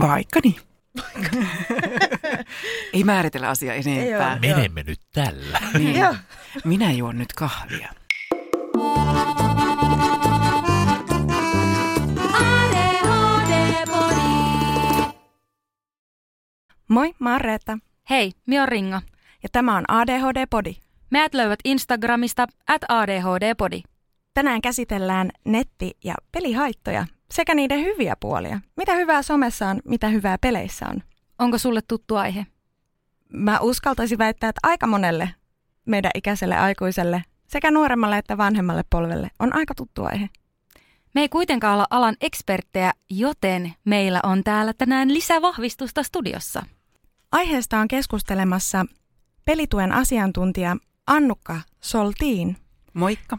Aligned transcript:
Vaikka 0.00 0.40
niin. 0.44 0.56
Ei 2.92 3.04
määritellä 3.04 3.48
asiaa 3.48 3.74
enempää. 3.74 4.38
Menemme 4.40 4.82
nyt 4.82 5.00
tällä. 5.12 5.58
Niin. 5.78 5.96
Minä 6.64 6.92
juon 6.92 7.18
nyt 7.18 7.32
kahvia. 7.32 7.88
Moi, 16.88 17.14
mä 17.18 17.32
oon 17.32 17.40
Reetta. 17.40 17.78
Hei, 18.10 18.32
mi 18.46 18.60
on 18.60 18.68
Ringa. 18.68 19.02
Ja 19.42 19.48
tämä 19.52 19.76
on 19.76 19.84
ADHD-podi. 19.88 20.76
Meät 21.10 21.34
löydät 21.34 21.58
Instagramista 21.64 22.46
at 22.68 22.82
ADHD-podi. 22.88 23.82
Tänään 24.34 24.60
käsitellään 24.60 25.30
netti- 25.44 25.96
ja 26.04 26.14
pelihaittoja 26.32 27.06
sekä 27.34 27.54
niiden 27.54 27.80
hyviä 27.80 28.16
puolia. 28.20 28.60
Mitä 28.76 28.94
hyvää 28.94 29.22
somessa 29.22 29.68
on, 29.68 29.80
mitä 29.84 30.08
hyvää 30.08 30.38
peleissä 30.40 30.86
on. 30.88 31.02
Onko 31.38 31.58
sulle 31.58 31.80
tuttu 31.88 32.16
aihe? 32.16 32.46
Mä 33.32 33.58
uskaltaisin 33.60 34.18
väittää, 34.18 34.48
että 34.48 34.60
aika 34.62 34.86
monelle 34.86 35.30
meidän 35.86 36.10
ikäiselle 36.14 36.56
aikuiselle 36.56 37.22
sekä 37.46 37.70
nuoremmalle 37.70 38.18
että 38.18 38.38
vanhemmalle 38.38 38.84
polvelle 38.90 39.30
on 39.38 39.56
aika 39.56 39.74
tuttu 39.74 40.04
aihe. 40.04 40.28
Me 41.14 41.20
ei 41.20 41.28
kuitenkaan 41.28 41.74
olla 41.74 41.86
alan 41.90 42.16
eksperttejä, 42.20 42.92
joten 43.10 43.72
meillä 43.84 44.20
on 44.22 44.44
täällä 44.44 44.72
tänään 44.72 45.14
lisävahvistusta 45.14 46.02
studiossa. 46.02 46.62
Aiheesta 47.32 47.78
on 47.78 47.88
keskustelemassa 47.88 48.86
pelituen 49.44 49.92
asiantuntija 49.92 50.76
Annukka 51.06 51.60
Soltiin 51.80 52.56
Moikka. 52.94 53.38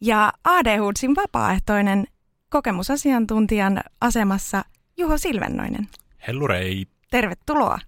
ja 0.00 0.32
ADHDsin 0.44 1.16
vapaaehtoinen 1.16 2.06
kokemusasiantuntijan 2.50 3.80
asemassa 4.00 4.64
Juho 4.96 5.18
Silvennoinen. 5.18 5.88
Hellurei. 6.26 6.86
Tervetuloa. 7.10 7.78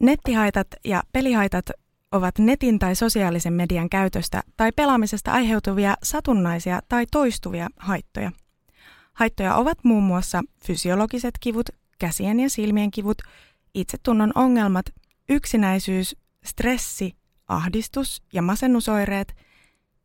Nettihaitat 0.00 0.66
ja 0.84 1.02
pelihaitat 1.12 1.70
ovat 2.12 2.38
netin 2.38 2.78
tai 2.78 2.94
sosiaalisen 2.94 3.52
median 3.52 3.88
käytöstä 3.88 4.42
tai 4.56 4.72
pelaamisesta 4.76 5.32
aiheutuvia 5.32 5.94
satunnaisia 6.02 6.80
tai 6.88 7.06
toistuvia 7.12 7.68
haittoja. 7.76 8.32
Haittoja 9.16 9.54
ovat 9.54 9.78
muun 9.84 10.02
muassa 10.02 10.42
fysiologiset 10.64 11.34
kivut, 11.40 11.68
käsien 11.98 12.40
ja 12.40 12.50
silmien 12.50 12.90
kivut, 12.90 13.18
itsetunnon 13.74 14.32
ongelmat, 14.34 14.86
yksinäisyys, 15.28 16.16
stressi, 16.44 17.16
ahdistus 17.48 18.22
ja 18.32 18.42
masennusoireet, 18.42 19.36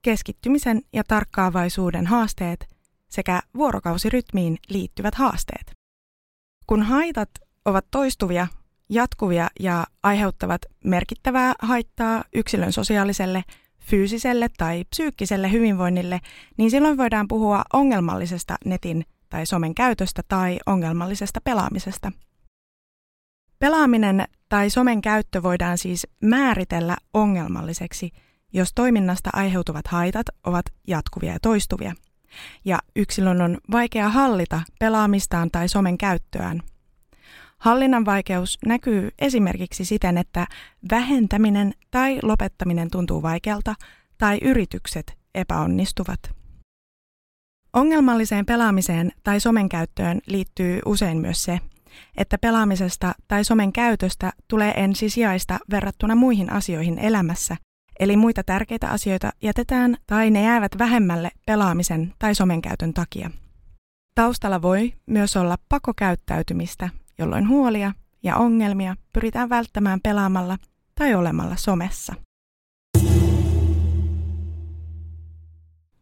keskittymisen 0.02 0.82
ja 0.94 1.04
tarkkaavaisuuden 1.04 2.08
haasteet 2.08 2.68
sekä 3.10 3.42
vuorokausirytmiin 3.56 4.58
liittyvät 4.70 5.16
haasteet. 5.16 5.72
Kun 6.68 6.84
haitat 6.84 7.30
ovat 7.66 7.86
toistuvia, 7.92 8.48
jatkuvia 8.90 9.50
ja 9.60 9.88
aiheuttavat 10.04 10.62
merkittävää 10.84 11.54
haittaa 11.62 12.24
yksilön 12.34 12.74
sosiaaliselle, 12.74 13.44
fyysiselle 13.82 14.50
tai 14.58 14.84
psyykkiselle 14.90 15.52
hyvinvoinnille, 15.52 16.20
niin 16.58 16.72
silloin 16.72 16.98
voidaan 16.98 17.28
puhua 17.28 17.64
ongelmallisesta 17.74 18.56
netin 18.66 19.06
tai 19.30 19.46
somen 19.46 19.76
käytöstä 19.76 20.22
tai 20.28 20.60
ongelmallisesta 20.66 21.42
pelaamisesta. 21.44 22.12
Pelaaminen 23.60 24.26
tai 24.50 24.70
somen 24.70 25.02
käyttö 25.02 25.44
voidaan 25.44 25.78
siis 25.78 26.08
määritellä 26.24 26.98
ongelmalliseksi, 27.14 28.12
jos 28.54 28.74
toiminnasta 28.74 29.30
aiheutuvat 29.34 29.88
haitat 29.88 30.26
ovat 30.46 30.66
jatkuvia 30.88 31.34
ja 31.34 31.40
toistuvia, 31.42 31.94
ja 32.66 32.80
yksilön 32.96 33.42
on 33.42 33.58
vaikea 33.72 34.10
hallita 34.10 34.62
pelaamistaan 34.80 35.52
tai 35.52 35.70
somen 35.70 35.98
käyttöään. 35.98 36.62
Hallinnan 37.62 38.06
vaikeus 38.06 38.58
näkyy 38.66 39.10
esimerkiksi 39.20 39.86
siten, 39.86 40.18
että 40.18 40.48
vähentäminen 40.92 41.74
tai 41.92 42.20
lopettaminen 42.24 42.92
tuntuu 42.92 43.22
vaikealta 43.22 43.76
tai 44.18 44.38
yritykset 44.42 45.18
epäonnistuvat. 45.36 46.20
Ongelmalliseen 47.74 48.46
pelaamiseen 48.46 49.12
tai 49.24 49.40
somen 49.40 49.70
käyttöön 49.70 50.20
liittyy 50.28 50.80
usein 50.86 51.18
myös 51.18 51.44
se, 51.44 51.60
että 52.18 52.38
pelaamisesta 52.38 53.14
tai 53.28 53.46
somen 53.46 53.74
käytöstä 53.74 54.34
tulee 54.48 54.72
ensisijaista 54.72 55.60
verrattuna 55.72 56.16
muihin 56.16 56.52
asioihin 56.52 57.00
elämässä, 57.00 57.58
eli 58.00 58.18
muita 58.18 58.44
tärkeitä 58.44 58.90
asioita 58.90 59.32
jätetään 59.42 59.98
tai 60.08 60.32
ne 60.32 60.44
jäävät 60.44 60.72
vähemmälle 60.78 61.32
pelaamisen 61.46 62.14
tai 62.20 62.36
somen 62.36 62.62
käytön 62.62 62.94
takia. 62.94 63.32
Taustalla 64.16 64.62
voi 64.62 64.94
myös 65.06 65.38
olla 65.38 65.58
pakokäyttäytymistä, 65.70 66.90
jolloin 67.18 67.48
huolia 67.48 67.92
ja 68.24 68.36
ongelmia 68.36 68.96
pyritään 69.14 69.50
välttämään 69.50 70.02
pelaamalla 70.02 70.58
tai 70.96 71.16
olemalla 71.16 71.56
somessa. 71.56 72.14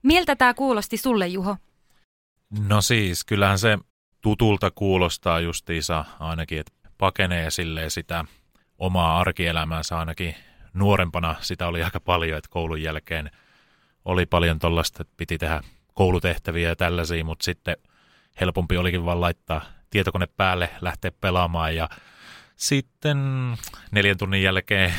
Miltä 0.04 0.36
tämä 0.36 0.54
kuulosti 0.54 0.98
sulle, 0.98 1.28
Juho? 1.28 1.58
No 2.68 2.82
siis, 2.82 3.24
kyllähän 3.24 3.60
se 3.60 3.78
tutulta 4.22 4.72
kuulostaa 4.72 5.40
justiinsa 5.40 6.06
ainakin, 6.20 6.60
että 6.60 6.72
pakenee 6.98 7.50
silleen 7.50 7.92
sitä 7.92 8.26
omaa 8.78 9.20
arkielämäänsä 9.20 10.00
ainakin 10.00 10.36
nuorempana. 10.74 11.36
Sitä 11.40 11.68
oli 11.68 11.84
aika 11.84 12.00
paljon, 12.00 12.38
että 12.38 12.50
koulun 12.50 12.82
jälkeen 12.82 13.32
oli 14.06 14.26
paljon 14.26 14.60
tollaista, 14.60 15.02
että 15.02 15.14
piti 15.18 15.38
tehdä 15.38 15.62
koulutehtäviä 15.94 16.70
ja 16.70 16.76
tällaisia, 16.76 17.26
mutta 17.26 17.44
sitten 17.44 17.78
helpompi 18.42 18.78
olikin 18.78 19.06
vaan 19.06 19.22
laittaa 19.22 19.62
tietokone 19.90 20.28
päälle, 20.38 20.70
lähteä 20.82 21.12
pelaamaan 21.22 21.76
ja 21.76 21.90
sitten 22.56 23.18
neljän 23.92 24.18
tunnin 24.18 24.44
jälkeen 24.44 24.94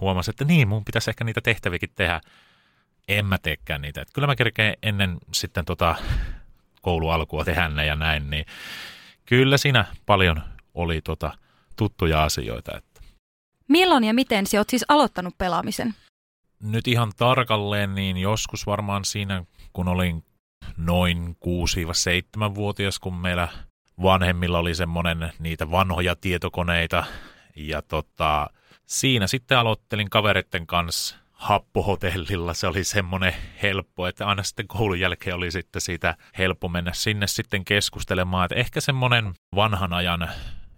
huomasin, 0.00 0.32
että 0.32 0.44
niin, 0.44 0.68
mun 0.68 0.84
pitäisi 0.84 1.10
ehkä 1.10 1.24
niitä 1.24 1.40
tehtäviäkin 1.40 1.90
tehdä. 1.94 2.20
En 3.08 3.26
mä 3.26 3.38
teekään 3.38 3.82
niitä. 3.82 4.00
Että 4.00 4.12
kyllä 4.14 4.26
mä 4.26 4.36
kerkeen 4.36 4.76
ennen 4.82 5.18
sitten 5.32 5.64
tota 5.64 5.94
koulualkua 6.82 7.44
tehdä 7.44 7.68
ne 7.68 7.86
ja 7.86 7.96
näin, 7.96 8.30
niin 8.30 8.46
kyllä 9.26 9.58
siinä 9.58 9.84
paljon 10.06 10.42
oli 10.74 11.00
tota 11.00 11.32
tuttuja 11.76 12.24
asioita. 12.24 12.76
Että. 12.76 13.00
Milloin 13.68 14.04
ja 14.04 14.14
miten 14.14 14.46
sä 14.46 14.58
oot 14.58 14.70
siis 14.70 14.84
aloittanut 14.88 15.38
pelaamisen? 15.38 15.94
Nyt 16.62 16.88
ihan 16.88 17.12
tarkalleen, 17.16 17.94
niin 17.94 18.16
joskus 18.16 18.66
varmaan 18.66 19.04
siinä, 19.04 19.44
kun 19.72 19.88
olin 19.88 20.24
noin 20.76 21.36
6-7-vuotias, 21.44 22.98
kun 22.98 23.14
meillä 23.14 23.48
vanhemmilla 24.02 24.58
oli 24.58 24.74
semmoinen 24.74 25.32
niitä 25.38 25.70
vanhoja 25.70 26.16
tietokoneita. 26.16 27.04
Ja 27.56 27.82
tota, 27.82 28.50
siinä 28.86 29.26
sitten 29.26 29.58
aloittelin 29.58 30.10
kavereiden 30.10 30.66
kanssa 30.66 31.16
happohotellilla. 31.32 32.54
Se 32.54 32.66
oli 32.66 32.84
semmoinen 32.84 33.34
helppo, 33.62 34.06
että 34.06 34.26
aina 34.26 34.42
sitten 34.42 34.68
koulun 34.68 35.00
jälkeen 35.00 35.36
oli 35.36 35.50
sitten 35.50 35.82
siitä 35.82 36.16
helppo 36.38 36.68
mennä 36.68 36.92
sinne 36.94 37.26
sitten 37.26 37.64
keskustelemaan. 37.64 38.44
Että 38.44 38.54
ehkä 38.54 38.80
semmoinen 38.80 39.34
vanhan 39.54 39.92
ajan 39.92 40.28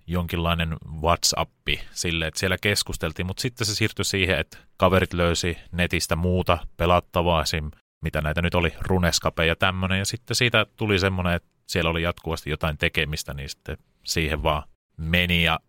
jonkinlainen 0.06 0.77
WhatsAppi 1.03 1.81
sille, 1.91 2.27
että 2.27 2.41
siellä 2.41 2.56
keskusteltiin, 2.60 3.27
mutta 3.27 3.41
sitten 3.41 3.66
se 3.66 3.75
siirtyi 3.75 4.04
siihen, 4.04 4.38
että 4.38 4.59
kaverit 4.77 5.12
löysi 5.12 5.59
netistä 5.72 6.16
muuta 6.16 6.59
pelattavaa, 6.77 7.43
esim. 7.43 7.71
mitä 8.03 8.21
näitä 8.21 8.43
nyt 8.43 8.54
oli, 8.54 8.75
runeskape 8.81 9.47
ja 9.47 9.56
tämmöinen, 9.56 9.98
ja 9.98 10.04
sitten 10.04 10.37
siitä 10.37 10.66
tuli 10.77 10.98
semmoinen, 10.98 11.33
että 11.34 11.48
siellä 11.66 11.91
oli 11.91 12.03
jatkuvasti 12.03 12.50
jotain 12.50 12.78
tekemistä, 12.78 13.34
niin 13.34 13.49
sitten 13.49 13.78
siihen 14.04 14.43
vaan 14.43 14.62
meni 14.97 15.43
ja 15.43 15.60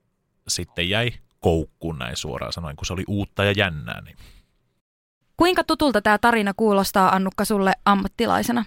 sitten 0.48 0.90
jäi 0.90 1.12
koukkuun 1.40 2.00
näin 2.00 2.16
suoraan 2.16 2.54
sanoen, 2.54 2.76
kun 2.76 2.86
se 2.86 2.94
oli 2.94 3.04
uutta 3.08 3.44
ja 3.44 3.52
jännää. 3.52 4.02
Niin. 4.02 4.18
Kuinka 5.38 5.64
tutulta 5.64 6.02
tämä 6.02 6.18
tarina 6.18 6.54
kuulostaa, 6.58 7.16
Annukka, 7.16 7.46
sulle 7.46 7.74
ammattilaisena? 7.86 8.66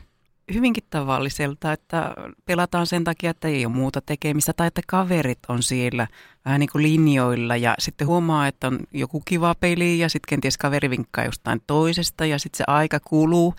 Hyvinkin 0.55 0.85
tavalliselta, 0.91 1.73
että 1.73 2.15
pelataan 2.45 2.87
sen 2.87 3.05
takia, 3.05 3.31
että 3.31 3.49
ei 3.49 3.67
ole 3.67 3.75
muuta 3.75 4.01
tekemistä 4.01 4.53
tai 4.53 4.67
että 4.67 4.81
kaverit 4.87 5.39
on 5.49 5.63
siellä 5.63 6.07
vähän 6.45 6.61
niin 6.61 6.71
kuin 6.73 6.83
linjoilla 6.83 7.57
ja 7.57 7.75
sitten 7.79 8.07
huomaa, 8.07 8.47
että 8.47 8.67
on 8.67 8.79
joku 8.93 9.23
kiva 9.25 9.55
peli 9.55 9.99
ja 9.99 10.09
sitten 10.09 10.29
kenties 10.29 10.59
kaveri 10.59 10.91
vinkkaa 10.91 11.25
jostain 11.25 11.63
toisesta 11.67 12.27
ja 12.27 12.39
sitten 12.39 12.59
se 12.59 12.65
aika 12.67 13.01
kuluu 13.01 13.55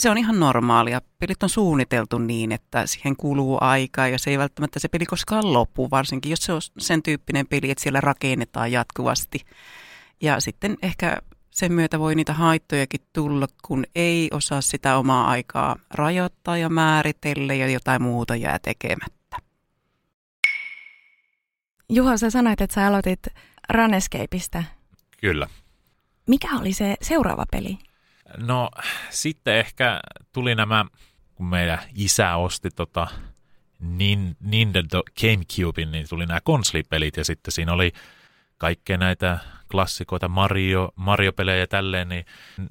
se 0.00 0.10
on 0.10 0.18
ihan 0.18 0.40
normaalia. 0.40 1.00
Pelit 1.18 1.42
on 1.42 1.48
suunniteltu 1.48 2.18
niin, 2.18 2.52
että 2.52 2.86
siihen 2.86 3.16
kuluu 3.16 3.58
aikaa 3.60 4.08
ja 4.08 4.18
se 4.18 4.30
ei 4.30 4.38
välttämättä 4.38 4.78
se 4.78 4.88
peli 4.88 5.06
koskaan 5.06 5.52
loppu, 5.52 5.90
varsinkin 5.90 6.30
jos 6.30 6.40
se 6.40 6.52
on 6.52 6.60
sen 6.78 7.02
tyyppinen 7.02 7.46
peli, 7.46 7.70
että 7.70 7.82
siellä 7.82 8.00
rakennetaan 8.00 8.72
jatkuvasti. 8.72 9.40
Ja 10.20 10.40
sitten 10.40 10.76
ehkä 10.82 11.16
sen 11.50 11.72
myötä 11.72 11.98
voi 11.98 12.14
niitä 12.14 12.32
haittojakin 12.32 13.00
tulla, 13.12 13.46
kun 13.62 13.84
ei 13.94 14.28
osaa 14.32 14.60
sitä 14.60 14.96
omaa 14.96 15.28
aikaa 15.28 15.76
rajoittaa 15.90 16.58
ja 16.58 16.68
määritellä 16.68 17.54
ja 17.54 17.68
jotain 17.68 18.02
muuta 18.02 18.36
jää 18.36 18.58
tekemättä. 18.58 19.36
Juho, 21.88 22.16
sä 22.16 22.30
sanoit, 22.30 22.60
että 22.60 22.74
sä 22.74 22.86
aloitit 22.86 23.20
Runescapeista. 23.72 24.64
Kyllä. 25.20 25.46
Mikä 26.26 26.48
oli 26.60 26.72
se 26.72 26.96
seuraava 27.02 27.44
peli? 27.50 27.78
No 28.36 28.70
sitten 29.10 29.56
ehkä 29.56 30.00
tuli 30.32 30.54
nämä, 30.54 30.84
kun 31.34 31.46
meidän 31.46 31.78
isä 31.94 32.36
osti 32.36 32.70
tota 32.70 33.06
Nintendo 34.40 35.02
Gamecubein, 35.20 35.92
niin 35.92 36.08
tuli 36.08 36.26
nämä 36.26 36.40
konsolipelit 36.40 37.16
ja 37.16 37.24
sitten 37.24 37.52
siinä 37.52 37.72
oli 37.72 37.92
kaikkea 38.58 38.96
näitä 38.96 39.38
klassikoita, 39.70 40.28
Mario, 40.28 40.92
Mario-pelejä 40.96 41.58
ja 41.58 41.66
tälleen, 41.66 42.08
niin 42.08 42.24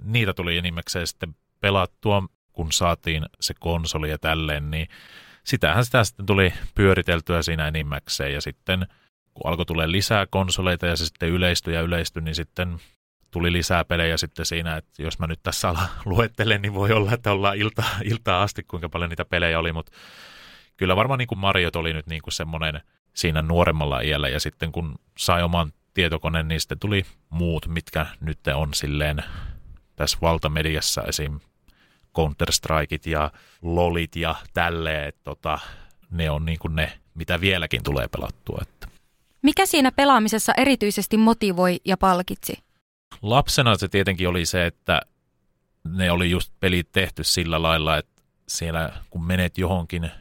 niitä 0.03 0.33
tuli 0.33 0.57
enimmäkseen 0.57 1.07
sitten 1.07 1.35
pelattua, 1.59 2.23
kun 2.51 2.71
saatiin 2.71 3.25
se 3.39 3.53
konsoli 3.59 4.09
ja 4.09 4.19
tälleen, 4.19 4.71
niin 4.71 4.87
sitähän 5.43 5.85
sitä 5.85 6.03
sitten 6.03 6.25
tuli 6.25 6.53
pyöriteltyä 6.75 7.41
siinä 7.41 7.67
enimmäkseen 7.67 8.33
ja 8.33 8.41
sitten 8.41 8.87
kun 9.33 9.51
alkoi 9.51 9.65
tulee 9.65 9.91
lisää 9.91 10.27
konsoleita 10.29 10.87
ja 10.87 10.95
se 10.95 11.05
sitten 11.05 11.29
yleistyi 11.29 11.73
ja 11.73 11.81
yleistyi, 11.81 12.21
niin 12.21 12.35
sitten 12.35 12.79
tuli 13.31 13.51
lisää 13.51 13.85
pelejä 13.85 14.17
sitten 14.17 14.45
siinä, 14.45 14.77
että 14.77 15.03
jos 15.03 15.19
mä 15.19 15.27
nyt 15.27 15.39
tässä 15.43 15.69
ala 15.69 15.89
luettelen, 16.05 16.61
niin 16.61 16.73
voi 16.73 16.91
olla, 16.91 17.13
että 17.13 17.31
ollaan 17.31 17.57
ilta, 17.57 17.83
iltaa 18.03 18.43
asti, 18.43 18.63
kuinka 18.63 18.89
paljon 18.89 19.09
niitä 19.09 19.25
pelejä 19.25 19.59
oli, 19.59 19.73
mutta 19.73 19.91
kyllä 20.77 20.95
varmaan 20.95 21.17
niin 21.17 21.27
kuin 21.27 21.39
Mario 21.39 21.69
oli 21.75 21.93
nyt 21.93 22.07
niin 22.07 22.21
kuin 22.21 22.33
semmoinen 22.33 22.81
siinä 23.15 23.41
nuoremmalla 23.41 24.01
iällä 24.01 24.29
ja 24.29 24.39
sitten 24.39 24.71
kun 24.71 24.95
sai 25.17 25.43
oman 25.43 25.73
tietokoneen, 25.93 26.47
niin 26.47 26.59
sitten 26.59 26.79
tuli 26.79 27.05
muut, 27.29 27.67
mitkä 27.67 28.05
nyt 28.19 28.39
on 28.55 28.73
silleen 28.73 29.23
tässä 29.95 30.17
valtamediassa 30.21 31.03
esim. 31.03 31.39
Counter-Strikeit 32.17 33.05
ja 33.05 33.31
LOLit 33.61 34.15
ja 34.15 34.35
tälleen, 34.53 35.07
että 35.07 35.21
tota, 35.23 35.59
ne 36.11 36.29
on 36.29 36.45
niin 36.45 36.59
kuin 36.59 36.75
ne, 36.75 36.99
mitä 37.13 37.41
vieläkin 37.41 37.83
tulee 37.83 38.07
pelattua. 38.07 38.59
Että. 38.61 38.87
Mikä 39.41 39.65
siinä 39.65 39.91
pelaamisessa 39.91 40.53
erityisesti 40.57 41.17
motivoi 41.17 41.79
ja 41.85 41.97
palkitsi? 41.97 42.68
Lapsena 43.21 43.77
se 43.77 43.87
tietenkin 43.87 44.29
oli 44.29 44.45
se, 44.45 44.65
että 44.65 45.01
ne 45.83 46.11
oli 46.11 46.31
just 46.31 46.53
pelit 46.59 46.91
tehty 46.91 47.23
sillä 47.23 47.61
lailla, 47.61 47.97
että 47.97 48.21
siellä 48.47 48.93
kun 49.09 49.25
menet 49.25 49.57
johonkin, 49.57 50.11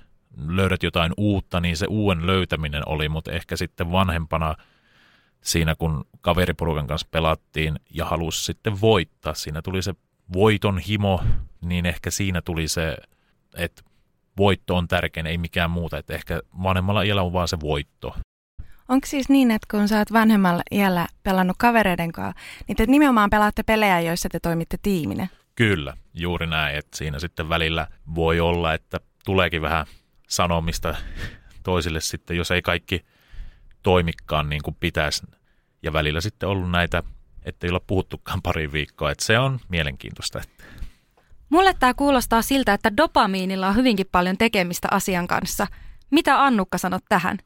löydät 0.47 0.83
jotain 0.83 1.13
uutta, 1.17 1.61
niin 1.61 1.77
se 1.77 1.87
uuden 1.89 2.27
löytäminen 2.27 2.83
oli, 2.89 3.09
mutta 3.09 3.33
ehkä 3.33 3.57
sitten 3.57 3.93
vanhempana 3.93 4.55
siinä, 5.41 5.75
kun 5.75 6.05
kaveriporukan 6.21 6.87
kanssa 6.87 7.09
pelattiin 7.11 7.81
ja 7.91 8.05
halusi 8.05 8.45
sitten 8.45 8.81
voittaa, 8.81 9.35
siinä 9.35 9.63
tuli 9.63 9.83
se 9.83 9.95
voiton 10.33 10.79
himo, 10.79 11.21
niin 11.61 11.87
ehkä 11.87 12.11
siinä 12.11 12.43
tuli 12.43 12.69
se, 12.69 12.97
että 13.57 13.83
voitto 14.37 14.77
on 14.77 14.89
tärkein, 14.89 15.27
ei 15.27 15.39
mikään 15.39 15.71
muuta, 15.71 15.99
että 15.99 16.15
ehkä 16.15 16.41
vanhemmalla 16.63 17.03
iällä 17.03 17.23
on 17.23 17.33
vaan 17.33 17.49
se 17.49 17.61
voitto. 17.61 18.17
Onko 18.89 19.07
siis 19.07 19.29
niin, 19.29 19.51
että 19.51 19.67
kun 19.71 19.89
sä 19.89 19.99
oot 19.99 20.13
vanhemmalla 20.13 20.63
iällä 20.71 21.07
pelannut 21.23 21.57
kavereiden 21.59 22.13
kanssa, 22.13 22.41
niin 22.69 22.77
te 22.77 22.87
nimenomaan 22.87 23.31
pelaatte 23.31 23.63
pelejä, 23.63 24.01
joissa 24.01 24.29
te 24.29 24.41
toimitte 24.41 24.77
tiiminä? 24.83 25.29
Kyllä, 25.55 25.97
juuri 26.15 26.47
näin, 26.47 26.77
että 26.77 26.99
siinä 26.99 27.19
sitten 27.19 27.49
välillä 27.49 27.87
voi 28.15 28.41
olla, 28.41 28.75
että 28.75 29.01
tuleekin 29.25 29.63
vähän 29.63 29.87
sanomista 30.29 30.95
toisille 31.63 32.01
sitten, 32.01 32.37
jos 32.37 32.51
ei 32.51 32.63
kaikki 32.63 33.05
toimikaan 33.83 34.49
niin 34.49 34.63
kuin 34.63 34.77
pitäisi. 34.81 35.27
Ja 35.83 35.93
välillä 35.93 36.21
sitten 36.21 36.49
ollut 36.49 36.71
näitä, 36.71 37.03
että 37.45 37.67
ei 37.67 37.71
olla 37.71 37.81
puhuttukaan 37.87 38.43
pari 38.43 38.73
viikkoa, 38.73 39.11
että 39.11 39.25
se 39.25 39.39
on 39.39 39.61
mielenkiintoista. 39.69 40.41
Mulle 41.49 41.75
tämä 41.75 41.95
kuulostaa 41.95 42.43
siltä, 42.43 42.75
että 42.75 42.97
dopamiinilla 42.97 43.69
on 43.69 43.77
hyvinkin 43.77 44.07
paljon 44.13 44.37
tekemistä 44.39 44.89
asian 44.91 45.27
kanssa. 45.27 45.67
Mitä 46.11 46.45
Annukka 46.45 46.79
sanot 46.79 47.05
tähän? 47.09 47.39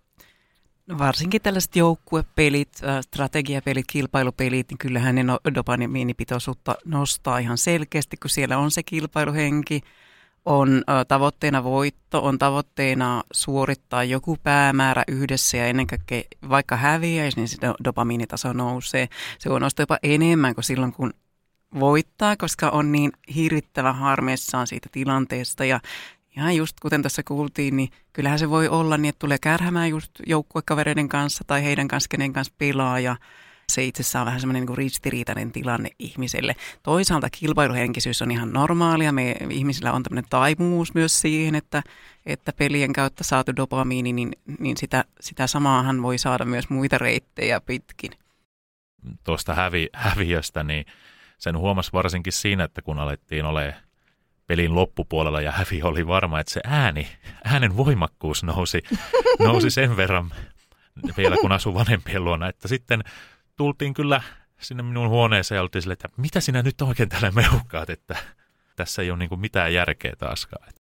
Varsinkin 0.99 1.43
tällaiset 1.43 1.77
joukkuepelit, 1.77 2.81
strategiapelit, 3.01 3.87
kilpailupelit, 3.87 4.69
niin 4.71 4.79
kyllähän 4.79 5.15
ne 5.15 5.23
no, 5.23 5.39
dopamiinipitoisuutta 5.55 6.75
nostaa 6.85 7.39
ihan 7.39 7.59
selkeästi, 7.59 8.17
kun 8.17 8.31
siellä 8.31 8.59
on 8.59 8.71
se 8.71 8.83
kilpailuhenki, 8.83 9.81
on 10.45 10.83
tavoitteena 11.09 11.65
voitto, 11.65 12.25
on 12.25 12.39
tavoitteena 12.39 13.23
suorittaa 13.33 14.05
joku 14.05 14.37
päämäärä 14.43 15.03
yhdessä 15.09 15.57
ja 15.57 15.67
ennen 15.67 15.87
kaikkea 15.87 16.23
vaikka 16.49 16.77
häviäisi, 16.77 17.37
niin 17.37 17.49
sitä 17.49 17.75
dopamiinitaso 17.85 18.53
nousee. 18.53 19.09
Se 19.39 19.51
on 19.51 19.63
nostaa 19.63 19.83
jopa 19.83 19.99
enemmän 20.03 20.55
kuin 20.55 20.65
silloin, 20.65 20.93
kun 20.93 21.15
voittaa, 21.81 22.37
koska 22.37 22.71
on 22.71 22.93
niin 22.93 23.13
hirvittävä 23.35 23.93
harmissaan 23.93 24.67
siitä 24.67 24.89
tilanteesta 24.93 25.65
ja 25.65 25.81
ihan 26.37 26.57
just 26.57 26.81
kuten 26.81 27.03
tässä 27.03 27.23
kuultiin, 27.23 27.77
niin 27.77 27.89
kyllähän 28.13 28.39
se 28.39 28.51
voi 28.51 28.69
olla 28.69 28.97
niin, 28.97 29.09
että 29.09 29.19
tulee 29.19 29.39
kärhämään 29.39 29.91
just 29.91 30.11
joukkuekavereiden 30.27 31.09
kanssa 31.09 31.45
tai 31.47 31.65
heidän 31.65 31.89
kanssa, 31.89 32.09
kenen 32.09 32.33
kanssa 32.33 32.55
pelaa 32.59 33.01
ja 33.01 33.17
se 33.69 33.85
itsessään 33.85 34.21
on 34.21 34.27
vähän 34.27 34.41
semmoinen 34.41 34.67
niin 34.67 34.77
ristiriitainen 34.77 35.53
tilanne 35.53 35.91
ihmiselle. 35.99 36.57
Toisaalta 36.83 37.31
kilpailuhenkisyys 37.31 38.23
on 38.23 38.31
ihan 38.31 38.53
normaalia. 38.53 39.13
Me 39.13 39.37
ihmisillä 39.51 39.93
on 39.93 40.03
tämmöinen 40.03 40.31
taipumus 40.31 40.95
myös 40.95 41.21
siihen, 41.21 41.55
että, 41.55 41.83
että 42.27 42.53
pelien 42.53 42.93
kautta 42.93 43.25
saatu 43.25 43.57
dopamiini, 43.57 44.13
niin, 44.13 44.33
niin 44.59 44.77
sitä, 44.77 45.05
sitä 45.21 45.47
samaahan 45.47 46.03
voi 46.03 46.19
saada 46.19 46.45
myös 46.45 46.71
muita 46.71 46.99
reittejä 46.99 47.61
pitkin. 47.61 48.11
Tuosta 49.25 49.55
hävi, 49.55 49.89
häviöstä, 49.93 50.63
niin 50.63 50.87
sen 51.39 51.59
huomasi 51.59 51.93
varsinkin 51.93 52.33
siinä, 52.33 52.65
että 52.65 52.83
kun 52.83 52.99
alettiin 52.99 53.45
olemaan 53.45 53.83
pelin 54.53 54.75
loppupuolella 54.75 55.41
ja 55.41 55.53
hävi 55.53 55.83
oli 55.83 56.07
varma, 56.07 56.41
että 56.41 56.53
se 56.53 56.61
ääni, 56.65 57.09
äänen 57.45 57.77
voimakkuus 57.77 58.43
nousi, 58.43 58.83
nousi 59.39 59.71
sen 59.71 59.97
verran 59.97 60.31
vielä 61.17 61.37
kun 61.41 61.53
asui 61.53 61.75
vanhempien 61.75 62.25
luona, 62.25 62.49
että 62.49 62.69
sitten 62.69 63.03
tultiin 63.57 63.95
kyllä 63.95 64.23
sinne 64.61 64.83
minun 64.83 65.09
huoneeseen 65.09 65.57
ja 65.57 65.63
oltiin 65.63 65.83
sille, 65.83 65.93
että 65.93 66.09
mitä 66.17 66.41
sinä 66.41 66.63
nyt 66.63 66.83
oikein 66.83 67.09
täällä 67.09 67.31
meuhkaat, 67.31 67.91
että 67.91 68.17
tässä 68.77 69.03
ei 69.03 69.11
ole 69.11 69.19
niin 69.19 69.41
mitään 69.41 69.75
järkeä 69.75 70.13
taaskaan. 70.19 70.73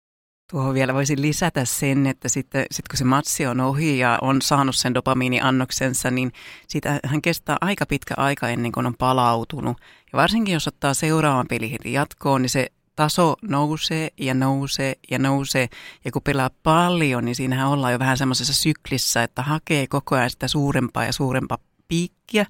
Tuohon 0.50 0.74
vielä 0.74 0.94
voisin 0.94 1.22
lisätä 1.22 1.64
sen, 1.64 2.06
että 2.06 2.28
sitten 2.28 2.66
sit 2.70 2.88
kun 2.88 2.98
se 2.98 3.04
matsi 3.04 3.46
on 3.46 3.60
ohi 3.60 3.98
ja 3.98 4.18
on 4.20 4.42
saanut 4.42 4.76
sen 4.76 4.94
dopamiiniannoksensa, 4.94 6.10
niin 6.10 6.32
sitä 6.68 7.00
hän 7.04 7.22
kestää 7.22 7.56
aika 7.60 7.86
pitkä 7.86 8.14
aika 8.16 8.48
ennen 8.48 8.72
kuin 8.72 8.86
on 8.86 8.94
palautunut. 8.98 9.76
Ja 10.12 10.16
varsinkin 10.16 10.52
jos 10.54 10.68
ottaa 10.68 10.94
seuraavan 10.94 11.46
pelin 11.48 11.70
heti 11.70 11.92
jatkoon, 11.92 12.42
niin 12.42 12.50
se 12.50 12.66
taso 13.00 13.36
nousee 13.42 14.10
ja 14.18 14.34
nousee 14.34 14.94
ja 15.10 15.18
nousee. 15.18 15.68
Ja 16.04 16.12
kun 16.12 16.22
pelaa 16.22 16.50
paljon, 16.62 17.24
niin 17.24 17.34
siinähän 17.34 17.68
ollaan 17.68 17.92
jo 17.92 17.98
vähän 17.98 18.18
semmoisessa 18.18 18.54
syklissä, 18.54 19.22
että 19.22 19.42
hakee 19.42 19.86
koko 19.86 20.16
ajan 20.16 20.30
sitä 20.30 20.48
suurempaa 20.48 21.04
ja 21.04 21.12
suurempaa 21.12 21.58
piikkiä. 21.88 22.46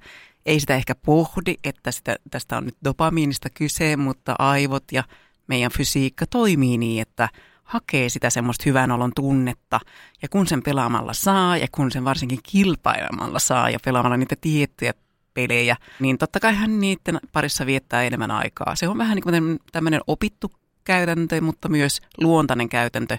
Ei 0.46 0.60
sitä 0.60 0.74
ehkä 0.74 0.94
pohdi, 0.94 1.54
että 1.64 1.90
sitä, 1.90 2.16
tästä 2.30 2.56
on 2.56 2.64
nyt 2.64 2.76
dopamiinista 2.84 3.50
kyse, 3.50 3.96
mutta 3.96 4.34
aivot 4.38 4.84
ja 4.92 5.04
meidän 5.46 5.72
fysiikka 5.72 6.26
toimii 6.26 6.78
niin, 6.78 7.02
että 7.02 7.28
hakee 7.64 8.08
sitä 8.08 8.30
semmoista 8.30 8.64
hyvän 8.66 8.90
olon 8.90 9.12
tunnetta. 9.16 9.80
Ja 10.22 10.28
kun 10.28 10.46
sen 10.46 10.62
pelaamalla 10.62 11.12
saa, 11.12 11.56
ja 11.56 11.66
kun 11.72 11.90
sen 11.90 12.04
varsinkin 12.04 12.40
kilpailemalla 12.42 13.38
saa, 13.38 13.70
ja 13.70 13.78
pelaamalla 13.84 14.16
niitä 14.16 14.36
tiettyjä 14.40 14.92
pelejä, 15.34 15.76
niin 16.00 16.18
totta 16.18 16.40
kai 16.40 16.54
hän 16.54 16.80
niiden 16.80 17.20
parissa 17.32 17.66
viettää 17.66 18.02
enemmän 18.02 18.30
aikaa. 18.30 18.76
Se 18.76 18.88
on 18.88 18.98
vähän 18.98 19.14
niin 19.14 19.22
kuin 19.22 19.60
tämmöinen 19.72 20.00
opittu 20.06 20.52
käytäntö, 20.84 21.40
mutta 21.40 21.68
myös 21.68 22.00
luontainen 22.18 22.68
käytäntö, 22.68 23.18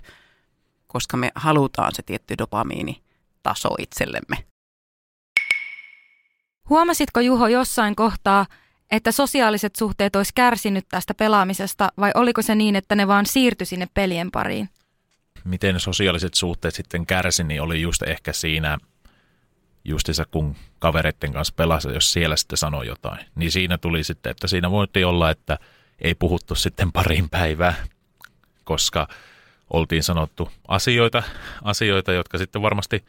koska 0.88 1.18
me 1.18 1.32
halutaan 1.36 1.96
se 1.96 2.04
tietty 2.04 2.38
dopamiinitaso 2.38 3.70
itsellemme. 3.80 4.38
Huomasitko 6.70 7.20
Juho 7.20 7.48
jossain 7.48 7.96
kohtaa, 7.96 8.46
että 8.92 9.12
sosiaaliset 9.12 9.76
suhteet 9.76 10.16
olisi 10.16 10.32
kärsinyt 10.36 10.86
tästä 10.90 11.14
pelaamisesta 11.14 11.92
vai 12.00 12.12
oliko 12.16 12.42
se 12.42 12.56
niin, 12.56 12.76
että 12.76 12.96
ne 12.96 13.08
vaan 13.08 13.26
siirtyi 13.26 13.68
sinne 13.68 13.88
pelien 13.94 14.32
pariin? 14.32 14.70
Miten 15.44 15.80
sosiaaliset 15.80 16.34
suhteet 16.34 16.76
sitten 16.76 17.06
kärsi, 17.06 17.44
niin 17.44 17.62
oli 17.62 17.82
just 17.82 18.02
ehkä 18.02 18.34
siinä 18.34 18.78
justissa 19.84 20.26
kun 20.26 20.56
kavereiden 20.80 21.34
kanssa 21.34 21.54
pelasi, 21.58 21.90
jos 21.90 22.14
siellä 22.14 22.36
sitten 22.36 22.58
sanoi 22.58 22.88
jotain. 22.88 23.26
Niin 23.36 23.52
siinä 23.52 23.78
tuli 23.78 24.04
sitten, 24.04 24.32
että 24.32 24.48
siinä 24.48 24.72
voitti 24.72 25.04
olla, 25.04 25.30
että 25.30 25.58
ei 26.00 26.16
puhuttu 26.16 26.56
sitten 26.56 26.92
pariin 26.92 27.30
päivää, 27.30 27.74
koska 28.64 29.08
oltiin 29.70 30.04
sanottu 30.04 30.52
asioita, 30.68 31.24
asioita 31.64 32.14
jotka 32.14 32.38
sitten 32.38 32.62
varmasti 32.62 33.06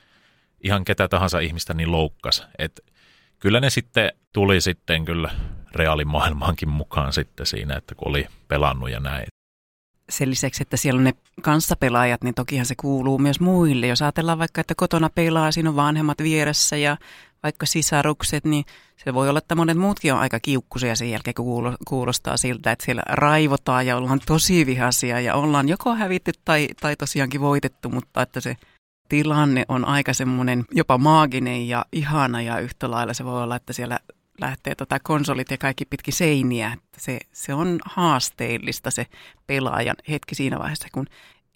ihan 0.64 0.84
ketä 0.84 1.08
tahansa 1.08 1.38
ihmistä 1.38 1.74
niin 1.74 1.92
loukkas. 1.92 2.46
Että 2.58 2.82
kyllä 3.38 3.60
ne 3.60 3.70
sitten 3.70 4.12
tuli 4.32 4.60
sitten 4.60 5.04
kyllä 5.04 5.30
reaalimaailmaankin 5.72 6.68
mukaan 6.68 7.12
sitten 7.12 7.46
siinä, 7.46 7.76
että 7.76 7.94
kun 7.94 8.08
oli 8.08 8.26
pelannut 8.48 8.90
ja 8.90 9.00
näin. 9.00 9.26
Sen 10.10 10.30
lisäksi, 10.30 10.62
että 10.62 10.76
siellä 10.76 10.98
on 10.98 11.04
ne 11.04 11.14
kanssapelaajat, 11.42 12.24
niin 12.24 12.34
tokihan 12.34 12.66
se 12.66 12.74
kuuluu 12.74 13.18
myös 13.18 13.40
muille. 13.40 13.86
Jos 13.86 14.02
ajatellaan 14.02 14.38
vaikka, 14.38 14.60
että 14.60 14.74
kotona 14.74 15.10
pelaa, 15.10 15.52
siinä 15.52 15.68
on 15.68 15.76
vanhemmat 15.76 16.18
vieressä 16.18 16.76
ja 16.76 16.96
vaikka 17.42 17.66
sisarukset, 17.66 18.44
niin 18.44 18.64
se 19.04 19.14
voi 19.14 19.28
olla, 19.28 19.38
että 19.38 19.54
monet 19.54 19.76
muutkin 19.76 20.14
on 20.14 20.20
aika 20.20 20.40
kiukkuisia 20.40 20.96
sen 20.96 21.10
jälkeen, 21.10 21.34
kun 21.34 21.76
kuulostaa 21.88 22.36
siltä, 22.36 22.72
että 22.72 22.84
siellä 22.84 23.02
raivotaan 23.08 23.86
ja 23.86 23.96
ollaan 23.96 24.20
tosi 24.26 24.66
vihaisia 24.66 25.20
ja 25.20 25.34
ollaan 25.34 25.68
joko 25.68 25.94
hävitty 25.94 26.32
tai, 26.44 26.68
tai 26.80 26.96
tosiaankin 26.96 27.40
voitettu, 27.40 27.88
mutta 27.88 28.22
että 28.22 28.40
se 28.40 28.56
tilanne 29.08 29.64
on 29.68 29.84
aika 29.84 30.12
semmoinen 30.12 30.64
jopa 30.70 30.98
maaginen 30.98 31.68
ja 31.68 31.86
ihana 31.92 32.42
ja 32.42 32.58
yhtä 32.58 32.90
lailla 32.90 33.14
se 33.14 33.24
voi 33.24 33.42
olla, 33.42 33.56
että 33.56 33.72
siellä 33.72 33.98
lähtee 34.42 34.74
tota 34.74 34.98
konsolit 35.02 35.50
ja 35.50 35.58
kaikki 35.58 35.84
pitki 35.84 36.12
seiniä. 36.12 36.72
Että 36.72 37.00
se, 37.00 37.18
se 37.32 37.54
on 37.54 37.78
haasteellista 37.84 38.90
se 38.90 39.06
pelaajan 39.46 39.96
hetki 40.08 40.34
siinä 40.34 40.58
vaiheessa, 40.58 40.88
kun 40.92 41.06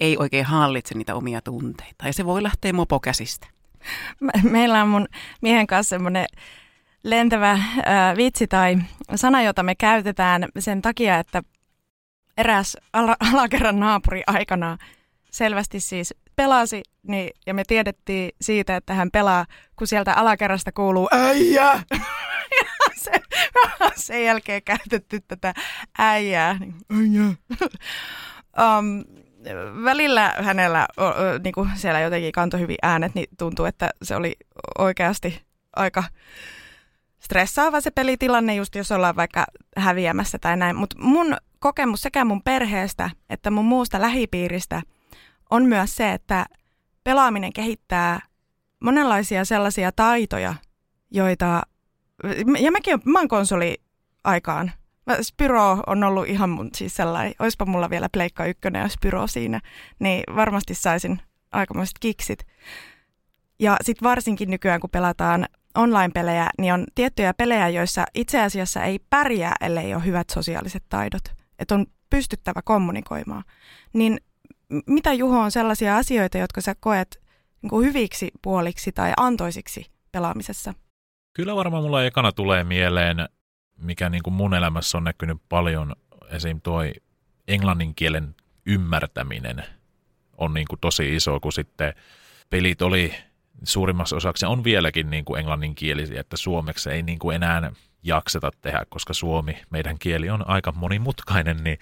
ei 0.01 0.17
oikein 0.19 0.45
hallitse 0.45 0.95
niitä 0.95 1.15
omia 1.15 1.41
tunteita. 1.41 2.07
Ja 2.07 2.13
se 2.13 2.25
voi 2.25 2.43
lähteä 2.43 2.73
mopokäsistä. 2.73 3.47
Meillä 4.43 4.83
on 4.83 4.89
mun 4.89 5.09
miehen 5.43 5.67
kanssa 5.67 5.91
semmoinen 5.91 6.27
lentävä 7.03 7.53
äh, 7.53 7.63
vitsi 8.17 8.47
tai 8.47 8.77
sana, 9.15 9.43
jota 9.43 9.63
me 9.63 9.75
käytetään 9.75 10.49
sen 10.59 10.83
takia, 10.83 11.19
että 11.19 11.43
eräs 12.37 12.77
ala- 12.93 13.17
alakerran 13.33 13.81
naapuri 13.81 14.23
aikana 14.27 14.79
selvästi 15.31 15.81
siis 15.81 16.15
pelasi, 16.37 16.83
niin, 17.03 17.31
ja 17.47 17.55
me 17.55 17.63
tiedettiin 17.67 18.31
siitä, 18.41 18.77
että 18.77 18.95
hän 18.95 19.11
pelaa, 19.11 19.47
kun 19.77 19.87
sieltä 19.87 20.13
alakerrasta 20.13 20.73
kuuluu 20.73 21.09
äijä. 21.13 21.83
se, 23.07 23.21
sen 24.07 24.25
jälkeen 24.25 24.63
käytetty 24.63 25.21
tätä 25.29 25.55
äijää. 25.99 26.59
Niin, 26.59 27.39
um, 28.59 29.05
välillä 29.85 30.35
hänellä 30.39 30.89
niin 31.45 31.53
kuin 31.53 31.71
siellä 31.75 32.01
jotenkin 32.01 32.33
kantoi 32.33 32.61
hyvin 32.61 32.77
äänet, 32.83 33.15
niin 33.15 33.29
tuntuu, 33.39 33.65
että 33.65 33.91
se 34.03 34.17
oli 34.17 34.37
oikeasti 34.79 35.43
aika 35.77 36.05
stressaava 37.19 37.81
se 37.81 37.91
pelitilanne, 37.91 38.55
just 38.55 38.75
jos 38.75 38.93
ollaan 38.93 39.17
vaikka 39.17 39.45
häviämässä 39.77 40.39
tai 40.39 40.57
näin. 40.57 40.77
Mutta 40.77 40.97
mun 40.99 41.37
kokemus 41.59 42.03
sekä 42.03 42.25
mun 42.25 42.43
perheestä 42.43 43.11
että 43.31 43.51
mun 43.51 43.65
muusta 43.65 44.01
lähipiiristä 44.01 44.83
on 45.51 45.65
myös 45.65 45.97
se, 45.97 46.13
että 46.13 46.47
pelaaminen 47.05 47.53
kehittää 47.53 48.21
monenlaisia 48.81 49.45
sellaisia 49.45 49.93
taitoja, 49.93 50.55
joita, 51.11 51.63
ja 52.61 52.73
mäkin 52.73 52.95
olen, 52.95 53.03
mä 53.05 53.19
oon 53.19 53.29
konsoli 53.29 53.81
aikaan. 54.25 54.73
Spyro 55.23 55.83
on 55.87 56.05
ollut 56.05 56.29
ihan 56.29 56.51
mun 56.51 56.71
siis 56.77 56.97
sellainen, 56.97 57.35
oispa 57.39 57.67
mulla 57.67 57.91
vielä 57.91 58.09
Pleikka 58.13 58.47
ykkönen 58.47 58.83
ja 58.83 58.89
Spyro 58.89 59.27
siinä, 59.27 59.61
niin 59.99 60.23
varmasti 60.37 60.75
saisin 60.75 61.21
aikamoiset 61.53 61.99
kiksit. 62.01 62.47
Ja 63.59 63.77
sitten 63.83 64.09
varsinkin 64.09 64.51
nykyään, 64.51 64.81
kun 64.81 64.91
pelataan 64.91 65.47
online-pelejä, 65.77 66.51
niin 66.59 66.75
on 66.75 66.87
tiettyjä 66.95 67.35
pelejä, 67.35 67.69
joissa 67.69 68.05
itse 68.15 68.41
asiassa 68.43 68.83
ei 68.83 68.99
pärjää, 69.11 69.55
ellei 69.61 69.95
ole 69.95 70.05
hyvät 70.05 70.31
sosiaaliset 70.31 70.85
taidot. 70.89 71.23
Että 71.59 71.75
on 71.75 71.87
pystyttävä 72.11 72.61
kommunikoimaan. 72.65 73.45
Niin 73.93 74.21
mitä 74.87 75.13
Juho 75.13 75.41
on 75.41 75.51
sellaisia 75.51 75.97
asioita, 75.97 76.39
jotka 76.39 76.61
sä 76.61 76.75
koet 76.81 77.21
niin 77.63 77.85
hyviksi 77.85 78.31
puoliksi 78.43 78.93
tai 78.93 79.13
antoisiksi 79.17 79.87
pelaamisessa? 80.13 80.75
Kyllä 81.37 81.57
varmaan 81.57 81.83
mulla 81.83 82.05
ekana 82.05 82.33
tulee 82.33 82.65
mieleen, 82.65 83.29
mikä 83.79 84.09
niin 84.09 84.23
kuin 84.23 84.35
mun 84.35 84.55
elämässä 84.55 84.99
on 84.99 85.05
näkynyt 85.05 85.39
paljon, 85.49 85.97
esim. 86.31 86.61
tuo 86.61 86.81
englannin 87.49 87.95
kielen 87.95 88.35
ymmärtäminen 88.67 89.65
on 90.39 90.55
niin 90.55 90.67
kuin 90.71 90.81
tosi 90.81 91.17
iso, 91.17 91.41
kun 91.41 91.53
sitten 91.53 91.95
pelit 92.51 92.83
oli 92.83 93.15
suurimmassa 93.65 94.17
osaksi 94.17 94.47
on 94.47 94.65
vieläkin 94.65 95.11
niin 95.11 95.25
kuin 95.25 95.41
englanninkielisiä, 95.41 96.21
että 96.21 96.37
suomeksi 96.37 96.91
ei 96.91 97.03
niin 97.03 97.19
kuin 97.19 97.37
enää 97.37 97.73
jakseta 98.03 98.51
tehdä, 98.61 98.87
koska 98.89 99.15
suomi, 99.15 99.63
meidän 99.71 99.99
kieli 99.99 100.31
on 100.31 100.49
aika 100.49 100.73
monimutkainen, 100.73 101.65
niin, 101.65 101.79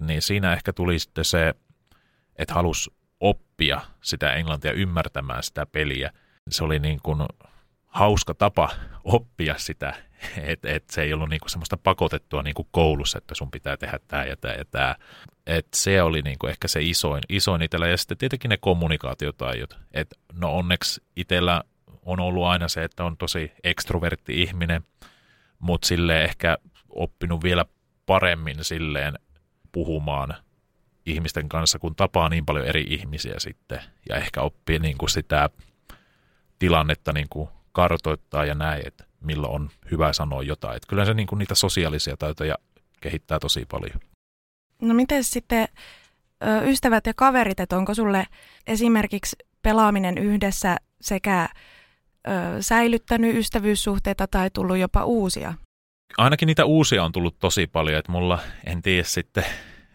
niin 0.00 0.22
siinä 0.22 0.52
ehkä 0.52 0.72
tuli 0.72 0.98
sitten 0.98 1.24
se, 1.24 1.54
että 2.36 2.54
halus 2.54 2.90
oppia 3.20 3.80
sitä 4.02 4.32
englantia 4.32 4.72
ymmärtämään 4.72 5.42
sitä 5.42 5.66
peliä. 5.66 6.12
Se 6.50 6.64
oli 6.64 6.78
niin 6.78 7.00
kuin 7.02 7.20
hauska 7.90 8.34
tapa 8.34 8.70
oppia 9.04 9.54
sitä, 9.58 9.94
että 10.42 10.68
et 10.68 10.90
se 10.90 11.02
ei 11.02 11.12
ollut 11.12 11.28
niinku 11.28 11.48
semmoista 11.48 11.76
pakotettua 11.76 12.42
niinku 12.42 12.68
koulussa, 12.70 13.18
että 13.18 13.34
sun 13.34 13.50
pitää 13.50 13.76
tehdä 13.76 13.98
tämä 14.08 14.24
ja 14.24 14.36
tämä 14.36 14.54
ja 14.54 14.64
tämä. 14.64 14.96
Se 15.74 16.02
oli 16.02 16.22
niinku 16.22 16.46
ehkä 16.46 16.68
se 16.68 16.82
isoin, 16.82 17.22
isoin 17.28 17.62
itsellä. 17.62 17.88
Ja 17.88 17.96
sitten 17.96 18.18
tietenkin 18.18 18.48
ne 18.48 18.56
kommunikaatiotaidot. 18.56 19.78
Et 19.92 20.18
no 20.32 20.56
onneksi 20.56 21.02
itsellä 21.16 21.62
on 22.02 22.20
ollut 22.20 22.44
aina 22.44 22.68
se, 22.68 22.84
että 22.84 23.04
on 23.04 23.16
tosi 23.16 23.52
ekstrovertti 23.64 24.42
ihminen, 24.42 24.82
mutta 25.58 25.86
sille 25.86 26.24
ehkä 26.24 26.58
oppinut 26.88 27.42
vielä 27.42 27.64
paremmin 28.06 28.64
silleen 28.64 29.18
puhumaan 29.72 30.34
ihmisten 31.06 31.48
kanssa, 31.48 31.78
kun 31.78 31.96
tapaa 31.96 32.28
niin 32.28 32.46
paljon 32.46 32.66
eri 32.66 32.86
ihmisiä 32.88 33.34
sitten. 33.38 33.80
Ja 34.08 34.16
ehkä 34.16 34.40
oppii 34.40 34.78
niinku 34.78 35.08
sitä 35.08 35.50
tilannetta 36.58 37.12
niinku 37.12 37.50
kartoittaa 37.72 38.44
ja 38.44 38.54
näin, 38.54 38.86
että 38.86 39.04
milloin 39.20 39.52
on 39.54 39.70
hyvä 39.90 40.12
sanoa 40.12 40.42
jotain. 40.42 40.76
Että 40.76 40.88
kyllä 40.88 41.04
se 41.04 41.14
niin 41.14 41.26
kuin 41.26 41.38
niitä 41.38 41.54
sosiaalisia 41.54 42.16
taitoja 42.16 42.54
kehittää 43.00 43.38
tosi 43.38 43.66
paljon. 43.70 44.00
No 44.82 44.94
miten 44.94 45.24
sitten 45.24 45.68
ystävät 46.64 47.06
ja 47.06 47.12
kaverit, 47.16 47.60
että 47.60 47.76
onko 47.76 47.94
sulle 47.94 48.26
esimerkiksi 48.66 49.36
pelaaminen 49.62 50.18
yhdessä 50.18 50.76
sekä 51.00 51.48
ö, 52.28 52.62
säilyttänyt 52.62 53.36
ystävyyssuhteita 53.36 54.26
tai 54.26 54.50
tullut 54.50 54.78
jopa 54.78 55.04
uusia? 55.04 55.54
Ainakin 56.18 56.46
niitä 56.46 56.64
uusia 56.64 57.04
on 57.04 57.12
tullut 57.12 57.38
tosi 57.38 57.66
paljon, 57.66 57.98
että 57.98 58.12
mulla 58.12 58.38
en 58.66 58.82
tiedä 58.82 59.02
sitten, 59.02 59.44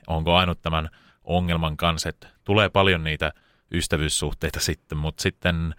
onko 0.08 0.36
ainut 0.36 0.62
tämän 0.62 0.90
ongelman 1.24 1.78
kanssa, 1.78 2.10
että 2.10 2.28
tulee 2.44 2.70
paljon 2.70 3.04
niitä 3.04 3.34
ystävyyssuhteita 3.72 4.60
sitten, 4.60 4.98
mutta 4.98 5.22
sitten 5.22 5.76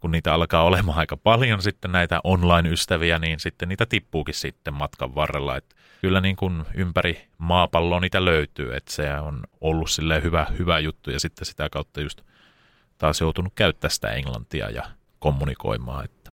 kun 0.00 0.10
niitä 0.10 0.34
alkaa 0.34 0.62
olemaan 0.62 0.98
aika 0.98 1.16
paljon 1.16 1.62
sitten 1.62 1.92
näitä 1.92 2.20
online-ystäviä, 2.24 3.18
niin 3.18 3.40
sitten 3.40 3.68
niitä 3.68 3.86
tippuukin 3.86 4.34
sitten 4.34 4.74
matkan 4.74 5.14
varrella. 5.14 5.56
Et 5.56 5.74
kyllä 6.00 6.20
niin 6.20 6.36
kuin 6.36 6.64
ympäri 6.74 7.28
maapalloa 7.38 8.00
niitä 8.00 8.24
löytyy, 8.24 8.74
että 8.74 8.92
se 8.92 9.14
on 9.14 9.42
ollut 9.60 9.90
sille 9.90 10.22
hyvä, 10.22 10.46
hyvä 10.58 10.78
juttu 10.78 11.10
ja 11.10 11.20
sitten 11.20 11.46
sitä 11.46 11.68
kautta 11.70 12.00
just 12.00 12.20
taas 12.98 13.20
joutunut 13.20 13.52
käyttää 13.54 13.90
sitä 13.90 14.08
englantia 14.08 14.70
ja 14.70 14.82
kommunikoimaan. 15.18 16.04
Että. 16.04 16.30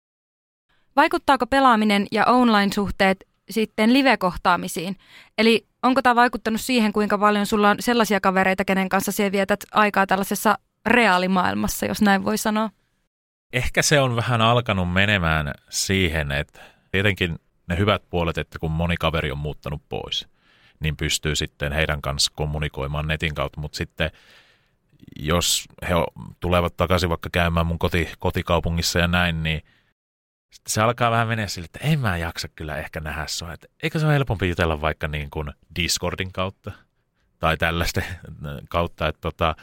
Vaikuttaako 0.95 1.47
pelaaminen 1.47 2.07
ja 2.11 2.25
online-suhteet 2.25 3.27
sitten 3.49 3.93
live-kohtaamisiin? 3.93 4.95
Eli 5.37 5.67
onko 5.83 6.01
tämä 6.01 6.15
vaikuttanut 6.15 6.61
siihen, 6.61 6.93
kuinka 6.93 7.17
paljon 7.17 7.45
sulla 7.45 7.69
on 7.69 7.77
sellaisia 7.79 8.19
kavereita, 8.19 8.65
kenen 8.65 8.89
kanssa 8.89 9.11
sinä 9.11 9.31
vietät 9.31 9.59
aikaa 9.71 10.07
tällaisessa 10.07 10.57
reaalimaailmassa, 10.85 11.85
jos 11.85 12.01
näin 12.01 12.25
voi 12.25 12.37
sanoa? 12.37 12.69
Ehkä 13.53 13.81
se 13.81 13.99
on 13.99 14.15
vähän 14.15 14.41
alkanut 14.41 14.93
menemään 14.93 15.53
siihen, 15.69 16.31
että 16.31 16.59
tietenkin 16.91 17.39
ne 17.67 17.77
hyvät 17.77 18.09
puolet, 18.09 18.37
että 18.37 18.59
kun 18.59 18.71
moni 18.71 18.97
kaveri 18.97 19.31
on 19.31 19.37
muuttanut 19.37 19.81
pois, 19.89 20.27
niin 20.79 20.97
pystyy 20.97 21.35
sitten 21.35 21.71
heidän 21.71 22.01
kanssa 22.01 22.31
kommunikoimaan 22.35 23.07
netin 23.07 23.35
kautta, 23.35 23.61
mutta 23.61 23.77
sitten 23.77 24.11
jos 25.19 25.65
he 25.89 25.93
tulevat 26.39 26.77
takaisin 26.77 27.09
vaikka 27.09 27.29
käymään 27.31 27.65
mun 27.65 27.79
koti, 27.79 28.09
kotikaupungissa 28.19 28.99
ja 28.99 29.07
näin, 29.07 29.43
niin 29.43 29.61
sitten 30.51 30.73
se 30.73 30.81
alkaa 30.81 31.11
vähän 31.11 31.27
mennä 31.27 31.47
sille, 31.47 31.65
että 31.65 31.79
en 31.87 31.99
mä 31.99 32.17
jaksa 32.17 32.47
kyllä 32.47 32.77
ehkä 32.77 32.99
nähdä 32.99 33.27
sua. 33.27 33.53
Että 33.53 33.67
eikö 33.83 33.99
se 33.99 34.05
ole 34.05 34.13
helpompi 34.13 34.49
jutella 34.49 34.81
vaikka 34.81 35.07
niin 35.07 35.29
kuin 35.29 35.51
Discordin 35.75 36.31
kautta 36.31 36.71
tai 37.39 37.57
tällaisten 37.57 38.05
kautta, 38.69 39.07
että 39.07 39.21
tota, 39.21 39.55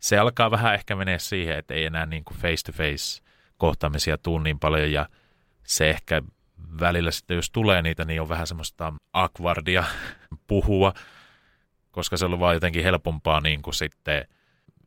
se 0.00 0.18
alkaa 0.18 0.50
vähän 0.50 0.74
ehkä 0.74 0.96
menee 0.96 1.18
siihen, 1.18 1.56
että 1.58 1.74
ei 1.74 1.84
enää 1.84 2.06
niin 2.06 2.24
kuin 2.24 2.36
face-to-face 2.36 3.22
kohtaamisia 3.56 4.18
tuu 4.18 4.38
niin 4.38 4.58
paljon 4.58 4.92
ja 4.92 5.08
se 5.62 5.90
ehkä 5.90 6.22
välillä 6.80 7.10
sitten, 7.10 7.34
jos 7.34 7.50
tulee 7.50 7.82
niitä, 7.82 8.04
niin 8.04 8.20
on 8.20 8.28
vähän 8.28 8.46
semmoista 8.46 8.92
akvardia 9.12 9.84
puhua, 10.46 10.94
koska 11.90 12.16
se 12.16 12.24
on 12.24 12.40
vaan 12.40 12.54
jotenkin 12.54 12.82
helpompaa 12.82 13.40
niin 13.40 13.62
kuin 13.62 13.74
sitten, 13.74 14.24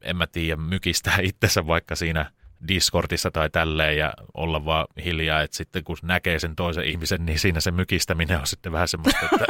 en 0.02 0.18
mä 0.18 0.28
tiedä, 0.28 0.56
mykistää 0.56 1.18
itsensä 1.30 1.68
vaikka 1.68 1.96
siinä 1.96 2.32
Discordissa 2.68 3.32
tai 3.32 3.50
tälleen 3.50 3.98
ja 3.98 4.14
olla 4.34 4.66
vaan 4.66 4.88
hiljaa, 5.06 5.42
että 5.42 5.58
sitten 5.58 5.84
kun 5.84 5.98
näkee 6.02 6.40
sen 6.40 6.56
toisen 6.56 6.84
ihmisen, 6.84 7.26
niin 7.26 7.40
siinä 7.40 7.60
se 7.60 7.72
mykistäminen 7.72 8.40
on 8.40 8.48
sitten 8.48 8.72
vähän 8.72 8.88
semmoista, 8.88 9.20
että 9.32 9.46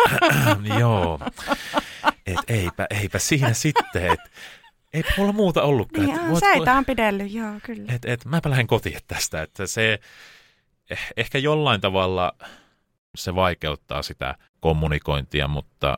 joo, 0.79 1.19
et 2.25 2.39
eipä, 2.47 2.87
eipä 2.89 3.19
siinä 3.19 3.53
sitten, 3.53 4.11
että 4.11 4.29
ei 4.93 5.03
mulla 5.17 5.33
muuta 5.33 5.63
ollutkaan. 5.63 6.07
Niin, 6.07 6.19
et, 6.19 6.39
säitä 6.39 6.73
on 6.73 6.85
pidellyt, 6.85 7.31
joo, 7.31 7.53
kyllä. 7.63 7.93
Et, 7.93 8.05
et, 8.05 8.25
mäpä 8.25 8.49
lähden 8.49 8.67
kotiin 8.67 8.99
tästä, 9.07 9.41
että 9.41 9.67
se 9.67 9.99
eh, 10.89 11.13
ehkä 11.17 11.37
jollain 11.37 11.81
tavalla 11.81 12.35
se 13.15 13.35
vaikeuttaa 13.35 14.01
sitä 14.01 14.35
kommunikointia, 14.59 15.47
mutta 15.47 15.97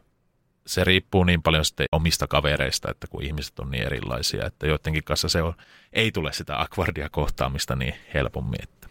se 0.67 0.83
riippuu 0.83 1.23
niin 1.23 1.41
paljon 1.41 1.65
sitten 1.65 1.85
omista 1.91 2.27
kavereista, 2.27 2.91
että 2.91 3.07
kun 3.07 3.23
ihmiset 3.23 3.59
on 3.59 3.71
niin 3.71 3.83
erilaisia, 3.83 4.45
että 4.45 4.67
joidenkin 4.67 5.03
kanssa 5.03 5.29
se 5.29 5.41
on, 5.41 5.53
ei 5.93 6.11
tule 6.11 6.33
sitä 6.33 6.61
akvardia 6.61 7.09
kohtaamista 7.09 7.75
niin 7.75 7.93
helpommin. 8.13 8.63
Että. 8.63 8.87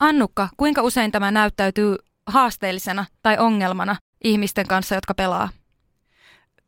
Annukka, 0.00 0.48
kuinka 0.56 0.82
usein 0.82 1.12
tämä 1.12 1.30
näyttäytyy 1.30 1.96
haasteellisena 2.26 3.04
tai 3.22 3.38
ongelmana 3.38 3.96
ihmisten 4.24 4.66
kanssa, 4.66 4.94
jotka 4.94 5.14
pelaa? 5.14 5.48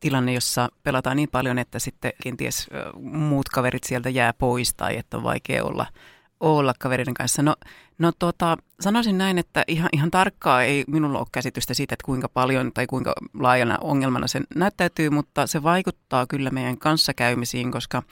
Tilanne, 0.03 0.33
jossa 0.33 0.69
pelataan 0.83 1.17
niin 1.17 1.29
paljon, 1.31 1.59
että 1.59 1.79
sitten 1.79 2.11
kenties 2.23 2.69
muut 3.01 3.49
kaverit 3.49 3.83
sieltä 3.83 4.09
jää 4.09 4.33
pois 4.33 4.73
tai 4.73 4.97
että 4.97 5.17
on 5.17 5.23
vaikea 5.23 5.63
olla, 5.63 5.85
olla 6.39 6.73
kavereiden 6.79 7.13
kanssa. 7.13 7.43
No, 7.43 7.55
no 7.97 8.11
tota, 8.19 8.57
sanoisin 8.79 9.17
näin, 9.17 9.37
että 9.37 9.63
ihan, 9.67 9.89
ihan 9.93 10.11
tarkkaa 10.11 10.63
ei 10.63 10.83
minulla 10.87 11.19
ole 11.19 11.27
käsitystä 11.31 11.73
siitä, 11.73 11.93
että 11.93 12.05
kuinka 12.05 12.29
paljon 12.29 12.71
tai 12.73 12.87
kuinka 12.87 13.13
laajana 13.33 13.77
ongelmana 13.81 14.27
se 14.27 14.41
näyttäytyy, 14.55 15.09
mutta 15.09 15.47
se 15.47 15.63
vaikuttaa 15.63 16.27
kyllä 16.27 16.49
meidän 16.49 16.77
kanssakäymisiin, 16.77 17.71
koska 17.71 18.03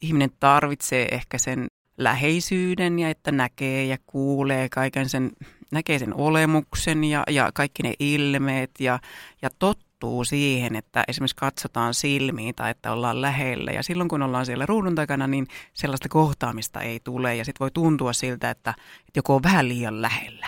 ihminen 0.00 0.30
tarvitsee 0.40 1.08
ehkä 1.10 1.38
sen 1.38 1.66
läheisyyden 1.98 2.98
ja 2.98 3.10
että 3.10 3.32
näkee 3.32 3.84
ja 3.84 3.96
kuulee 4.06 4.68
kaiken 4.68 5.08
sen, 5.08 5.30
näkee 5.70 5.98
sen 5.98 6.14
olemuksen 6.14 7.04
ja, 7.04 7.22
ja 7.30 7.50
kaikki 7.54 7.82
ne 7.82 7.94
ilmeet 7.98 8.70
ja, 8.80 8.98
ja 9.42 9.50
tottuu 9.98 10.24
siihen, 10.24 10.76
että 10.76 11.04
esimerkiksi 11.08 11.36
katsotaan 11.36 11.94
silmiin 11.94 12.54
tai 12.54 12.70
että 12.70 12.92
ollaan 12.92 13.22
lähellä. 13.22 13.70
Ja 13.70 13.82
silloin 13.82 14.08
kun 14.08 14.22
ollaan 14.22 14.46
siellä 14.46 14.66
ruudun 14.66 14.94
takana, 14.94 15.26
niin 15.26 15.46
sellaista 15.74 16.08
kohtaamista 16.08 16.80
ei 16.80 17.00
tule 17.04 17.36
ja 17.36 17.44
sitten 17.44 17.60
voi 17.60 17.70
tuntua 17.70 18.12
siltä, 18.12 18.50
että, 18.50 18.70
että 18.70 19.18
joku 19.18 19.34
on 19.34 19.42
vähän 19.42 19.68
liian 19.68 20.02
lähellä. 20.02 20.46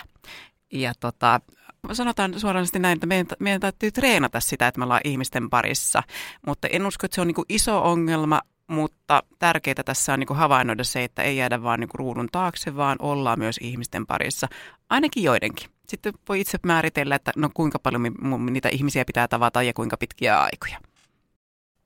Ja 0.73 0.93
tota, 0.99 1.41
sanotaan 1.93 2.39
suoraan 2.39 2.67
näin, 2.79 2.95
että 2.95 3.07
meidän, 3.07 3.27
meidän 3.39 3.61
täytyy 3.61 3.91
treenata 3.91 4.39
sitä, 4.39 4.67
että 4.67 4.79
me 4.79 4.83
ollaan 4.83 5.01
ihmisten 5.03 5.49
parissa. 5.49 6.03
Mutta 6.47 6.67
en 6.67 6.85
usko, 6.85 7.05
että 7.05 7.15
se 7.15 7.21
on 7.21 7.27
niin 7.27 7.45
iso 7.49 7.83
ongelma, 7.83 8.41
mutta 8.67 9.23
tärkeää 9.39 9.83
tässä 9.85 10.13
on 10.13 10.19
niin 10.19 10.35
havainnoida 10.37 10.83
se, 10.83 11.03
että 11.03 11.23
ei 11.23 11.37
jäädä 11.37 11.63
vaan 11.63 11.79
niin 11.79 11.89
ruudun 11.93 12.29
taakse, 12.31 12.75
vaan 12.75 12.97
ollaan 12.99 13.39
myös 13.39 13.57
ihmisten 13.61 14.05
parissa, 14.07 14.47
ainakin 14.89 15.23
joidenkin. 15.23 15.69
Sitten 15.91 16.13
voi 16.29 16.41
itse 16.41 16.57
määritellä, 16.65 17.15
että 17.15 17.31
no 17.35 17.49
kuinka 17.53 17.79
paljon 17.79 18.03
niitä 18.49 18.69
ihmisiä 18.69 19.05
pitää 19.05 19.27
tavata 19.27 19.63
ja 19.63 19.73
kuinka 19.73 19.97
pitkiä 19.97 20.41
aikoja. 20.41 20.79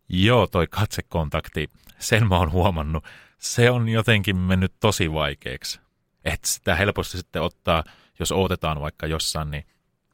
Joo, 0.10 0.48
toi 0.48 0.68
katsekontakti, 0.68 1.70
sen 2.00 2.28
mä 2.28 2.38
oon 2.38 2.52
huomannut, 2.52 3.04
se 3.38 3.72
on 3.72 3.90
jotenkin 3.90 4.38
mennyt 4.38 4.74
tosi 4.80 5.14
vaikeaksi. 5.14 5.80
Että 6.26 6.48
sitä 6.48 6.76
helposti 6.76 7.18
sitten 7.18 7.42
ottaa, 7.42 7.84
jos 8.20 8.32
otetaan 8.32 8.82
vaikka 8.82 9.08
jossain, 9.08 9.52
niin 9.52 9.66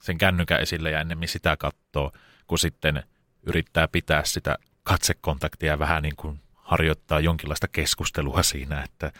sen 0.02 0.18
kännykän 0.18 0.62
esille 0.62 0.92
ja 0.92 1.02
ennemmin 1.02 1.30
sitä 1.30 1.58
katsoo, 1.58 2.12
kun 2.48 2.60
sitten 2.60 3.04
yrittää 3.44 3.88
pitää 3.88 4.24
sitä 4.26 4.58
katsekontaktia 4.84 5.80
vähän 5.80 6.04
niin 6.04 6.16
kuin 6.16 6.40
harjoittaa 6.54 7.20
jonkinlaista 7.20 7.68
keskustelua 7.68 8.44
siinä, 8.44 8.84
että 8.84 9.12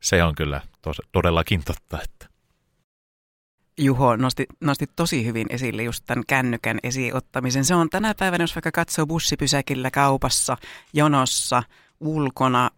se 0.00 0.24
on 0.24 0.34
kyllä 0.34 0.60
tos, 0.82 1.02
todellakin 1.12 1.64
totta. 1.64 1.98
Että. 2.04 2.35
Juho 3.78 4.16
nosti, 4.16 4.46
nosti 4.60 4.86
tosi 4.96 5.26
hyvin 5.26 5.46
esille 5.50 5.82
just 5.82 6.04
tämän 6.06 6.24
kännykän 6.26 6.78
esiottamisen. 6.82 7.64
Se 7.64 7.74
on 7.74 7.90
tänä 7.90 8.14
päivänä, 8.14 8.42
jos 8.42 8.56
vaikka 8.56 8.72
katsoo 8.72 9.06
bussipysäkillä, 9.06 9.90
kaupassa, 9.90 10.56
jonossa, 10.92 11.62
ulkona, 12.00 12.70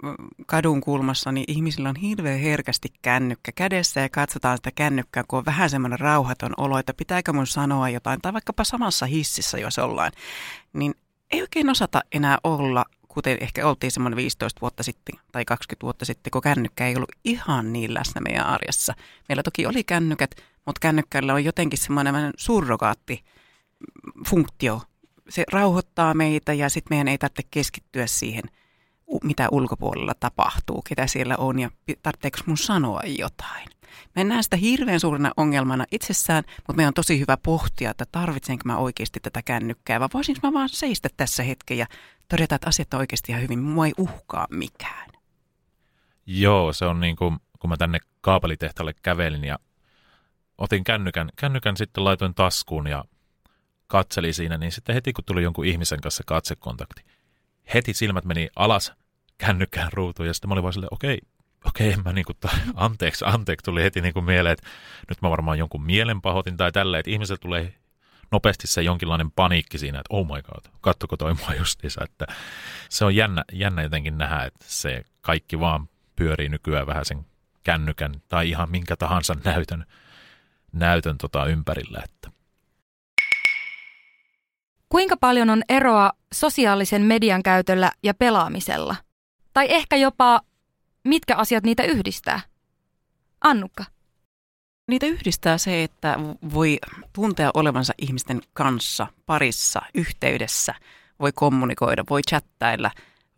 kadun 0.46 0.80
kulmassa, 0.80 1.32
niin 1.32 1.44
ihmisillä 1.48 1.88
on 1.88 1.96
hirveän 1.96 2.40
herkästi 2.40 2.88
kännykkä 3.02 3.52
kädessä 3.52 4.00
ja 4.00 4.08
katsotaan 4.08 4.58
sitä 4.58 4.70
kännykkää, 4.74 5.24
kun 5.28 5.38
on 5.38 5.44
vähän 5.44 5.70
semmoinen 5.70 6.00
rauhaton 6.00 6.54
olo, 6.56 6.78
että 6.78 6.94
pitääkö 6.94 7.32
mun 7.32 7.46
sanoa 7.46 7.88
jotain, 7.88 8.20
tai 8.20 8.32
vaikkapa 8.32 8.64
samassa 8.64 9.06
hississä, 9.06 9.58
jos 9.58 9.78
ollaan, 9.78 10.12
niin 10.72 10.94
ei 11.30 11.40
oikein 11.40 11.70
osata 11.70 12.00
enää 12.12 12.38
olla 12.44 12.84
kuten 13.08 13.38
ehkä 13.40 13.68
oltiin 13.68 13.90
semmoinen 13.90 14.16
15 14.16 14.60
vuotta 14.60 14.82
sitten 14.82 15.18
tai 15.32 15.44
20 15.44 15.84
vuotta 15.84 16.04
sitten, 16.04 16.30
kun 16.30 16.42
kännykkä 16.42 16.86
ei 16.86 16.96
ollut 16.96 17.12
ihan 17.24 17.72
niin 17.72 17.94
läsnä 17.94 18.20
meidän 18.20 18.46
arjessa. 18.46 18.94
Meillä 19.28 19.42
toki 19.42 19.66
oli 19.66 19.84
kännykät, 19.84 20.30
mutta 20.68 20.80
kännykkällä 20.80 21.34
on 21.34 21.44
jotenkin 21.44 21.78
semmoinen 21.78 22.32
surrogaatti 22.36 23.24
funktio. 24.28 24.82
Se 25.28 25.44
rauhoittaa 25.52 26.14
meitä 26.14 26.52
ja 26.52 26.68
sitten 26.68 26.94
meidän 26.94 27.08
ei 27.08 27.18
tarvitse 27.18 27.42
keskittyä 27.50 28.06
siihen, 28.06 28.42
mitä 29.24 29.48
ulkopuolella 29.52 30.12
tapahtuu, 30.20 30.82
ketä 30.82 31.06
siellä 31.06 31.36
on 31.36 31.58
ja 31.58 31.70
tarvitseeko 32.02 32.38
mun 32.46 32.56
sanoa 32.56 33.00
jotain. 33.18 33.68
Mä 34.16 34.20
en 34.20 34.28
näe 34.28 34.42
sitä 34.42 34.56
hirveän 34.56 35.00
suurena 35.00 35.32
ongelmana 35.36 35.84
itsessään, 35.92 36.44
mutta 36.56 36.72
meidän 36.72 36.88
on 36.88 36.94
tosi 36.94 37.20
hyvä 37.20 37.36
pohtia, 37.36 37.90
että 37.90 38.04
tarvitsenko 38.12 38.62
mä 38.64 38.76
oikeasti 38.76 39.20
tätä 39.20 39.42
kännykkää, 39.42 40.00
vai 40.00 40.08
voisinko 40.14 40.40
mä 40.42 40.52
vaan 40.52 40.68
seistä 40.68 41.08
tässä 41.16 41.42
hetken 41.42 41.78
ja 41.78 41.86
todeta, 42.28 42.54
että 42.54 42.68
asiat 42.68 42.94
on 42.94 43.00
oikeasti 43.00 43.32
ihan 43.32 43.42
hyvin, 43.42 43.58
mua 43.58 43.86
ei 43.86 43.92
uhkaa 43.98 44.46
mikään. 44.50 45.10
Joo, 46.26 46.72
se 46.72 46.84
on 46.84 47.00
niin 47.00 47.16
kuin, 47.16 47.36
kun 47.58 47.70
mä 47.70 47.76
tänne 47.76 47.98
kaapelitehtalle 48.20 48.94
kävelin 49.02 49.44
ja 49.44 49.58
otin 50.58 50.84
kännykän, 50.84 51.30
kännykän 51.36 51.76
sitten 51.76 52.04
laitoin 52.04 52.34
taskuun 52.34 52.86
ja 52.86 53.04
katselin 53.86 54.34
siinä, 54.34 54.58
niin 54.58 54.72
sitten 54.72 54.94
heti 54.94 55.12
kun 55.12 55.24
tuli 55.24 55.42
jonkun 55.42 55.66
ihmisen 55.66 56.00
kanssa 56.00 56.22
katsekontakti, 56.26 57.02
heti 57.74 57.94
silmät 57.94 58.24
meni 58.24 58.48
alas 58.56 58.92
kännykkään 59.38 59.92
ruutuun 59.92 60.26
ja 60.26 60.34
sitten 60.34 60.48
mä 60.48 60.52
olin 60.52 60.62
vaan 60.62 60.72
silleen, 60.72 60.94
okei, 60.94 61.18
okei, 61.64 61.96
mä 62.04 62.12
niinku, 62.12 62.34
ta, 62.34 62.48
anteeksi, 62.74 63.24
anteeksi, 63.28 63.64
tuli 63.64 63.82
heti 63.82 64.00
niinku 64.00 64.20
mieleen, 64.20 64.52
että 64.52 64.68
nyt 65.08 65.22
mä 65.22 65.30
varmaan 65.30 65.58
jonkun 65.58 65.82
mielenpahoitin 65.82 66.56
tai 66.56 66.72
tälleen, 66.72 67.00
että 67.00 67.10
ihmiset 67.10 67.40
tulee 67.40 67.74
nopeasti 68.32 68.66
se 68.66 68.82
jonkinlainen 68.82 69.30
paniikki 69.30 69.78
siinä, 69.78 69.98
että 69.98 70.16
oh 70.16 70.26
my 70.26 70.42
god, 70.42 70.72
kattoko 70.80 71.16
toi 71.16 71.34
mua 71.34 71.54
justiinsa, 71.58 72.04
että 72.04 72.26
se 72.88 73.04
on 73.04 73.16
jännä, 73.16 73.44
jännä 73.52 73.82
jotenkin 73.82 74.18
nähdä, 74.18 74.44
että 74.44 74.64
se 74.68 75.04
kaikki 75.20 75.60
vaan 75.60 75.88
pyörii 76.16 76.48
nykyään 76.48 76.86
vähän 76.86 77.04
sen 77.04 77.26
kännykän 77.64 78.14
tai 78.28 78.48
ihan 78.48 78.70
minkä 78.70 78.96
tahansa 78.96 79.36
näytön, 79.44 79.86
näytön 80.72 81.18
tota 81.18 81.46
ympärillä. 81.46 82.02
Että. 82.04 82.30
Kuinka 84.88 85.16
paljon 85.16 85.50
on 85.50 85.62
eroa 85.68 86.12
sosiaalisen 86.34 87.02
median 87.02 87.42
käytöllä 87.42 87.92
ja 88.02 88.14
pelaamisella? 88.14 88.96
Tai 89.52 89.66
ehkä 89.70 89.96
jopa 89.96 90.40
mitkä 91.04 91.36
asiat 91.36 91.64
niitä 91.64 91.82
yhdistää? 91.82 92.40
Annukka. 93.40 93.84
Niitä 94.88 95.06
yhdistää 95.06 95.58
se, 95.58 95.82
että 95.82 96.16
voi 96.54 96.78
tuntea 97.12 97.50
olevansa 97.54 97.92
ihmisten 97.98 98.40
kanssa, 98.52 99.06
parissa, 99.26 99.82
yhteydessä, 99.94 100.74
voi 101.20 101.32
kommunikoida, 101.34 102.04
voi 102.10 102.20
chattailla, 102.28 102.90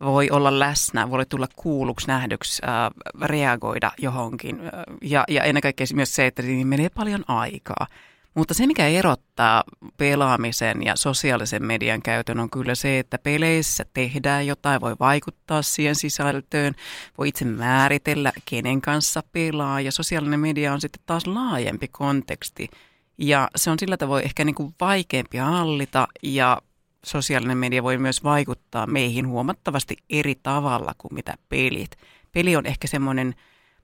voi 0.05 0.29
olla 0.29 0.59
läsnä, 0.59 1.09
voi 1.09 1.25
tulla 1.25 1.47
kuulluksi, 1.55 2.07
nähdyksi, 2.07 2.61
äh, 2.67 2.91
reagoida 3.21 3.91
johonkin. 3.97 4.59
Ja, 5.01 5.23
ja 5.29 5.43
ennen 5.43 5.61
kaikkea 5.61 5.87
myös 5.93 6.15
se, 6.15 6.25
että 6.25 6.41
niin 6.41 6.67
menee 6.67 6.89
paljon 6.89 7.23
aikaa. 7.27 7.87
Mutta 8.33 8.53
se, 8.53 8.67
mikä 8.67 8.87
erottaa 8.87 9.63
pelaamisen 9.97 10.83
ja 10.83 10.95
sosiaalisen 10.95 11.65
median 11.65 12.01
käytön, 12.01 12.39
on 12.39 12.49
kyllä 12.49 12.75
se, 12.75 12.99
että 12.99 13.17
peleissä 13.17 13.85
tehdään 13.93 14.47
jotain, 14.47 14.81
voi 14.81 14.95
vaikuttaa 14.99 15.61
siihen 15.61 15.95
sisältöön, 15.95 16.73
voi 17.17 17.27
itse 17.27 17.45
määritellä, 17.45 18.31
kenen 18.45 18.81
kanssa 18.81 19.23
pelaa, 19.31 19.81
ja 19.81 19.91
sosiaalinen 19.91 20.39
media 20.39 20.73
on 20.73 20.81
sitten 20.81 21.01
taas 21.05 21.27
laajempi 21.27 21.87
konteksti. 21.87 22.69
Ja 23.17 23.49
se 23.55 23.69
on 23.69 23.79
sillä 23.79 23.97
tavoin 23.97 24.25
ehkä 24.25 24.45
niin 24.45 24.55
kuin 24.55 24.75
vaikeampi 24.81 25.37
hallita, 25.37 26.07
ja 26.23 26.61
sosiaalinen 27.05 27.57
media 27.57 27.83
voi 27.83 27.97
myös 27.97 28.23
vaikuttaa 28.23 28.87
meihin 28.87 29.27
huomattavasti 29.27 29.97
eri 30.09 30.35
tavalla 30.43 30.93
kuin 30.97 31.13
mitä 31.13 31.33
pelit. 31.49 31.91
Peli 32.31 32.55
on 32.55 32.65
ehkä 32.65 32.87
semmoinen, 32.87 33.35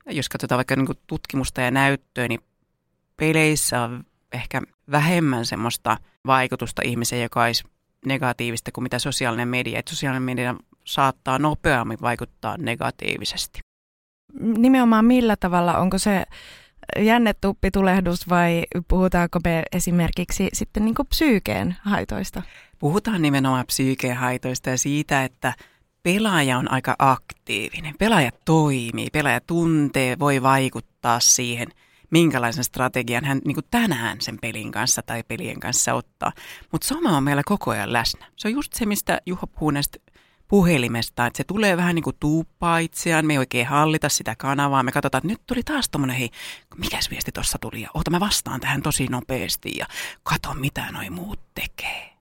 jos 0.10 0.30
katsotaan 0.30 0.58
vaikka 0.58 0.76
niin 0.76 0.88
tutkimusta 1.08 1.62
ja 1.62 1.72
näyttöä, 1.72 2.28
niin 2.28 2.40
peleissä 3.18 3.82
on 3.82 4.04
ehkä 4.32 4.62
vähemmän 4.92 5.46
semmoista 5.46 5.98
vaikutusta 6.26 6.82
ihmiseen, 6.86 7.22
joka 7.22 7.44
olisi 7.44 7.64
negatiivista 8.06 8.72
kuin 8.72 8.84
mitä 8.84 9.00
sosiaalinen 9.00 9.48
media. 9.48 9.80
Että 9.80 9.90
sosiaalinen 9.92 10.24
media 10.24 10.56
saattaa 10.84 11.40
nopeammin 11.40 11.98
vaikuttaa 12.02 12.58
negatiivisesti. 12.58 13.60
Nimenomaan 14.40 15.06
millä 15.06 15.36
tavalla? 15.36 15.78
Onko 15.78 15.98
se 15.98 16.24
jännetuppitulehdus 17.00 18.30
vai 18.30 18.64
puhutaanko 18.88 19.40
me 19.44 19.64
esimerkiksi 19.72 20.50
sitten 20.54 20.86
niin 20.86 20.96
psyykeen 21.10 21.76
haitoista? 21.82 22.42
Puhutaan 22.80 23.22
nimenomaan 23.22 23.66
psyykeen 23.66 24.18
haitoista 24.18 24.70
ja 24.70 24.78
siitä, 24.78 25.24
että 25.24 25.54
pelaaja 26.04 26.58
on 26.58 26.72
aika 26.72 26.96
aktiivinen. 27.00 27.96
Pelaaja 28.00 28.32
toimii, 28.46 29.10
pelaaja 29.14 29.42
tuntee, 29.42 30.20
voi 30.20 30.42
vaikuttaa 30.42 31.20
siihen– 31.20 31.68
minkälaisen 32.10 32.64
strategian 32.64 33.26
hän 33.26 33.42
niin 33.46 33.56
kuin 33.56 33.66
tänään 33.72 34.22
sen 34.22 34.38
pelin 34.42 34.72
kanssa 34.72 35.02
tai 35.02 35.24
pelien 35.28 35.60
kanssa 35.60 35.94
ottaa. 35.94 36.32
Mutta 36.72 36.88
sama 36.88 37.18
on 37.18 37.24
meillä 37.24 37.44
koko 37.46 37.72
ajan 37.72 37.94
läsnä. 37.94 38.26
Se 38.36 38.48
on 38.48 38.54
just 38.54 38.74
se, 38.74 38.86
mistä 38.86 39.22
Juha 39.26 39.48
puhuu 39.48 39.72
näistä 39.72 40.00
puhelimesta, 40.48 41.26
että 41.26 41.38
se 41.38 41.44
tulee 41.44 41.78
vähän 41.78 41.96
niin 41.96 42.04
kuin 42.04 42.16
tuuppaa 42.20 42.78
itseään, 42.78 43.26
me 43.26 43.34
ei 43.34 43.38
oikein 43.38 43.68
hallita 43.68 44.10
sitä 44.10 44.36
kanavaa, 44.38 44.84
me 44.84 44.92
katsotaan, 44.92 45.20
että 45.20 45.28
nyt 45.28 45.42
tuli 45.48 45.64
taas 45.64 45.90
tommonen, 45.90 46.16
hei, 46.16 46.30
mikäs 46.78 47.10
viesti 47.10 47.32
tuossa 47.32 47.58
tuli, 47.62 47.82
ja 47.82 47.90
oota 47.94 48.12
mä 48.12 48.20
vastaan 48.20 48.60
tähän 48.60 48.82
tosi 48.82 49.08
nopeasti, 49.08 49.72
ja 49.78 49.86
kato 50.24 50.54
mitä 50.54 50.92
noi 50.92 51.10
muut 51.10 51.40
tekee. 51.54 52.18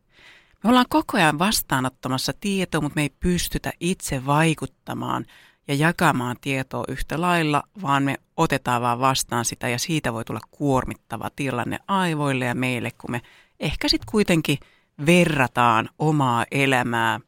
Me 0.64 0.70
ollaan 0.70 0.86
koko 0.88 1.16
ajan 1.16 1.38
vastaanottamassa 1.38 2.32
tietoa, 2.40 2.80
mutta 2.80 2.96
me 2.96 3.02
ei 3.02 3.10
pystytä 3.20 3.72
itse 3.80 4.26
vaikuttamaan 4.26 5.26
ja 5.68 5.74
jakamaan 5.74 6.36
tietoa 6.40 6.84
yhtä 6.88 7.20
lailla, 7.20 7.62
vaan 7.82 8.02
me 8.02 8.16
otetaan 8.36 8.82
vaan 8.82 9.00
vastaan 9.00 9.44
sitä 9.44 9.68
ja 9.68 9.78
siitä 9.78 10.12
voi 10.12 10.24
tulla 10.24 10.40
kuormittava 10.50 11.30
tilanne 11.36 11.78
aivoille 11.88 12.44
ja 12.44 12.54
meille, 12.54 12.90
kun 12.90 13.10
me 13.10 13.22
ehkä 13.60 13.88
sitten 13.88 14.10
kuitenkin 14.10 14.58
verrataan 15.06 15.88
omaa 15.98 16.46
elämää 16.50 17.20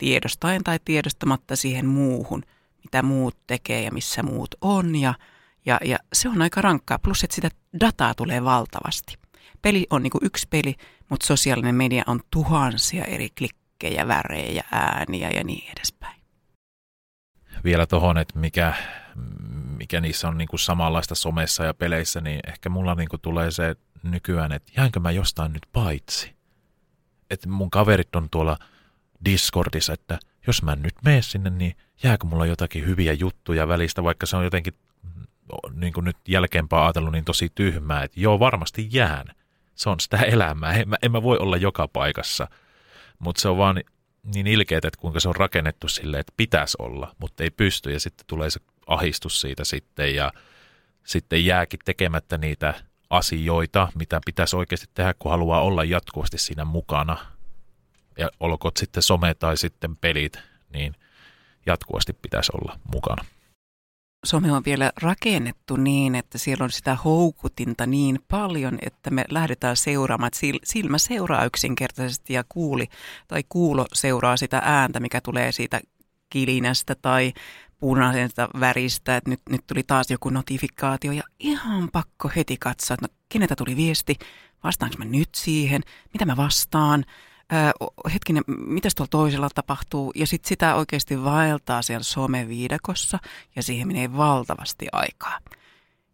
tiedostaen 0.00 0.64
tai 0.64 0.78
tiedostamatta 0.84 1.56
siihen 1.56 1.86
muuhun, 1.86 2.42
mitä 2.84 3.02
muut 3.02 3.36
tekee 3.46 3.82
ja 3.82 3.92
missä 3.92 4.22
muut 4.22 4.54
on. 4.60 4.96
Ja, 4.96 5.14
ja, 5.66 5.78
ja 5.84 5.98
se 6.12 6.28
on 6.28 6.42
aika 6.42 6.62
rankkaa, 6.62 6.98
plus 6.98 7.24
että 7.24 7.34
sitä 7.34 7.48
dataa 7.80 8.14
tulee 8.14 8.44
valtavasti. 8.44 9.14
Peli 9.62 9.86
on 9.90 10.02
niin 10.02 10.12
yksi 10.22 10.46
peli, 10.50 10.74
mutta 11.08 11.26
sosiaalinen 11.26 11.74
media 11.74 12.02
on 12.06 12.20
tuhansia 12.30 13.04
eri 13.04 13.28
klikkejä, 13.38 14.08
värejä, 14.08 14.64
ääniä 14.72 15.30
ja 15.30 15.44
niin 15.44 15.72
edespäin. 15.76 16.20
Vielä 17.64 17.86
tuohon, 17.86 18.18
että 18.18 18.38
mikä, 18.38 18.74
mikä 19.78 20.00
niissä 20.00 20.28
on 20.28 20.38
niin 20.38 20.48
kuin 20.48 20.60
samanlaista 20.60 21.14
somessa 21.14 21.64
ja 21.64 21.74
peleissä, 21.74 22.20
niin 22.20 22.40
ehkä 22.46 22.68
mulla 22.68 22.94
niin 22.94 23.08
kuin 23.08 23.20
tulee 23.20 23.50
se 23.50 23.76
nykyään, 24.02 24.52
että 24.52 24.72
jäänkö 24.76 25.00
mä 25.00 25.10
jostain 25.10 25.52
nyt 25.52 25.66
paitsi. 25.72 26.34
Että 27.30 27.48
mun 27.48 27.70
kaverit 27.70 28.16
on 28.16 28.30
tuolla 28.30 28.58
Discordissa, 29.24 29.92
että 29.92 30.18
jos 30.46 30.62
mä 30.62 30.76
nyt 30.76 30.94
mene 31.04 31.22
sinne, 31.22 31.50
niin 31.50 31.76
jääkö 32.02 32.26
mulla 32.26 32.46
jotakin 32.46 32.86
hyviä 32.86 33.12
juttuja 33.12 33.68
välistä, 33.68 34.04
vaikka 34.04 34.26
se 34.26 34.36
on 34.36 34.44
jotenkin 34.44 34.74
niin 35.74 35.92
kuin 35.92 36.04
nyt 36.04 36.16
jälkeenpäin 36.28 36.82
ajatellut 36.82 37.12
niin 37.12 37.24
tosi 37.24 37.48
tyhmää, 37.54 38.02
että 38.02 38.20
joo 38.20 38.38
varmasti 38.38 38.88
jään. 38.92 39.26
Se 39.74 39.90
on 39.90 40.00
sitä 40.00 40.16
elämää, 40.16 40.72
en 40.72 40.88
mä, 40.88 40.96
en 41.02 41.12
mä 41.12 41.22
voi 41.22 41.38
olla 41.38 41.56
joka 41.56 41.88
paikassa, 41.88 42.48
mutta 43.18 43.40
se 43.40 43.48
on 43.48 43.58
vaan 43.58 43.80
niin 44.34 44.46
ilkeet, 44.46 44.84
että 44.84 45.00
kuinka 45.00 45.20
se 45.20 45.28
on 45.28 45.36
rakennettu 45.36 45.88
silleen, 45.88 46.20
että 46.20 46.32
pitäisi 46.36 46.76
olla, 46.80 47.14
mutta 47.18 47.42
ei 47.42 47.50
pysty 47.50 47.92
ja 47.92 48.00
sitten 48.00 48.26
tulee 48.26 48.50
se 48.50 48.60
ahistus 48.86 49.40
siitä 49.40 49.64
sitten 49.64 50.14
ja 50.14 50.32
sitten 51.04 51.44
jääkin 51.44 51.80
tekemättä 51.84 52.38
niitä 52.38 52.74
asioita, 53.10 53.88
mitä 53.94 54.20
pitäisi 54.26 54.56
oikeasti 54.56 54.86
tehdä, 54.94 55.14
kun 55.18 55.30
haluaa 55.30 55.60
olla 55.60 55.84
jatkuvasti 55.84 56.38
siinä 56.38 56.64
mukana. 56.64 57.16
Ja 58.20 58.30
olkoot 58.40 58.76
sitten 58.76 59.02
some 59.02 59.34
tai 59.34 59.56
sitten 59.56 59.96
pelit, 59.96 60.38
niin 60.72 60.94
jatkuvasti 61.66 62.12
pitäisi 62.12 62.52
olla 62.54 62.78
mukana. 62.94 63.24
Some 64.26 64.52
on 64.52 64.62
vielä 64.66 64.92
rakennettu 65.02 65.76
niin, 65.76 66.14
että 66.14 66.38
siellä 66.38 66.64
on 66.64 66.70
sitä 66.70 66.94
houkutinta 66.94 67.86
niin 67.86 68.18
paljon, 68.28 68.78
että 68.86 69.10
me 69.10 69.24
lähdetään 69.30 69.76
seuraamaan, 69.76 70.30
silmä 70.64 70.98
seuraa 70.98 71.44
yksinkertaisesti 71.44 72.32
ja 72.32 72.44
kuuli 72.48 72.86
tai 73.28 73.44
kuulo 73.48 73.86
seuraa 73.92 74.36
sitä 74.36 74.62
ääntä, 74.64 75.00
mikä 75.00 75.20
tulee 75.20 75.52
siitä 75.52 75.80
kilinästä 76.30 76.94
tai 76.94 77.32
punaisesta 77.78 78.48
väristä, 78.60 79.16
että 79.16 79.30
nyt, 79.30 79.40
nyt 79.50 79.66
tuli 79.66 79.82
taas 79.82 80.10
joku 80.10 80.30
notifikaatio 80.30 81.12
ja 81.12 81.22
ihan 81.38 81.88
pakko 81.92 82.30
heti 82.36 82.56
katsoa, 82.56 82.94
että 82.94 83.06
no, 83.06 83.14
keneltä 83.28 83.56
tuli 83.56 83.76
viesti, 83.76 84.16
vastaanko 84.64 84.96
mä 84.98 85.04
nyt 85.04 85.28
siihen, 85.34 85.82
mitä 86.12 86.24
mä 86.24 86.36
vastaan, 86.36 87.04
Hetkinen, 88.14 88.42
mitä 88.46 88.88
tuolla 88.96 89.08
toisella 89.10 89.48
tapahtuu, 89.54 90.12
ja 90.14 90.26
sitten 90.26 90.48
sitä 90.48 90.74
oikeasti 90.74 91.24
vaeltaa 91.24 91.82
siellä 91.82 92.02
someviidakossa, 92.02 93.18
ja 93.56 93.62
siihen 93.62 93.88
menee 93.88 94.16
valtavasti 94.16 94.86
aikaa. 94.92 95.38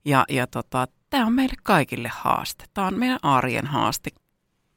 Ja, 0.04 0.24
ja 0.28 0.46
tota, 0.46 0.88
tämä 1.10 1.26
on 1.26 1.32
meille 1.32 1.54
kaikille 1.62 2.10
haaste. 2.12 2.64
Tämä 2.74 2.86
on 2.86 2.98
meidän 2.98 3.18
arjen 3.22 3.66
haaste. 3.66 4.10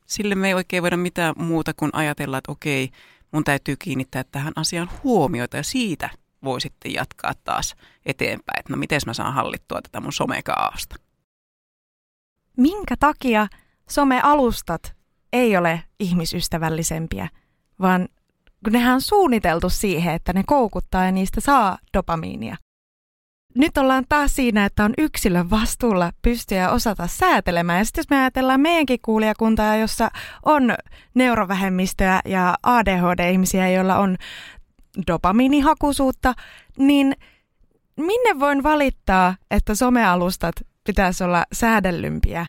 Sille 0.06 0.36
me 0.36 0.48
ei 0.48 0.54
oikein 0.54 0.84
voida 0.84 0.98
mitään 0.98 1.36
muuta 1.38 1.74
kuin 1.74 1.92
ajatella, 1.94 2.38
että 2.38 2.52
okei, 2.52 2.90
mun 3.32 3.44
täytyy 3.44 3.76
kiinnittää 3.76 4.24
tähän 4.24 4.54
asiaan 4.56 4.90
huomiota, 5.04 5.58
ja 5.58 5.64
siitä 5.64 6.10
voi 6.44 6.62
sitten 6.62 6.94
jatkaa 6.94 7.34
taas 7.44 7.76
eteenpäin, 8.06 8.60
että 8.60 8.74
no 8.74 8.78
miten 8.78 9.02
mä 9.06 9.14
saan 9.14 9.34
hallittua 9.34 9.82
tätä 9.82 10.02
mun 10.02 10.14
somekaaosta. 10.14 10.96
Minkä 12.58 12.96
takia 13.00 13.48
somealustat 13.90 14.99
ei 15.34 15.58
ole 15.58 15.84
ihmisystävällisempiä, 16.00 17.30
vaan 17.82 18.08
kun 18.64 18.74
nehän 18.74 18.94
on 18.94 19.02
suunniteltu 19.02 19.70
siihen, 19.70 20.14
että 20.14 20.34
ne 20.34 20.44
koukuttaa 20.46 21.06
ja 21.06 21.12
niistä 21.12 21.42
saa 21.42 21.78
dopamiinia. 21.94 22.56
Nyt 23.56 23.78
ollaan 23.78 24.06
taas 24.10 24.36
siinä, 24.36 24.66
että 24.66 24.84
on 24.84 24.94
yksilön 24.98 25.50
vastuulla 25.50 26.12
pystyä 26.22 26.72
osata 26.72 27.08
säätelemään. 27.08 27.80
Ja 27.80 27.86
sitten 27.86 28.02
jos 28.02 28.10
me 28.10 28.18
ajatellaan 28.18 28.62
meidänkin 28.62 29.00
kuulijakuntaa, 29.02 29.76
jossa 29.76 30.12
on 30.46 30.76
neurovähemmistöä 31.14 32.22
ja 32.26 32.56
ADHD-ihmisiä, 32.64 33.70
joilla 33.70 33.98
on 33.98 34.18
dopamiinihakuisuutta, 35.08 36.34
niin 36.78 37.16
minne 37.96 38.40
voin 38.40 38.64
valittaa, 38.64 39.36
että 39.52 39.76
somealustat 39.76 40.56
pitäisi 40.84 41.24
olla 41.24 41.46
säädellympiä 41.54 42.46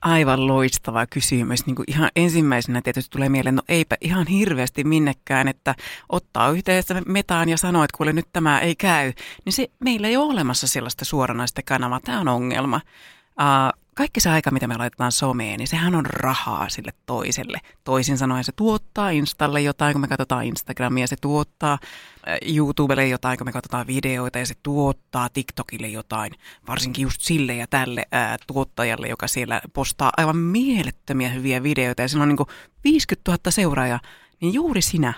Aivan 0.00 0.46
loistava 0.46 1.06
kysymys. 1.06 1.66
Niin 1.66 1.76
kuin 1.76 1.84
ihan 1.88 2.10
ensimmäisenä 2.16 2.82
tietysti 2.82 3.10
tulee 3.10 3.28
mieleen, 3.28 3.54
no 3.54 3.62
eipä 3.68 3.96
ihan 4.00 4.26
hirveästi 4.26 4.84
minnekään, 4.84 5.48
että 5.48 5.74
ottaa 6.08 6.50
yhteydessä 6.50 7.02
metaan 7.06 7.48
ja 7.48 7.56
sanoo, 7.56 7.84
että 7.84 7.96
kuule 7.96 8.12
nyt 8.12 8.28
tämä 8.32 8.60
ei 8.60 8.76
käy. 8.76 9.12
Niin 9.44 9.52
se, 9.52 9.68
meillä 9.78 10.08
ei 10.08 10.16
ole 10.16 10.32
olemassa 10.32 10.66
sellaista 10.66 11.04
suoranaista 11.04 11.62
kanavaa. 11.64 12.00
Tämä 12.00 12.20
on 12.20 12.28
ongelma. 12.28 12.80
Uh, 13.40 13.87
kaikki 13.98 14.20
se 14.20 14.30
aika, 14.30 14.50
mitä 14.50 14.66
me 14.66 14.76
laitetaan 14.76 15.12
someen, 15.12 15.58
niin 15.58 15.68
sehän 15.68 15.94
on 15.94 16.06
rahaa 16.06 16.68
sille 16.68 16.92
toiselle. 17.06 17.60
Toisin 17.84 18.18
sanoen 18.18 18.44
se 18.44 18.52
tuottaa 18.52 19.10
Installe 19.10 19.60
jotain, 19.60 19.94
kun 19.94 20.00
me 20.00 20.08
katsotaan 20.08 20.44
Instagramia, 20.44 21.06
se 21.06 21.16
tuottaa 21.20 21.78
YouTubelle 22.46 23.08
jotain, 23.08 23.38
kun 23.38 23.46
me 23.46 23.52
katsotaan 23.52 23.86
videoita, 23.86 24.38
ja 24.38 24.46
se 24.46 24.54
tuottaa 24.62 25.28
TikTokille 25.28 25.88
jotain, 25.88 26.32
varsinkin 26.68 27.02
just 27.02 27.20
sille 27.20 27.54
ja 27.54 27.66
tälle 27.66 28.06
ää, 28.12 28.36
tuottajalle, 28.46 29.08
joka 29.08 29.28
siellä 29.28 29.60
postaa 29.72 30.12
aivan 30.16 30.36
mielettömiä 30.36 31.28
hyviä 31.28 31.62
videoita, 31.62 32.02
ja 32.02 32.08
sillä 32.08 32.22
on 32.22 32.28
niin 32.28 32.46
50 32.84 33.30
000 33.30 33.50
seuraajaa, 33.50 34.00
niin 34.40 34.54
juuri 34.54 34.82
sinä 34.82 35.12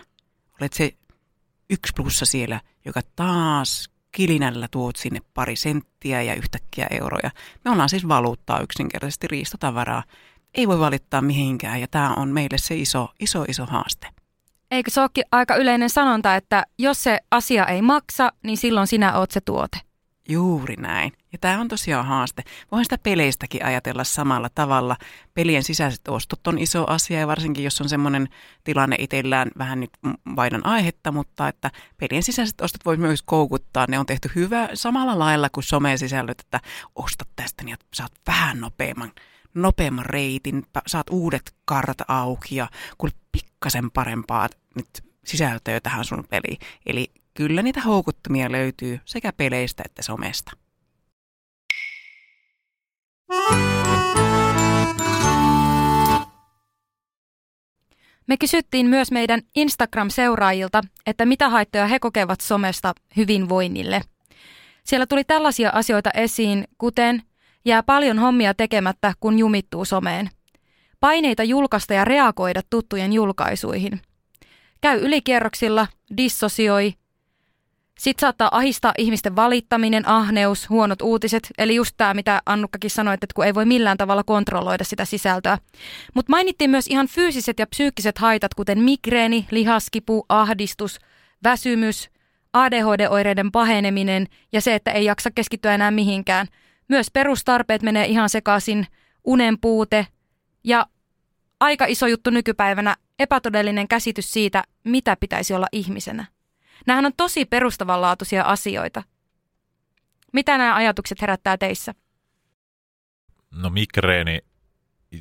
olet 0.61 0.73
se 0.73 0.95
yksi 1.71 1.93
plussa 1.97 2.27
siellä, 2.27 2.61
joka 2.85 3.01
taas 3.17 3.91
kilinällä 4.13 4.69
tuot 4.71 4.97
sinne 4.97 5.21
pari 5.35 5.57
senttiä 5.57 6.23
ja 6.23 6.35
yhtäkkiä 6.35 6.87
euroja. 6.91 7.31
Me 7.65 7.71
ollaan 7.71 7.89
siis 7.89 8.09
valuuttaa 8.09 8.61
yksinkertaisesti 8.61 9.27
riistotavaraa. 9.29 10.03
Ei 10.55 10.69
voi 10.69 10.79
valittaa 10.79 11.23
mihinkään 11.23 11.81
ja 11.81 11.89
tämä 11.89 12.15
on 12.15 12.29
meille 12.29 12.59
se 12.59 12.77
iso, 12.77 13.09
iso, 13.21 13.45
iso 13.49 13.67
haaste. 13.67 14.07
Eikö 14.71 14.91
se 14.91 15.01
olekin 15.01 15.25
aika 15.33 15.57
yleinen 15.57 15.91
sanonta, 15.91 16.37
että 16.37 16.67
jos 16.79 17.03
se 17.03 17.19
asia 17.31 17.67
ei 17.67 17.83
maksa, 17.83 18.33
niin 18.43 18.57
silloin 18.57 18.87
sinä 18.87 19.19
oot 19.19 19.31
se 19.31 19.41
tuote? 19.41 19.90
Juuri 20.31 20.77
näin. 20.77 21.13
Ja 21.33 21.39
tämä 21.39 21.61
on 21.61 21.69
tosiaan 21.69 22.07
haaste. 22.07 22.43
Voin 22.73 22.85
sitä 22.85 22.99
peleistäkin 22.99 23.65
ajatella 23.65 24.05
samalla 24.05 24.49
tavalla. 24.55 24.97
Pelien 25.35 25.63
sisäiset 25.63 26.09
ostot 26.09 26.47
on 26.47 26.59
iso 26.59 26.85
asia 26.87 27.21
ja 27.21 27.27
varsinkin 27.27 27.65
jos 27.65 27.81
on 27.81 27.89
semmoinen 27.89 28.29
tilanne 28.65 28.97
itsellään 28.99 29.51
vähän 29.59 29.81
nyt 29.81 29.91
vaidan 30.37 30.67
aihetta, 30.67 31.13
mutta 31.13 31.49
että 31.49 31.71
pelien 31.97 32.23
sisäiset 32.23 32.61
ostot 32.61 32.85
voi 32.85 32.97
myös 32.97 33.23
koukuttaa. 33.23 33.87
Ne 33.89 33.99
on 33.99 34.07
tehty 34.07 34.31
hyvä 34.35 34.69
samalla 34.75 35.19
lailla 35.19 35.49
kuin 35.51 35.65
someen 35.65 35.99
sisällöt, 35.99 36.41
että 36.41 36.61
ostat 36.97 37.29
tästä 37.37 37.65
niin 37.65 37.77
saat 37.95 38.13
vähän 38.27 38.61
nopeamman, 38.61 39.13
nopeamman 39.55 40.07
reitin, 40.07 40.67
saat 40.87 41.11
uudet 41.11 41.55
kartat 41.65 42.03
auki 42.09 42.57
ja 42.57 42.69
kun 42.99 43.11
pikkasen 43.33 43.91
parempaa 43.91 44.49
nyt 44.75 44.89
sisältöä 45.25 45.81
tähän 45.81 46.05
sun 46.05 46.25
peliin. 46.31 46.59
Eli 46.87 47.13
kyllä 47.41 47.63
niitä 47.63 47.81
houkuttumia 47.81 48.53
löytyy 48.53 49.01
sekä 49.05 49.33
peleistä 49.33 49.83
että 49.87 50.03
somesta. 50.03 50.53
Me 58.27 58.37
kysyttiin 58.41 58.87
myös 58.87 59.11
meidän 59.11 59.43
Instagram-seuraajilta, 59.57 60.83
että 61.07 61.27
mitä 61.27 61.49
haittoja 61.49 61.87
he 61.87 61.99
kokevat 61.99 62.41
somesta 62.41 62.95
hyvinvoinnille. 63.17 64.01
Siellä 64.85 65.07
tuli 65.07 65.25
tällaisia 65.25 65.71
asioita 65.71 66.11
esiin, 66.15 66.65
kuten 66.79 67.23
jää 67.65 67.83
paljon 67.83 68.19
hommia 68.19 68.55
tekemättä, 68.55 69.15
kun 69.21 69.39
jumittuu 69.39 69.85
someen. 69.85 70.31
Paineita 71.01 71.45
julkaista 71.45 71.95
ja 71.95 72.05
reagoida 72.05 72.61
tuttujen 72.71 73.13
julkaisuihin. 73.13 74.01
Käy 74.81 75.01
ylikierroksilla, 75.01 75.87
dissosioi, 76.17 76.95
sitten 78.01 78.21
saattaa 78.21 78.57
ahistaa 78.57 78.93
ihmisten 78.99 79.37
valittaminen, 79.37 80.09
ahneus, 80.09 80.69
huonot 80.69 81.03
uutiset, 81.03 81.51
eli 81.59 81.75
just 81.75 81.95
tämä, 81.97 82.15
mitä 82.15 82.43
Annukkakin 82.47 82.91
sanoi, 82.91 83.15
että 83.15 83.27
kun 83.35 83.45
ei 83.45 83.55
voi 83.55 83.65
millään 83.65 83.97
tavalla 83.97 84.25
kontrolloida 84.25 84.85
sitä 84.85 85.05
sisältöä. 85.05 85.59
Mutta 86.15 86.31
mainittiin 86.31 86.71
myös 86.71 86.87
ihan 86.87 87.09
fyysiset 87.09 87.59
ja 87.59 87.67
psyykkiset 87.67 88.19
haitat, 88.19 88.55
kuten 88.55 88.79
migreeni, 88.79 89.47
lihaskipu, 89.51 90.25
ahdistus, 90.29 90.99
väsymys, 91.45 92.11
ADHD-oireiden 92.53 93.53
paheneminen 93.53 94.27
ja 94.53 94.61
se, 94.61 94.75
että 94.75 94.93
ei 94.93 95.05
jaksa 95.05 95.31
keskittyä 95.31 95.75
enää 95.75 95.91
mihinkään. 95.91 96.47
Myös 96.89 97.11
perustarpeet 97.13 97.83
menee 97.83 98.07
ihan 98.07 98.29
sekaisin, 98.29 98.87
unen 99.25 99.59
puute 99.61 100.07
ja 100.65 100.87
aika 101.61 101.87
iso 101.87 102.07
juttu 102.07 102.31
nykypäivänä, 102.31 102.97
epätodellinen 103.19 103.89
käsitys 103.89 104.33
siitä, 104.33 104.65
mitä 104.85 105.17
pitäisi 105.21 105.55
olla 105.55 105.67
ihmisenä. 105.73 106.40
Nämähän 106.87 107.07
on 107.07 107.13
tosi 107.17 107.45
perustavanlaatuisia 107.45 108.43
asioita. 108.43 109.03
Mitä 110.33 110.59
nämä 110.59 110.75
ajatukset 110.75 111.21
herättää 111.21 111.57
teissä? 111.57 111.95
No 113.51 113.71
migreeni 113.71 114.39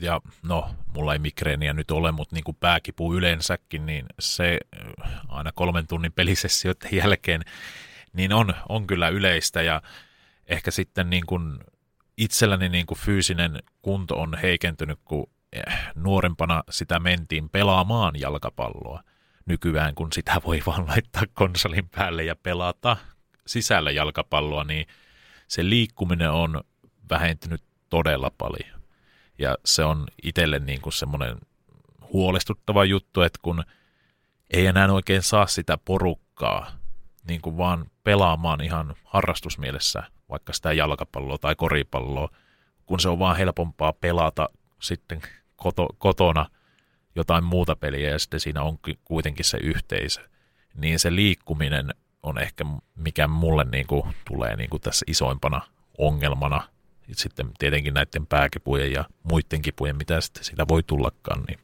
ja 0.02 0.22
no, 0.44 0.70
mulla 0.94 1.14
ei 1.14 1.20
migreeniä 1.20 1.74
nyt 1.74 1.92
ole, 1.92 2.12
mutta 2.12 2.36
niin 2.36 2.44
kuin 2.44 2.58
pääkipu 2.60 3.14
yleensäkin, 3.14 3.86
niin 3.86 4.06
se 4.20 4.60
äh, 5.06 5.22
aina 5.28 5.52
kolmen 5.52 5.88
tunnin 5.88 6.14
pelisessioiden 6.14 6.90
jälkeen, 6.94 7.42
niin 8.14 8.34
on, 8.34 8.54
on 8.70 8.88
kyllä 8.88 9.10
yleistä 9.10 9.62
ja 9.62 9.82
ehkä 10.48 10.72
sitten 10.72 11.10
niin 11.10 11.26
kuin 11.26 11.60
itselläni 12.18 12.70
niin 12.70 12.86
kuin 12.86 12.98
fyysinen 12.98 13.64
kunto 13.82 14.16
on 14.22 14.38
heikentynyt, 14.42 15.00
kun 15.06 15.30
eh, 15.54 15.64
nuorempana 15.96 16.64
sitä 16.70 17.00
mentiin 17.00 17.50
pelaamaan 17.50 18.20
jalkapalloa. 18.20 19.04
Nykyään 19.50 19.96
kun 19.96 20.14
sitä 20.14 20.42
voi 20.46 20.62
vaan 20.66 20.88
laittaa 20.88 21.24
konsolin 21.34 21.90
päälle 21.90 22.24
ja 22.24 22.36
pelata 22.36 22.98
sisällä 23.48 23.92
jalkapalloa, 23.92 24.64
niin 24.64 24.88
se 25.48 25.70
liikkuminen 25.70 26.32
on 26.32 26.62
vähentynyt 27.10 27.64
todella 27.90 28.32
paljon. 28.38 28.82
Ja 29.38 29.58
se 29.66 29.84
on 29.84 30.08
itselle 30.24 30.60
niin 30.60 30.82
kuin 30.82 30.94
semmoinen 30.94 31.38
huolestuttava 32.14 32.86
juttu, 32.86 33.22
että 33.22 33.40
kun 33.42 33.64
ei 34.54 34.66
enää 34.66 34.92
oikein 34.92 35.24
saa 35.24 35.48
sitä 35.48 35.78
porukkaa 35.78 36.72
niin 37.28 37.42
kuin 37.42 37.58
vaan 37.58 37.92
pelaamaan 38.04 38.62
ihan 38.62 38.96
harrastusmielessä 39.04 40.04
vaikka 40.30 40.54
sitä 40.54 40.74
jalkapalloa 40.74 41.38
tai 41.38 41.56
koripalloa, 41.56 42.30
kun 42.86 43.00
se 43.00 43.10
on 43.10 43.20
vaan 43.20 43.38
helpompaa 43.38 43.94
pelata 43.94 44.50
sitten 44.82 45.22
koto, 45.56 45.88
kotona 45.98 46.46
jotain 47.16 47.44
muuta 47.44 47.76
peliä 47.76 48.10
ja 48.10 48.20
sitten 48.20 48.40
siinä 48.40 48.64
on 48.64 48.80
kuitenkin 49.06 49.46
se 49.46 49.58
yhteisö, 49.58 50.22
niin 50.76 51.00
se 51.00 51.16
liikkuminen 51.16 51.94
on 52.24 52.38
ehkä 52.38 52.66
mikä 52.96 53.28
mulle 53.28 53.66
niin 53.72 53.88
kuin 53.88 54.04
tulee 54.28 54.56
niin 54.56 54.70
kuin 54.70 54.82
tässä 54.82 55.06
isoimpana 55.08 55.62
ongelmana. 55.98 56.68
Sitten 57.12 57.52
tietenkin 57.60 57.94
näiden 57.94 58.28
pääkipujen 58.28 58.92
ja 58.92 59.06
muiden 59.24 59.62
kipujen, 59.62 59.96
mitä 59.96 60.22
sitten 60.22 60.44
sitä 60.44 60.68
voi 60.68 60.84
tullakaan, 60.84 61.44
niin 61.48 61.60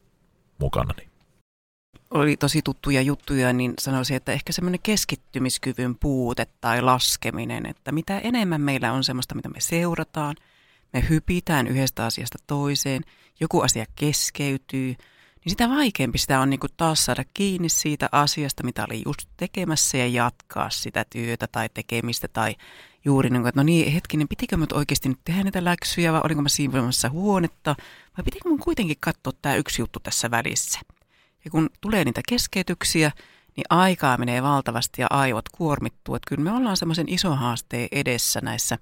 mukana. 0.58 0.94
Niin. 0.98 1.10
Oli 2.12 2.38
tosi 2.38 2.62
tuttuja 2.62 3.02
juttuja, 3.02 3.54
niin 3.54 3.74
sanoisin, 3.80 4.18
että 4.18 4.32
ehkä 4.32 4.54
semmoinen 4.54 4.80
keskittymiskyvyn 4.84 5.96
puute 6.00 6.48
tai 6.62 6.82
laskeminen, 6.82 7.66
että 7.66 7.92
mitä 7.92 8.20
enemmän 8.20 8.62
meillä 8.62 8.94
on 8.94 9.04
semmoista, 9.04 9.36
mitä 9.36 9.50
me 9.50 9.60
seurataan, 9.60 10.36
me 10.94 11.06
hypitään 11.10 11.68
yhdestä 11.68 12.06
asiasta 12.06 12.38
toiseen, 12.48 13.02
joku 13.40 13.62
asia 13.62 13.86
keskeytyy– 13.96 14.96
niin 15.46 15.52
sitä 15.52 15.70
vaikeampi 15.70 16.18
sitä 16.18 16.40
on 16.40 16.50
niin 16.50 16.60
kuin 16.60 16.72
taas 16.78 17.06
saada 17.06 17.24
kiinni 17.34 17.70
siitä 17.70 18.10
asiasta, 18.12 18.64
mitä 18.64 18.86
oli 18.90 19.02
just 19.06 19.30
tekemässä 19.38 19.98
ja 19.98 20.08
jatkaa 20.08 20.70
sitä 20.70 21.06
työtä 21.10 21.48
tai 21.52 21.70
tekemistä 21.74 22.28
tai 22.28 22.56
juuri 23.06 23.30
niin 23.30 23.42
kuin, 23.42 23.50
että 23.50 23.60
no 23.60 23.64
niin, 23.64 23.92
hetkinen, 23.92 24.28
pitikö 24.28 24.58
mä 24.58 24.66
oikeasti 24.74 25.10
nyt 25.10 25.20
tehdä 25.26 25.44
näitä 25.44 25.64
läksyjä 25.64 26.14
vai 26.14 26.22
olinko 26.24 26.42
mä 26.42 26.50
siivoamassa 26.50 27.10
huonetta 27.10 27.76
vai 28.18 28.24
pitikö 28.24 28.50
mun 28.50 28.60
kuitenkin 28.60 28.98
katsoa 29.00 29.34
tämä 29.42 29.56
yksi 29.56 29.82
juttu 29.82 30.00
tässä 30.00 30.32
välissä. 30.32 30.80
Ja 31.46 31.52
kun 31.52 31.70
tulee 31.82 32.06
niitä 32.06 32.22
keskeytyksiä, 32.30 33.12
niin 33.56 33.66
aikaa 33.70 34.18
menee 34.18 34.44
valtavasti 34.44 35.02
ja 35.02 35.08
aivot 35.10 35.50
kuormittuu. 35.50 36.16
Että 36.16 36.30
kyllä 36.30 36.44
me 36.44 36.58
ollaan 36.58 36.78
semmoisen 36.78 37.10
ison 37.10 37.38
haasteen 37.38 37.88
edessä 37.92 38.40
näissä, 38.44 38.78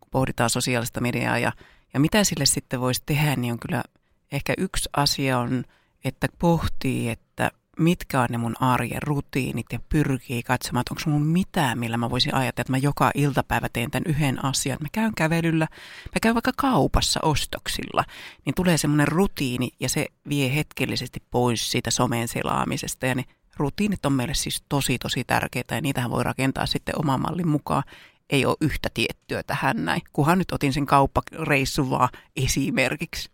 kun 0.00 0.08
pohditaan 0.10 0.50
sosiaalista 0.50 1.00
mediaa 1.00 1.38
ja, 1.38 1.52
ja 1.94 2.00
mitä 2.00 2.24
sille 2.24 2.46
sitten 2.46 2.80
voisi 2.80 3.02
tehdä, 3.06 3.36
niin 3.36 3.52
on 3.52 3.58
kyllä 3.58 3.82
ehkä 4.32 4.54
yksi 4.58 4.88
asia 4.96 5.38
on– 5.38 5.64
että 6.04 6.26
pohtii, 6.38 7.08
että 7.08 7.50
mitkä 7.78 8.20
on 8.20 8.26
ne 8.30 8.38
mun 8.38 8.56
arjen 8.60 9.02
rutiinit 9.02 9.66
ja 9.72 9.78
pyrkii 9.88 10.42
katsomaan, 10.42 10.80
että 10.80 10.94
onko 10.94 11.18
mun 11.18 11.26
mitään, 11.26 11.78
millä 11.78 11.96
mä 11.96 12.10
voisin 12.10 12.34
ajatella, 12.34 12.62
että 12.62 12.72
mä 12.72 12.78
joka 12.78 13.10
iltapäivä 13.14 13.68
teen 13.72 13.90
tämän 13.90 14.10
yhden 14.10 14.44
asian. 14.44 14.78
Mä 14.80 14.88
käyn 14.92 15.14
kävelyllä, 15.16 15.68
mä 16.04 16.20
käyn 16.22 16.34
vaikka 16.34 16.52
kaupassa 16.56 17.20
ostoksilla, 17.22 18.04
niin 18.44 18.54
tulee 18.54 18.78
semmoinen 18.78 19.08
rutiini 19.08 19.70
ja 19.80 19.88
se 19.88 20.06
vie 20.28 20.54
hetkellisesti 20.54 21.22
pois 21.30 21.70
siitä 21.70 21.90
someen 21.90 22.28
selaamisesta 22.28 23.06
ja 23.06 23.14
ne 23.14 23.24
rutiinit 23.56 24.06
on 24.06 24.12
meille 24.12 24.34
siis 24.34 24.62
tosi 24.68 24.98
tosi 24.98 25.24
tärkeitä 25.24 25.74
ja 25.74 25.80
niitähän 25.80 26.10
voi 26.10 26.24
rakentaa 26.24 26.66
sitten 26.66 26.98
oman 26.98 27.20
mallin 27.20 27.48
mukaan. 27.48 27.82
Ei 28.30 28.46
ole 28.46 28.56
yhtä 28.60 28.88
tiettyä 28.94 29.42
tähän 29.42 29.84
näin, 29.84 30.02
kunhan 30.12 30.38
nyt 30.38 30.52
otin 30.52 30.72
sen 30.72 30.86
kauppareissun 30.86 31.90
vaan 31.90 32.08
esimerkiksi. 32.36 33.30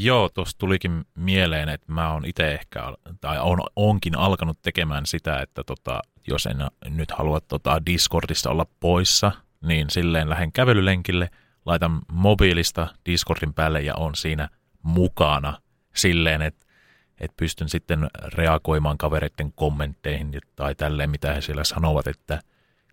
Joo, 0.00 0.28
tuossa 0.28 0.58
tulikin 0.58 1.04
mieleen, 1.14 1.68
että 1.68 1.92
mä 1.92 2.12
oon 2.12 2.24
itse 2.24 2.54
ehkä, 2.54 2.82
tai 3.20 3.38
on, 3.40 3.58
onkin 3.76 4.18
alkanut 4.18 4.62
tekemään 4.62 5.06
sitä, 5.06 5.40
että 5.40 5.64
tota, 5.64 6.00
jos 6.28 6.46
en 6.46 6.56
nyt 6.88 7.10
halua 7.10 7.40
tota 7.40 7.86
Discordista 7.86 8.50
olla 8.50 8.66
poissa, 8.80 9.32
niin 9.62 9.90
silleen 9.90 10.30
lähden 10.30 10.52
kävelylenkille, 10.52 11.30
laitan 11.66 12.00
mobiilista 12.12 12.86
Discordin 13.06 13.54
päälle 13.54 13.80
ja 13.80 13.94
on 13.94 14.14
siinä 14.14 14.48
mukana 14.82 15.58
silleen, 15.94 16.42
että, 16.42 16.66
että 17.20 17.36
pystyn 17.36 17.68
sitten 17.68 18.06
reagoimaan 18.24 18.98
kavereiden 18.98 19.52
kommentteihin 19.52 20.32
tai 20.56 20.74
tälleen, 20.74 21.10
mitä 21.10 21.34
he 21.34 21.40
siellä 21.40 21.64
sanovat, 21.64 22.06
että 22.06 22.40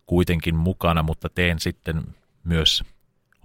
kuitenkin 0.06 0.56
mukana, 0.56 1.04
mutta 1.04 1.30
teen 1.30 1.60
sitten 1.60 2.04
myös 2.44 2.84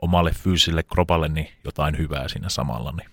omalle 0.03 0.33
fyysiselle 0.33 0.83
kropalleni 0.83 1.53
jotain 1.64 1.99
hyvää 1.99 2.29
siinä 2.29 2.49
samalla. 2.49 2.92
Niin 2.92 3.10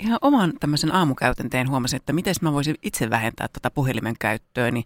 ihan 0.00 0.18
oman 0.22 0.52
tämmöisen 0.60 0.94
aamukäytänteen 0.94 1.68
huomasin, 1.68 1.96
että 1.96 2.12
miten 2.12 2.34
mä 2.40 2.52
voisin 2.52 2.74
itse 2.82 3.10
vähentää 3.10 3.48
tätä 3.52 3.70
puhelimen 3.70 4.14
käyttöä, 4.18 4.70
niin 4.70 4.84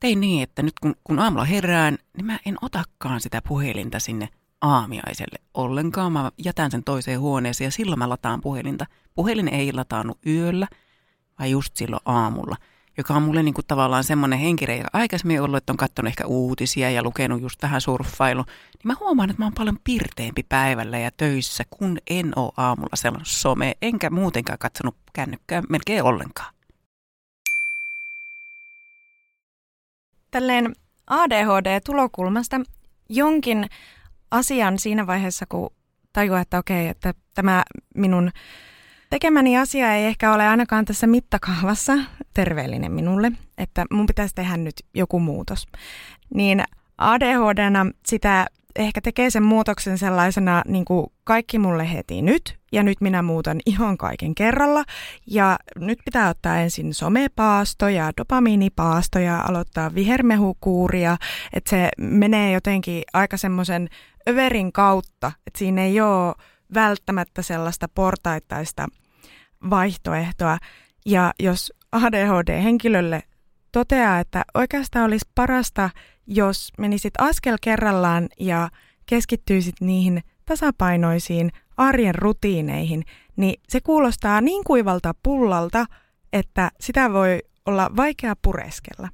tein 0.00 0.20
niin, 0.20 0.42
että 0.42 0.62
nyt 0.62 0.74
kun, 0.80 0.94
kun 1.04 1.18
aamulla 1.18 1.44
herään, 1.44 1.98
niin 2.16 2.26
mä 2.26 2.38
en 2.46 2.56
otakaan 2.62 3.20
sitä 3.20 3.42
puhelinta 3.48 3.98
sinne 3.98 4.28
aamiaiselle 4.60 5.38
ollenkaan. 5.54 6.12
Mä 6.12 6.32
jätän 6.44 6.70
sen 6.70 6.84
toiseen 6.84 7.20
huoneeseen 7.20 7.66
ja 7.66 7.72
silloin 7.72 7.98
mä 7.98 8.08
lataan 8.08 8.40
puhelinta. 8.40 8.86
Puhelin 9.14 9.48
ei 9.48 9.72
lataannut 9.72 10.18
yöllä, 10.26 10.68
vai 11.38 11.50
just 11.50 11.76
silloin 11.76 12.02
aamulla– 12.04 12.56
joka 12.98 13.14
on 13.14 13.22
mulle 13.22 13.42
niin 13.42 13.54
kuin 13.54 13.66
tavallaan 13.66 14.04
semmoinen 14.04 14.38
henkirejä 14.38 14.84
aikaisemmin 14.92 15.40
ollut, 15.42 15.56
että 15.56 15.72
on 15.72 15.76
katsonut 15.76 16.08
ehkä 16.08 16.26
uutisia 16.26 16.90
ja 16.90 17.02
lukenut 17.02 17.42
just 17.42 17.62
vähän 17.62 17.80
surffailu, 17.80 18.42
niin 18.42 18.84
mä 18.84 18.94
huomaan, 19.00 19.30
että 19.30 19.42
mä 19.42 19.46
oon 19.46 19.54
paljon 19.54 19.78
pirteempi 19.84 20.42
päivällä 20.48 20.98
ja 20.98 21.10
töissä, 21.16 21.64
kun 21.70 21.98
en 22.10 22.32
ole 22.36 22.52
aamulla 22.56 22.96
sellainen 22.96 23.26
some, 23.26 23.74
enkä 23.82 24.10
muutenkaan 24.10 24.58
katsonut 24.58 24.96
kännykkää 25.12 25.62
melkein 25.68 26.02
ollenkaan. 26.02 26.54
Tälleen 30.30 30.72
ADHD-tulokulmasta 31.06 32.60
jonkin 33.08 33.66
asian 34.30 34.78
siinä 34.78 35.06
vaiheessa, 35.06 35.46
kun 35.48 35.70
tajuaa, 36.12 36.40
että 36.40 36.58
okei, 36.58 36.88
että 36.88 37.14
tämä 37.34 37.64
minun 37.94 38.30
Tekemäni 39.16 39.58
asia 39.58 39.94
ei 39.94 40.04
ehkä 40.04 40.32
ole 40.34 40.48
ainakaan 40.48 40.84
tässä 40.84 41.06
mittakaavassa 41.06 41.92
terveellinen 42.34 42.92
minulle, 42.92 43.32
että 43.58 43.86
mun 43.90 44.06
pitäisi 44.06 44.34
tehdä 44.34 44.56
nyt 44.56 44.74
joku 44.94 45.20
muutos. 45.20 45.66
Niin 46.34 46.64
ADHDna 46.98 47.86
sitä 48.06 48.46
ehkä 48.78 49.00
tekee 49.00 49.30
sen 49.30 49.42
muutoksen 49.42 49.98
sellaisena 49.98 50.62
niin 50.68 50.84
kuin 50.84 51.06
kaikki 51.24 51.58
mulle 51.58 51.92
heti 51.92 52.22
nyt, 52.22 52.58
ja 52.72 52.82
nyt 52.82 53.00
minä 53.00 53.22
muutan 53.22 53.58
ihan 53.66 53.98
kaiken 53.98 54.34
kerralla. 54.34 54.84
Ja 55.26 55.58
nyt 55.76 55.98
pitää 56.04 56.28
ottaa 56.28 56.56
ensin 56.56 56.94
somepaasto 56.94 57.88
ja 57.88 58.12
dopamiinipaasto 58.16 59.18
ja 59.18 59.40
aloittaa 59.48 59.94
vihermehukuuria, 59.94 61.16
että 61.52 61.70
se 61.70 61.88
menee 61.98 62.52
jotenkin 62.52 63.02
aika 63.12 63.36
semmoisen 63.36 63.88
överin 64.28 64.72
kautta, 64.72 65.32
että 65.46 65.58
siinä 65.58 65.82
ei 65.82 66.00
ole 66.00 66.34
välttämättä 66.74 67.42
sellaista 67.42 67.88
portaittaista 67.94 68.86
vaihtoehtoa. 69.70 70.58
Ja 71.06 71.32
jos 71.40 71.72
ADHD-henkilölle 71.92 73.22
toteaa, 73.72 74.18
että 74.18 74.44
oikeastaan 74.54 75.04
olisi 75.04 75.28
parasta, 75.34 75.90
jos 76.26 76.72
menisit 76.78 77.14
askel 77.18 77.56
kerrallaan 77.60 78.28
ja 78.40 78.68
keskittyisit 79.06 79.74
niihin 79.80 80.22
tasapainoisiin 80.44 81.52
arjen 81.76 82.14
rutiineihin, 82.14 83.04
niin 83.36 83.60
se 83.68 83.80
kuulostaa 83.80 84.40
niin 84.40 84.64
kuivalta 84.64 85.14
pullalta, 85.22 85.86
että 86.32 86.70
sitä 86.80 87.12
voi 87.12 87.38
olla 87.66 87.90
vaikea 87.96 88.34
pureskella. 88.42 89.08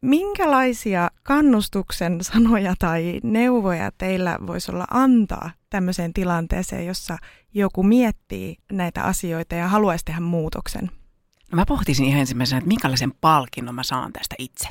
Minkälaisia 0.00 1.10
kannustuksen 1.22 2.24
sanoja 2.24 2.74
tai 2.78 3.20
neuvoja 3.22 3.90
teillä 3.98 4.38
voisi 4.46 4.72
olla 4.72 4.86
antaa 4.90 5.50
tämmöiseen 5.76 6.12
tilanteeseen, 6.12 6.86
jossa 6.86 7.18
joku 7.54 7.82
miettii 7.82 8.56
näitä 8.72 9.02
asioita 9.02 9.54
ja 9.54 9.68
haluaisi 9.68 10.04
tehdä 10.04 10.20
muutoksen? 10.20 10.90
No 11.52 11.56
mä 11.56 11.66
pohtisin 11.66 12.06
ihan 12.06 12.20
ensimmäisenä, 12.20 12.58
että 12.58 12.68
minkälaisen 12.68 13.12
palkinnon 13.20 13.74
mä 13.74 13.82
saan 13.82 14.12
tästä 14.12 14.34
itse. 14.38 14.68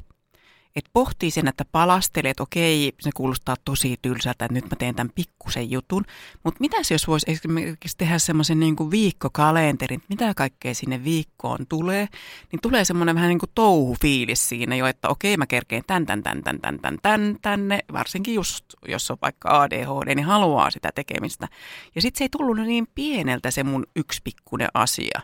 Että 0.75 0.89
pohtii 0.93 1.31
sen, 1.31 1.47
että 1.47 1.65
palastelee, 1.71 2.31
että 2.31 2.43
okei, 2.43 2.93
se 2.99 3.09
kuulostaa 3.15 3.55
tosi 3.65 3.95
tylsältä, 4.01 4.45
että 4.45 4.53
nyt 4.53 4.65
mä 4.71 4.75
teen 4.79 4.95
tämän 4.95 5.11
pikkusen 5.15 5.71
jutun. 5.71 6.05
Mutta 6.43 6.57
mitä 6.59 6.77
jos 6.91 7.07
voisi 7.07 7.31
esimerkiksi 7.31 7.97
tehdä 7.97 8.19
semmoisen 8.19 8.59
niin 8.59 8.91
viikkokalenterin, 8.91 9.97
että 9.97 10.07
mitä 10.09 10.33
kaikkea 10.33 10.73
sinne 10.73 11.03
viikkoon 11.03 11.67
tulee, 11.69 12.07
niin 12.51 12.59
tulee 12.61 12.85
semmoinen 12.85 13.15
vähän 13.15 13.29
niin 13.29 13.39
kuin 13.39 13.51
touhufiilis 13.55 14.49
siinä 14.49 14.75
jo, 14.75 14.85
että 14.85 15.09
okei, 15.09 15.37
mä 15.37 15.47
kerkeen 15.47 15.83
tän, 15.87 16.05
tän, 16.05 16.23
tän, 16.23 16.43
tän, 16.43 16.59
tän, 16.59 16.79
tän, 16.79 16.97
tän 17.01 17.37
tänne, 17.41 17.79
varsinkin 17.93 18.33
just, 18.33 18.65
jos 18.87 19.11
on 19.11 19.17
vaikka 19.21 19.61
ADHD, 19.61 20.15
niin 20.15 20.25
haluaa 20.25 20.71
sitä 20.71 20.89
tekemistä. 20.95 21.47
Ja 21.95 22.01
sitten 22.01 22.17
se 22.17 22.23
ei 22.23 22.29
tullut 22.29 22.57
niin 22.57 22.87
pieneltä 22.95 23.51
se 23.51 23.63
mun 23.63 23.85
yksi 23.95 24.21
pikkuinen 24.23 24.69
asia, 24.73 25.21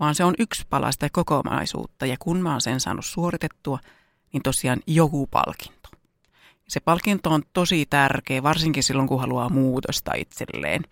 vaan 0.00 0.14
se 0.14 0.24
on 0.24 0.34
yksi 0.38 0.66
pala 0.70 0.92
sitä 0.92 1.08
kokonaisuutta. 1.12 2.06
Ja 2.06 2.16
kun 2.18 2.40
mä 2.40 2.50
oon 2.50 2.60
sen 2.60 2.80
saanut 2.80 3.06
suoritettua, 3.06 3.78
niin 4.32 4.42
tosiaan 4.42 4.80
joku 4.86 5.26
palkinto. 5.26 5.88
Se 6.68 6.80
palkinto 6.80 7.30
on 7.30 7.42
tosi 7.52 7.86
tärkeä, 7.90 8.42
varsinkin 8.42 8.82
silloin, 8.82 9.08
kun 9.08 9.20
haluaa 9.20 9.48
muutosta 9.48 10.14
itselleen. 10.14 10.82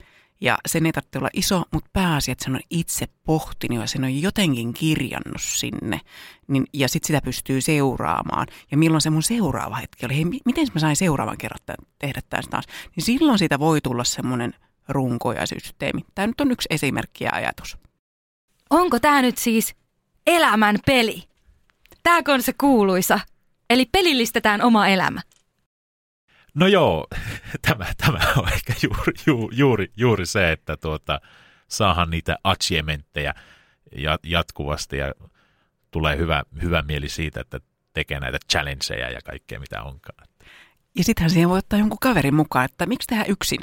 Ja 0.41 0.59
sen 0.67 0.87
ei 0.87 0.93
tarvitse 0.93 1.19
olla 1.19 1.29
iso, 1.33 1.63
mutta 1.73 1.91
pääasia, 1.93 2.33
että 2.33 2.45
sen 2.45 2.55
on 2.55 2.61
itse 2.71 3.07
pohtinut 3.25 3.79
ja 3.79 3.87
sen 3.87 4.05
on 4.05 4.23
jotenkin 4.23 4.75
kirjannut 4.75 5.43
sinne. 5.43 6.01
Niin, 6.49 6.65
ja 6.73 6.89
sitten 6.89 7.07
sitä 7.07 7.21
pystyy 7.25 7.61
seuraamaan. 7.61 8.47
Ja 8.71 8.79
milloin 8.79 9.01
se 9.01 9.11
mun 9.11 9.23
seuraava 9.23 9.77
hetki 9.77 10.07
oli, 10.07 10.17
hei, 10.17 10.25
miten 10.25 10.67
mä 10.75 10.81
sain 10.81 10.97
seuraavan 10.97 11.39
kerran 11.39 11.61
tehdä 11.99 12.21
tämän 12.31 12.45
taas. 12.51 12.65
Niin 12.97 13.05
silloin 13.05 13.39
siitä 13.39 13.59
voi 13.59 13.81
tulla 13.81 14.05
semmoinen 14.05 14.55
runko 14.89 15.33
ja 15.33 15.47
systeemi. 15.47 16.05
Tämä 16.15 16.27
nyt 16.27 16.41
on 16.41 16.51
yksi 16.51 16.69
esimerkki 16.71 17.25
ja 17.25 17.31
ajatus. 17.33 17.77
Onko 18.71 19.01
tämä 19.01 19.23
nyt 19.23 19.39
siis 19.39 19.75
elämän 20.27 20.77
peli? 20.87 21.30
Tääkö 22.11 22.33
on 22.33 22.43
se 22.43 22.53
kuuluisa? 22.61 23.21
Eli 23.71 23.87
pelillistetään 23.93 24.63
oma 24.63 24.89
elämä. 24.89 25.21
No 26.55 26.67
joo, 26.67 27.07
tämä, 27.69 27.87
tämä 27.97 28.19
on 28.37 28.53
ehkä 28.53 28.73
juuri, 28.83 29.13
juuri, 29.27 29.57
juuri, 29.57 29.93
juuri 29.97 30.27
se, 30.27 30.53
että 30.53 30.77
tuota, 30.77 31.21
saahan 31.69 32.11
niitä 32.11 32.37
achievementteja 32.45 33.35
jatkuvasti 34.25 34.97
ja 34.97 35.13
tulee 35.91 36.17
hyvä, 36.17 36.43
hyvä 36.63 36.83
mieli 36.83 37.09
siitä, 37.09 37.41
että 37.41 37.61
tekee 37.93 38.21
näitä 38.21 38.39
challengeja 38.53 39.11
ja 39.11 39.21
kaikkea 39.25 39.61
mitä 39.61 39.83
onkaan. 39.83 40.29
Ja 40.99 41.05
sittenhän 41.05 41.31
siihen 41.31 41.49
voi 41.49 41.59
ottaa 41.59 41.79
jonkun 41.79 41.99
kaverin 42.01 42.35
mukaan, 42.35 42.65
että 42.65 42.87
miksi 42.87 43.07
tehdä 43.07 43.25
yksin? 43.29 43.61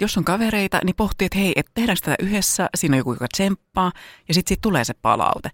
Jos 0.00 0.18
on 0.18 0.24
kavereita, 0.24 0.80
niin 0.84 0.96
pohtii, 0.96 1.26
että 1.26 1.38
hei, 1.38 1.52
että 1.56 1.72
tehdäänkö 1.74 2.00
tätä 2.04 2.24
yhdessä, 2.24 2.68
siinä 2.76 2.94
on 2.94 2.98
joku, 2.98 3.12
joka 3.12 3.26
tsemppaa, 3.32 3.92
ja 4.28 4.34
sitten 4.34 4.48
siitä 4.48 4.62
tulee 4.62 4.84
se 4.84 4.94
palaute. 4.94 5.50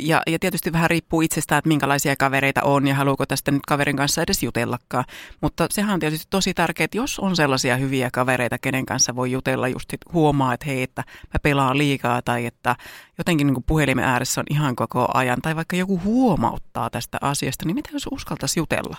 Ja, 0.00 0.22
ja 0.26 0.38
tietysti 0.38 0.72
vähän 0.72 0.90
riippuu 0.90 1.20
itsestään, 1.20 1.58
että 1.58 1.68
minkälaisia 1.68 2.16
kavereita 2.16 2.62
on 2.62 2.86
ja 2.86 2.94
haluuko 2.94 3.26
tästä 3.26 3.50
nyt 3.50 3.62
kaverin 3.68 3.96
kanssa 3.96 4.22
edes 4.22 4.42
jutellakaan. 4.42 5.04
Mutta 5.40 5.66
sehän 5.70 5.94
on 5.94 6.00
tietysti 6.00 6.26
tosi 6.30 6.54
tärkeää, 6.54 6.84
että 6.84 6.96
jos 6.96 7.18
on 7.18 7.36
sellaisia 7.36 7.76
hyviä 7.76 8.10
kavereita, 8.12 8.58
kenen 8.58 8.86
kanssa 8.86 9.16
voi 9.16 9.30
jutella, 9.30 9.68
just 9.68 9.88
huomaa, 10.12 10.54
että 10.54 10.66
hei, 10.66 10.82
että 10.82 11.04
mä 11.34 11.38
pelaan 11.42 11.78
liikaa 11.78 12.22
tai 12.22 12.46
että 12.46 12.76
jotenkin 13.18 13.46
niin 13.46 13.64
puhelimen 13.66 14.04
ääressä 14.04 14.40
on 14.40 14.46
ihan 14.50 14.76
koko 14.76 15.08
ajan. 15.14 15.42
Tai 15.42 15.56
vaikka 15.56 15.76
joku 15.76 16.00
huomauttaa 16.04 16.90
tästä 16.90 17.18
asiasta, 17.20 17.64
niin 17.64 17.74
mitä 17.74 17.90
jos 17.92 18.08
uskaltaisi 18.10 18.60
jutella? 18.60 18.96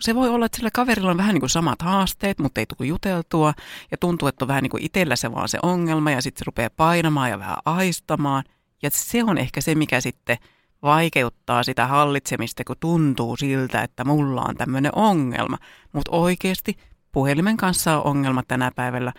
se 0.00 0.14
voi 0.14 0.28
olla, 0.28 0.46
että 0.46 0.56
sillä 0.56 0.70
kaverilla 0.72 1.10
on 1.10 1.16
vähän 1.16 1.34
niin 1.34 1.40
kuin 1.40 1.50
samat 1.50 1.82
haasteet, 1.82 2.38
mutta 2.38 2.60
ei 2.60 2.66
tule 2.66 2.88
juteltua 2.88 3.54
ja 3.90 3.96
tuntuu, 3.96 4.28
että 4.28 4.44
on 4.44 4.48
vähän 4.48 4.62
niin 4.62 4.70
kuin 4.70 4.82
itsellä 4.82 5.16
se 5.16 5.32
vaan 5.32 5.48
se 5.48 5.58
ongelma 5.62 6.10
ja 6.10 6.22
sitten 6.22 6.38
se 6.38 6.44
rupeaa 6.46 6.70
painamaan 6.76 7.30
ja 7.30 7.38
vähän 7.38 7.56
aistamaan– 7.64 8.44
ja 8.82 8.90
se 8.92 9.24
on 9.24 9.38
ehkä 9.38 9.60
se, 9.60 9.74
mikä 9.74 10.00
sitten 10.00 10.36
vaikeuttaa 10.82 11.62
sitä 11.62 11.86
hallitsemista, 11.86 12.64
kun 12.64 12.76
tuntuu 12.80 13.36
siltä, 13.36 13.82
että 13.82 14.04
mulla 14.04 14.42
on 14.42 14.56
tämmöinen 14.56 14.92
ongelma. 14.94 15.58
Mutta 15.92 16.10
oikeasti 16.12 16.76
puhelimen 17.12 17.56
kanssa 17.56 17.96
on 17.96 18.06
ongelma 18.06 18.42
tänä 18.48 18.70
päivällä 18.76 19.12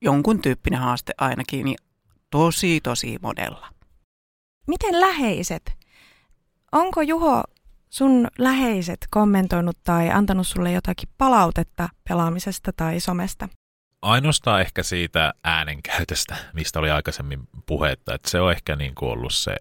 jonkun 0.00 0.42
tyyppinen 0.42 0.80
haaste 0.80 1.12
ainakin, 1.18 1.64
niin 1.64 1.76
tosi 2.30 2.80
tosi 2.80 3.18
monella. 3.22 3.68
Miten 4.66 5.00
läheiset? 5.00 5.72
Onko 6.72 7.02
Juho 7.02 7.42
sun 7.90 8.28
läheiset 8.38 9.06
kommentoinut 9.10 9.78
tai 9.84 10.10
antanut 10.10 10.46
sulle 10.46 10.72
jotakin 10.72 11.08
palautetta 11.18 11.88
pelaamisesta 12.08 12.72
tai 12.76 13.00
somesta? 13.00 13.48
Ainoastaan 14.02 14.60
ehkä 14.60 14.82
siitä 14.82 15.34
äänenkäytöstä, 15.44 16.36
mistä 16.52 16.78
oli 16.78 16.90
aikaisemmin 16.90 17.48
puhetta, 17.66 18.14
että 18.14 18.30
se 18.30 18.40
on 18.40 18.52
ehkä 18.52 18.76
niin 18.76 18.94
kuin 18.94 19.12
ollut 19.12 19.34
se, 19.34 19.56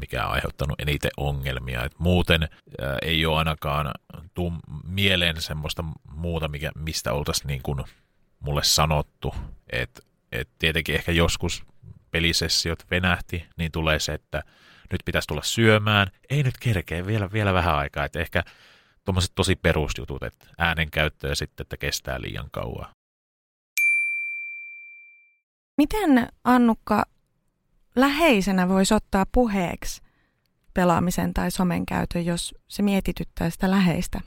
mikä 0.00 0.26
on 0.26 0.32
aiheuttanut 0.32 0.80
eniten 0.80 1.10
ongelmia. 1.16 1.84
Et 1.84 1.98
muuten 1.98 2.42
ää, 2.42 2.98
ei 3.02 3.26
ole 3.26 3.38
ainakaan 3.38 3.90
tuu 4.34 4.52
mieleen 4.84 5.42
semmoista 5.42 5.84
muuta, 6.10 6.48
mikä, 6.48 6.70
mistä 6.74 7.12
oltaisiin 7.12 7.46
niin 7.46 7.62
kuin 7.62 7.84
mulle 8.40 8.64
sanottu. 8.64 9.34
Et, 9.72 10.06
et 10.32 10.48
tietenkin 10.58 10.94
ehkä 10.94 11.12
joskus 11.12 11.64
pelisessiot 12.10 12.90
venähti, 12.90 13.46
niin 13.56 13.72
tulee 13.72 13.98
se, 13.98 14.14
että 14.14 14.42
nyt 14.92 15.00
pitäisi 15.04 15.28
tulla 15.28 15.42
syömään. 15.42 16.10
Ei 16.30 16.42
nyt 16.42 16.58
kerkeä 16.60 17.06
vielä, 17.06 17.32
vielä 17.32 17.54
vähän 17.54 17.76
aikaa. 17.76 18.04
Et 18.04 18.16
ehkä 18.16 18.42
tuommoiset 19.04 19.32
tosi 19.34 19.56
perusjutut, 19.56 20.22
että 20.22 20.46
äänenkäyttö 20.58 21.28
ja 21.28 21.34
sitten, 21.34 21.64
että 21.64 21.76
kestää 21.76 22.20
liian 22.20 22.48
kauan. 22.52 22.88
Miten 25.76 26.28
Annukka 26.44 27.04
läheisenä 27.96 28.68
voisi 28.68 28.94
ottaa 28.94 29.26
puheeksi 29.32 30.02
pelaamisen 30.74 31.34
tai 31.34 31.50
somen 31.50 31.86
käytön, 31.86 32.26
jos 32.26 32.54
se 32.68 32.82
mietityttää 32.82 33.50
sitä 33.50 33.70
läheistä? 33.70 34.20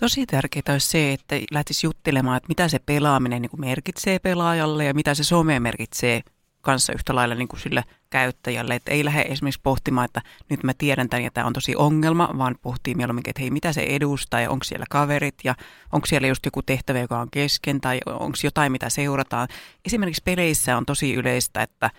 Tosi 0.00 0.26
tärkeää 0.26 0.62
olisi 0.68 0.88
se, 0.88 1.12
että 1.12 1.36
lähtisi 1.50 1.86
juttelemaan, 1.86 2.36
että 2.36 2.48
mitä 2.48 2.68
se 2.68 2.78
pelaaminen 2.78 3.42
niin 3.42 3.60
merkitsee 3.60 4.18
pelaajalle 4.18 4.84
ja 4.84 4.94
mitä 4.94 5.14
se 5.14 5.24
some 5.24 5.60
merkitsee 5.60 6.22
kanssa 6.60 6.92
yhtä 6.92 7.14
lailla 7.14 7.34
niin 7.34 7.48
kuin 7.48 7.60
sille 7.60 7.84
käyttäjälle. 8.10 8.74
Että 8.74 8.90
ei 8.90 9.04
lähde 9.04 9.20
esimerkiksi 9.20 9.60
pohtimaan, 9.62 10.04
että 10.04 10.22
nyt 10.50 10.62
mä 10.62 10.72
tiedän 10.78 11.08
tämän 11.08 11.24
ja 11.24 11.30
tämä 11.30 11.46
on 11.46 11.52
tosi 11.52 11.76
ongelma, 11.76 12.30
vaan 12.38 12.54
pohtii 12.62 12.94
mieluummin, 12.94 13.24
että 13.26 13.40
hei, 13.42 13.50
mitä 13.50 13.72
se 13.72 13.80
edustaa 13.80 14.40
ja 14.40 14.50
onko 14.50 14.64
siellä 14.64 14.86
kaverit 14.90 15.34
ja 15.44 15.54
onko 15.92 16.06
siellä 16.06 16.28
just 16.28 16.44
joku 16.44 16.62
tehtävä, 16.62 16.98
joka 16.98 17.20
on 17.20 17.30
kesken 17.30 17.80
tai 17.80 18.00
onko 18.06 18.38
jotain, 18.44 18.72
mitä 18.72 18.90
seurataan. 18.90 19.48
Esimerkiksi 19.84 20.22
peleissä 20.24 20.76
on 20.76 20.86
tosi 20.86 21.14
yleistä, 21.14 21.62
että 21.62 21.90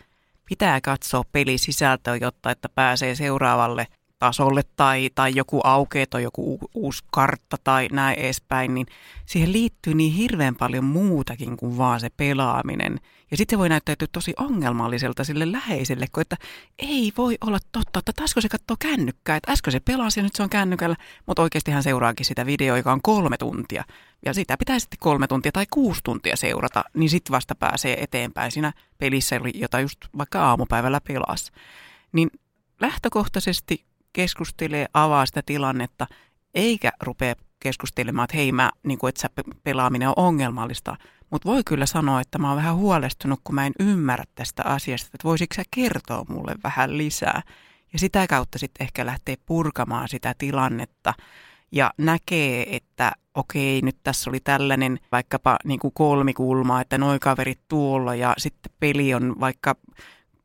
pitää 0.46 0.82
katsoa 0.82 1.24
pelisisältöä, 1.32 2.16
jotta 2.16 2.52
että 2.52 2.70
pääsee 2.70 3.16
seuraavalle 3.16 3.88
tasolle 4.20 4.62
tai, 4.76 5.10
tai 5.16 5.32
joku 5.36 5.62
aukeaa 5.64 6.06
tai 6.10 6.24
joku 6.24 6.60
uusi 6.74 7.04
kartta 7.12 7.58
tai 7.64 7.88
näin 7.92 8.20
edespäin, 8.20 8.74
niin 8.74 8.88
siihen 9.26 9.52
liittyy 9.52 9.94
niin 9.94 10.14
hirveän 10.14 10.56
paljon 10.56 10.84
muutakin 10.84 11.58
kuin 11.58 11.78
vaan 11.78 12.00
se 12.00 12.10
pelaaminen. 12.18 13.00
Ja 13.32 13.38
sitten 13.38 13.56
se 13.56 13.60
voi 13.60 13.70
näyttäytyä 13.70 14.08
tosi 14.12 14.34
ongelmalliselta 14.38 15.24
sille 15.24 15.52
läheiselle, 15.52 16.06
kun 16.12 16.22
että 16.22 16.38
ei 16.80 17.14
voi 17.18 17.38
olla 17.42 17.58
totta, 17.72 18.00
että 18.00 18.12
taisiko 18.16 18.42
se 18.42 18.50
katsoo 18.50 18.78
kännykkää, 18.80 19.36
että 19.36 19.52
äsken 19.52 19.72
se 19.72 19.80
pelasi 19.80 20.20
ja 20.20 20.24
nyt 20.24 20.36
se 20.36 20.44
on 20.44 20.50
kännykällä, 20.50 20.96
mutta 21.26 21.42
oikeasti 21.42 21.72
hän 21.72 21.84
seuraakin 21.84 22.26
sitä 22.26 22.46
videoa, 22.46 22.78
joka 22.78 22.92
on 22.92 23.02
kolme 23.02 23.38
tuntia. 23.38 23.84
Ja 24.26 24.34
sitä 24.34 24.58
pitää 24.58 24.80
sitten 24.80 25.00
kolme 25.00 25.28
tuntia 25.28 25.52
tai 25.52 25.66
kuusi 25.74 26.02
tuntia 26.04 26.36
seurata, 26.36 26.84
niin 26.94 27.10
sitten 27.10 27.32
vasta 27.32 27.56
pääsee 27.56 28.04
eteenpäin 28.04 28.52
siinä 28.52 28.74
pelissä, 28.98 29.40
jota 29.54 29.80
just 29.80 30.00
vaikka 30.18 30.46
aamupäivällä 30.46 31.02
pelasi. 31.02 31.52
Niin 32.12 32.30
lähtökohtaisesti 32.82 33.89
keskustelee, 34.20 34.86
avaa 34.94 35.26
sitä 35.26 35.42
tilannetta, 35.46 36.08
eikä 36.54 36.92
rupea 37.02 37.36
keskustelemaan, 37.60 38.24
että 38.24 38.38
hei 38.38 38.52
mä, 38.52 38.72
niin 38.84 39.00
kuin, 39.00 39.10
että 39.10 39.22
sä 39.22 39.30
pelaaminen 39.64 40.08
on 40.08 40.14
ongelmallista. 40.18 40.98
Mutta 41.30 41.50
voi 41.50 41.64
kyllä 41.66 41.86
sanoa, 41.86 42.22
että 42.22 42.38
mä 42.38 42.48
oon 42.48 42.58
vähän 42.58 42.76
huolestunut, 42.76 43.40
kun 43.44 43.56
mä 43.56 43.66
en 43.66 43.74
ymmärrä 43.80 44.24
tästä 44.36 44.64
asiasta, 44.66 45.10
että 45.14 45.24
voisitko 45.24 45.56
sä 45.56 45.64
kertoa 45.76 46.26
mulle 46.30 46.56
vähän 46.64 46.98
lisää. 46.98 47.42
Ja 47.94 48.00
sitä 48.00 48.28
kautta 48.28 48.58
sitten 48.58 48.84
ehkä 48.84 49.06
lähtee 49.06 49.36
purkamaan 49.46 50.08
sitä 50.08 50.36
tilannetta 50.38 51.14
ja 51.72 51.92
näkee, 51.98 52.76
että 52.76 53.12
okei, 53.36 53.82
nyt 53.82 53.98
tässä 54.04 54.30
oli 54.30 54.40
tällainen 54.40 55.00
vaikkapa 55.12 55.58
niin 55.66 55.80
kuin 55.80 55.94
kolmikulma, 55.94 56.82
että 56.82 56.98
noi 56.98 57.20
kaverit 57.20 57.60
tuolla 57.68 58.16
ja 58.16 58.34
sitten 58.38 58.72
peli 58.80 59.14
on 59.14 59.36
vaikka 59.40 59.76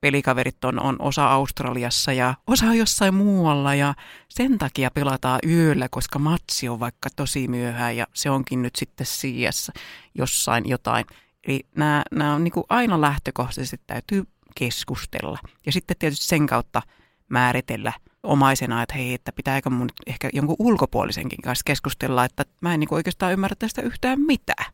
pelikaverit 0.04 0.64
on, 0.64 0.80
on 0.80 0.96
osa 0.98 1.26
Australiassa 1.26 2.12
ja 2.12 2.34
osa 2.46 2.74
jossain 2.74 3.14
muualla 3.14 3.74
ja 3.74 3.94
sen 4.28 4.58
takia 4.58 4.90
pelataan 4.90 5.38
yöllä, 5.48 5.88
koska 5.90 6.18
matsi 6.18 6.68
on 6.68 6.80
vaikka 6.80 7.08
tosi 7.16 7.48
myöhään 7.48 7.96
ja 7.96 8.06
se 8.14 8.30
onkin 8.30 8.62
nyt 8.62 8.76
sitten 8.76 9.06
sijassa 9.06 9.72
jossain 10.14 10.68
jotain. 10.68 11.04
Eli 11.46 11.60
nämä, 11.76 12.02
nämä 12.10 12.34
on 12.34 12.44
niin 12.44 12.52
kuin 12.52 12.64
aina 12.68 13.00
lähtökohtaisesti 13.00 13.80
täytyy 13.86 14.24
keskustella 14.54 15.38
ja 15.66 15.72
sitten 15.72 15.96
tietysti 15.98 16.26
sen 16.26 16.46
kautta 16.46 16.82
määritellä 17.28 17.92
omaisena, 18.22 18.82
että 18.82 18.94
hei, 18.94 19.14
että 19.14 19.32
pitääkö 19.32 19.70
mun 19.70 19.88
ehkä 20.06 20.30
jonkun 20.32 20.56
ulkopuolisenkin 20.58 21.42
kanssa 21.42 21.62
keskustella, 21.66 22.24
että 22.24 22.44
mä 22.60 22.74
en 22.74 22.80
niin 22.80 22.94
oikeastaan 22.94 23.32
ymmärrä 23.32 23.56
tästä 23.58 23.82
yhtään 23.82 24.20
mitään. 24.20 24.72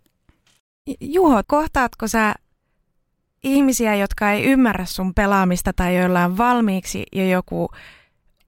Juho, 1.01 1.43
kohtaatko 1.47 2.09
sä 2.09 2.35
ihmisiä, 3.43 3.95
jotka 3.95 4.30
ei 4.30 4.45
ymmärrä 4.45 4.84
sun 4.84 5.14
pelaamista 5.14 5.72
tai 5.72 5.97
joilla 5.97 6.24
on 6.24 6.38
valmiiksi 6.38 7.07
jo 7.12 7.24
joku 7.24 7.70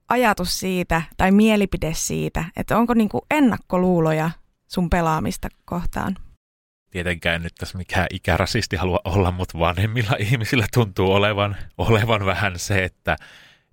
ajatus 0.09 0.59
siitä 0.59 1.01
tai 1.17 1.31
mielipide 1.31 1.93
siitä, 1.93 2.45
että 2.57 2.77
onko 2.77 2.93
niin 2.93 3.09
kuin 3.09 3.21
ennakkoluuloja 3.31 4.31
sun 4.67 4.89
pelaamista 4.89 5.49
kohtaan? 5.65 6.15
Tietenkään 6.91 7.43
nyt 7.43 7.55
tässä 7.55 7.77
mikään 7.77 8.07
ikärasisti 8.09 8.75
halua 8.75 8.99
olla, 9.05 9.31
mutta 9.31 9.59
vanhemmilla 9.59 10.15
ihmisillä 10.19 10.65
tuntuu 10.73 11.11
olevan, 11.13 11.55
olevan 11.77 12.25
vähän 12.25 12.59
se, 12.59 12.83
että, 12.83 13.15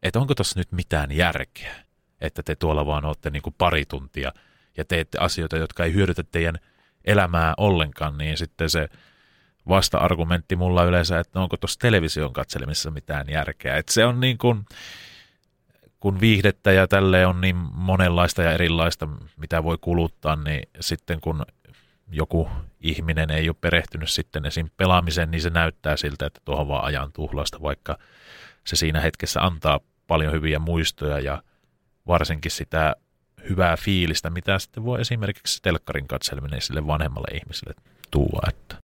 että 0.03 0.21
onko 0.21 0.35
tuossa 0.35 0.61
nyt 0.61 0.73
mitään 0.73 1.13
järkeä, 1.13 1.75
että 2.21 2.43
te 2.43 2.57
tuolla 2.57 2.87
vaan 2.87 3.05
olette 3.05 3.31
niin 3.31 3.43
kuin 3.43 3.55
pari 3.59 3.85
tuntia 3.87 4.33
ja 4.77 4.85
teette 4.85 5.19
asioita, 5.19 5.57
jotka 5.57 5.85
ei 5.85 5.93
hyödytä 5.93 6.23
teidän 6.23 6.59
elämää 7.05 7.55
ollenkaan, 7.57 8.19
niin 8.19 8.37
sitten 8.37 8.71
se 8.71 8.89
vasta-argumentti 9.71 10.57
mulla 10.57 10.85
yleensä, 10.85 11.21
että 11.21 11.41
onko 11.41 11.57
tuossa 11.57 11.79
television 11.79 12.33
katselemisessa 12.33 12.91
mitään 12.91 13.27
järkeä. 13.29 13.77
Että 13.77 13.93
se 13.93 14.05
on 14.05 14.21
niin 14.21 14.39
kuin, 14.39 14.65
kun 16.01 16.21
viihdettä 16.21 16.73
ja 16.73 16.89
tälle 16.89 17.27
on 17.27 17.41
niin 17.41 17.57
monenlaista 17.73 18.43
ja 18.43 18.53
erilaista, 18.53 19.09
mitä 19.37 19.65
voi 19.65 19.79
kuluttaa, 19.81 20.37
niin 20.37 20.63
sitten 20.81 21.21
kun 21.21 21.45
joku 22.13 22.49
ihminen 22.81 23.31
ei 23.31 23.49
ole 23.49 23.57
perehtynyt 23.61 24.11
sitten 24.11 24.47
esim. 24.47 24.69
pelaamiseen, 24.77 25.31
niin 25.31 25.43
se 25.43 25.51
näyttää 25.51 25.97
siltä, 25.97 26.27
että 26.27 26.41
tuohon 26.45 26.69
vaan 26.69 26.85
ajan 26.85 27.13
tuhlasta, 27.13 27.63
vaikka 27.63 27.99
se 28.67 28.77
siinä 28.77 29.01
hetkessä 29.01 29.41
antaa 29.41 29.81
paljon 30.07 30.33
hyviä 30.33 30.59
muistoja 30.59 31.19
ja 31.21 31.43
varsinkin 32.07 32.51
sitä 32.51 32.97
hyvää 33.49 33.77
fiilistä, 33.77 34.31
mitä 34.31 34.59
sitten 34.59 34.85
voi 34.85 35.01
esimerkiksi 35.01 35.63
telkkarin 35.63 36.09
katseleminen 36.09 36.61
sille 36.61 36.87
vanhemmalle 36.87 37.37
ihmiselle 37.37 37.75
tuua. 38.11 38.41
Että. 38.49 38.80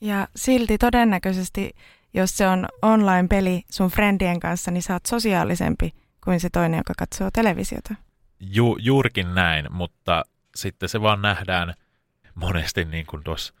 Ja 0.00 0.28
silti 0.36 0.78
todennäköisesti, 0.78 1.70
jos 2.14 2.36
se 2.36 2.46
on 2.46 2.68
online-peli 2.82 3.62
sun 3.70 3.90
friendien 3.90 4.40
kanssa, 4.40 4.70
niin 4.70 4.82
sä 4.82 4.92
oot 4.92 5.06
sosiaalisempi 5.06 5.94
kuin 6.24 6.40
se 6.40 6.50
toinen, 6.50 6.78
joka 6.78 6.92
katsoo 6.98 7.30
televisiota. 7.32 7.94
Ju, 8.40 8.76
juurikin 8.80 9.34
näin, 9.34 9.66
mutta 9.70 10.24
sitten 10.54 10.88
se 10.88 11.00
vaan 11.00 11.22
nähdään 11.22 11.74
monesti, 12.34 12.84
niin 12.84 13.06
kuin 13.06 13.24
tuossa 13.24 13.54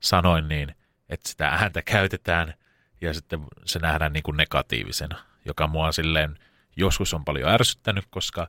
sanoin, 0.00 0.48
niin, 0.48 0.74
että 1.08 1.28
sitä 1.28 1.48
ääntä 1.48 1.82
käytetään 1.82 2.54
ja 3.00 3.14
sitten 3.14 3.40
se 3.64 3.78
nähdään 3.78 4.12
niin 4.12 4.22
kuin 4.22 4.36
negatiivisena, 4.36 5.18
joka 5.44 5.66
mua 5.66 5.92
silleen 5.92 6.38
joskus 6.76 7.14
on 7.14 7.24
paljon 7.24 7.50
ärsyttänyt, 7.50 8.04
koska 8.10 8.48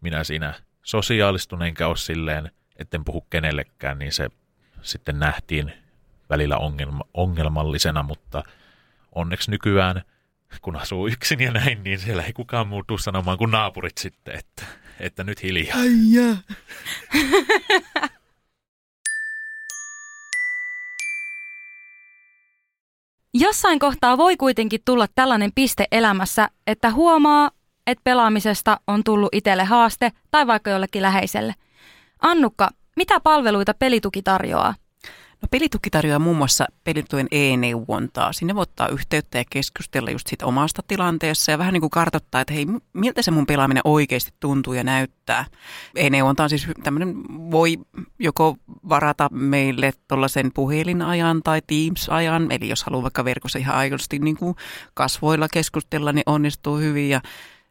minä 0.00 0.24
siinä 0.24 0.54
sosiaalistun 0.82 1.62
enkä 1.62 1.88
ole 1.88 1.96
silleen, 1.96 2.50
etten 2.76 3.04
puhu 3.04 3.20
kenellekään, 3.20 3.98
niin 3.98 4.12
se 4.12 4.28
sitten 4.82 5.18
nähtiin 5.18 5.72
välillä 6.34 6.58
ongelma, 6.58 7.04
ongelmallisena, 7.14 8.02
mutta 8.02 8.44
onneksi 9.14 9.50
nykyään, 9.50 10.02
kun 10.62 10.76
asuu 10.76 11.06
yksin 11.06 11.40
ja 11.40 11.50
näin, 11.50 11.84
niin 11.84 11.98
siellä 11.98 12.22
ei 12.22 12.32
kukaan 12.32 12.68
muutu 12.68 12.98
sanomaan 12.98 13.38
kuin 13.38 13.50
naapurit 13.50 13.98
sitten, 13.98 14.34
että, 14.34 14.62
että 15.00 15.24
nyt 15.24 15.42
hiljaa. 15.42 15.78
Aija. 15.78 16.36
Jossain 23.34 23.78
kohtaa 23.78 24.18
voi 24.18 24.36
kuitenkin 24.36 24.80
tulla 24.84 25.06
tällainen 25.14 25.50
piste 25.54 25.86
elämässä, 25.92 26.48
että 26.66 26.90
huomaa, 26.90 27.50
että 27.86 28.02
pelaamisesta 28.04 28.80
on 28.86 29.04
tullut 29.04 29.28
itselle 29.32 29.64
haaste 29.64 30.12
tai 30.30 30.46
vaikka 30.46 30.70
jollekin 30.70 31.02
läheiselle. 31.02 31.54
Annukka, 32.22 32.70
mitä 32.96 33.20
palveluita 33.20 33.74
pelituki 33.74 34.22
tarjoaa? 34.22 34.74
No, 35.44 35.48
pelituki 35.50 35.90
tarjoaa 35.90 36.18
muun 36.18 36.36
muassa 36.36 36.66
pelituen 36.84 37.26
e-neuvontaa. 37.30 38.32
Sinne 38.32 38.54
voi 38.54 38.62
ottaa 38.62 38.88
yhteyttä 38.88 39.38
ja 39.38 39.44
keskustella 39.50 40.10
just 40.10 40.26
siitä 40.26 40.46
omasta 40.46 40.82
tilanteessa 40.88 41.52
ja 41.52 41.58
vähän 41.58 41.72
niin 41.72 41.80
kuin 41.80 41.90
kartoittaa, 41.90 42.40
että 42.40 42.54
hei, 42.54 42.66
miltä 42.92 43.22
se 43.22 43.30
mun 43.30 43.46
pelaaminen 43.46 43.80
oikeasti 43.84 44.32
tuntuu 44.40 44.72
ja 44.72 44.84
näyttää. 44.84 45.44
E-neuvonta 45.96 46.42
on 46.42 46.48
siis 46.48 46.66
tämmöinen, 46.82 47.16
voi 47.28 47.78
joko 48.18 48.56
varata 48.88 49.28
meille 49.32 49.92
tuollaisen 50.08 50.50
puhelinajan 50.54 51.42
tai 51.42 51.62
Teams-ajan, 51.66 52.52
eli 52.52 52.68
jos 52.68 52.84
haluaa 52.84 53.02
vaikka 53.02 53.24
verkossa 53.24 53.58
ihan 53.58 53.76
aidosti 53.76 54.18
niin 54.18 54.36
kuin 54.36 54.56
kasvoilla 54.94 55.48
keskustella, 55.52 56.12
niin 56.12 56.24
onnistuu 56.26 56.76
hyvin 56.76 57.08
ja 57.08 57.20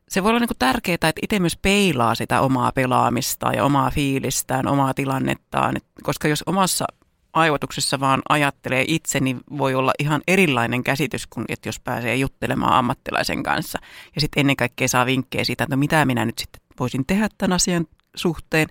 se 0.09 0.23
voi 0.23 0.29
olla 0.29 0.39
niin 0.39 0.47
kuin 0.47 0.57
tärkeää, 0.59 0.95
että 0.95 1.11
itse 1.21 1.39
myös 1.39 1.57
peilaa 1.61 2.15
sitä 2.15 2.41
omaa 2.41 2.71
pelaamista 2.71 3.53
ja 3.53 3.65
omaa 3.65 3.91
fiilistään, 3.91 4.67
omaa 4.67 4.93
tilannettaan, 4.93 5.75
koska 6.03 6.27
jos 6.27 6.43
omassa 6.45 6.85
aivotuksessa 7.33 7.99
vaan 7.99 8.21
ajattelee 8.29 8.85
itse, 8.87 9.19
niin 9.19 9.41
voi 9.57 9.75
olla 9.75 9.93
ihan 9.99 10.21
erilainen 10.27 10.83
käsitys 10.83 11.27
kuin 11.27 11.45
että 11.49 11.69
jos 11.69 11.79
pääsee 11.79 12.15
juttelemaan 12.15 12.73
ammattilaisen 12.73 13.43
kanssa. 13.43 13.79
Ja 14.15 14.21
sitten 14.21 14.41
ennen 14.41 14.55
kaikkea 14.55 14.87
saa 14.87 15.05
vinkkejä 15.05 15.43
siitä, 15.43 15.63
että 15.63 15.75
no 15.75 15.79
mitä 15.79 16.05
minä 16.05 16.25
nyt 16.25 16.39
sitten 16.39 16.61
voisin 16.79 17.05
tehdä 17.05 17.29
tämän 17.37 17.55
asian 17.55 17.87
suhteen, 18.15 18.67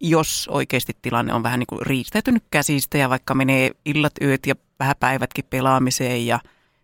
jos 0.00 0.48
oikeasti 0.52 0.92
tilanne 1.02 1.34
on 1.34 1.42
vähän 1.42 1.58
niin 1.58 1.66
kuin 1.66 1.86
riistäytynyt 1.86 2.44
käsistä 2.50 2.98
ja 2.98 3.10
vaikka 3.10 3.34
menee 3.34 3.70
illat, 3.84 4.12
yöt 4.22 4.46
ja 4.46 4.54
vähän 4.78 4.94
päivätkin 5.00 5.44
pelaamiseen 5.50 6.26
ja 6.26 6.40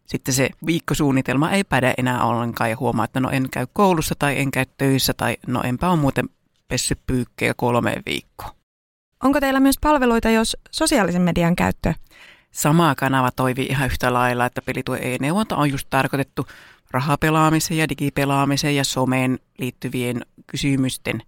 sitten 0.07 0.35
se 0.35 0.51
viikkosuunnitelma 0.67 1.51
ei 1.51 1.65
päde 1.65 1.95
enää 1.99 2.25
ollenkaan 2.25 2.71
ja 2.71 2.77
huomaa, 2.81 3.05
että 3.05 3.21
no 3.21 3.31
en 3.31 3.51
käy 3.51 3.67
koulussa 3.73 4.15
tai 4.19 4.39
en 4.39 4.51
käy 4.51 4.65
töissä 4.79 5.15
tai 5.15 5.37
no 5.47 5.63
enpä 5.63 5.91
ole 5.91 5.99
muuten 5.99 6.29
pessy 6.69 6.97
pyykkejä 7.07 7.55
kolmeen 7.57 8.03
viikkoon. 8.07 8.60
Onko 9.25 9.41
teillä 9.41 9.61
myös 9.61 9.79
palveluita, 9.81 10.31
jos 10.31 10.57
sosiaalisen 10.71 11.23
median 11.23 11.57
käyttö? 11.57 11.95
Sama 12.51 12.95
kanava 12.95 13.31
toivii 13.31 13.67
ihan 13.67 13.87
yhtä 13.87 14.13
lailla, 14.13 14.47
että 14.47 14.63
pelituen 14.63 15.03
e-neuvonta 15.03 15.57
on 15.57 15.71
just 15.71 15.87
tarkoitettu 15.91 16.47
rahapelaamiseen 16.91 17.79
ja 17.79 17.89
digipelaamiseen 17.89 18.77
ja 18.77 18.85
someen 18.85 19.39
liittyvien 19.59 20.21
kysymysten 20.47 21.23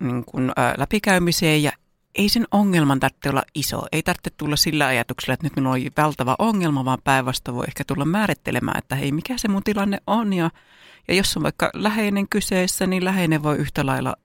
niin 0.00 0.24
kuin, 0.24 0.50
ä, 0.50 0.74
läpikäymiseen 0.78 1.62
ja 1.62 1.72
ei 2.14 2.28
sen 2.28 2.46
ongelman 2.50 3.00
tarvitse 3.00 3.30
olla 3.30 3.42
iso. 3.54 3.82
Ei 3.92 4.02
tarvitse 4.02 4.30
tulla 4.36 4.56
sillä 4.56 4.86
ajatuksella, 4.86 5.34
että 5.34 5.46
nyt 5.46 5.56
minulla 5.56 5.74
on 5.74 6.04
valtava 6.04 6.36
ongelma, 6.38 6.84
vaan 6.84 6.98
päinvastoin 7.04 7.56
voi 7.56 7.64
ehkä 7.68 7.84
tulla 7.86 8.04
määrittelemään, 8.04 8.78
että 8.78 8.96
hei, 8.96 9.12
mikä 9.12 9.38
se 9.38 9.48
mun 9.48 9.64
tilanne 9.64 9.98
on. 10.06 10.32
Ja, 10.32 10.50
ja 11.08 11.14
jos 11.14 11.36
on 11.36 11.42
vaikka 11.42 11.70
läheinen 11.74 12.28
kyseessä, 12.28 12.86
niin 12.86 13.04
läheinen 13.04 13.42
voi 13.42 13.56
yhtä 13.56 13.86
lailla 13.86 14.16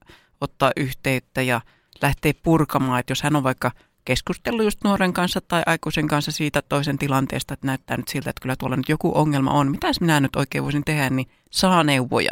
ottaa 0.42 0.72
yhteyttä 0.76 1.42
ja 1.42 1.62
lähteä 2.02 2.34
purkamaan, 2.44 3.00
että 3.00 3.12
jos 3.12 3.24
hän 3.24 3.36
on 3.36 3.44
vaikka 3.44 3.72
keskustellut 4.06 4.64
just 4.64 4.84
nuoren 4.84 5.14
kanssa 5.14 5.42
tai 5.42 5.64
aikuisen 5.66 6.08
kanssa 6.08 6.32
siitä 6.32 6.62
toisen 6.62 6.98
tilanteesta, 6.98 7.54
että 7.54 7.68
näyttää 7.68 7.98
nyt 7.98 8.08
siltä, 8.08 8.30
että 8.30 8.42
kyllä 8.42 8.56
tuolla 8.56 8.76
nyt 8.76 8.90
joku 8.90 9.12
ongelma 9.16 9.52
on, 9.52 9.72
mitä 9.72 9.88
minä 10.02 10.20
nyt 10.20 10.36
oikein 10.36 10.64
voisin 10.64 10.84
tehdä, 10.84 11.10
niin 11.10 11.28
saa 11.52 11.84
neuvoja. 11.84 12.32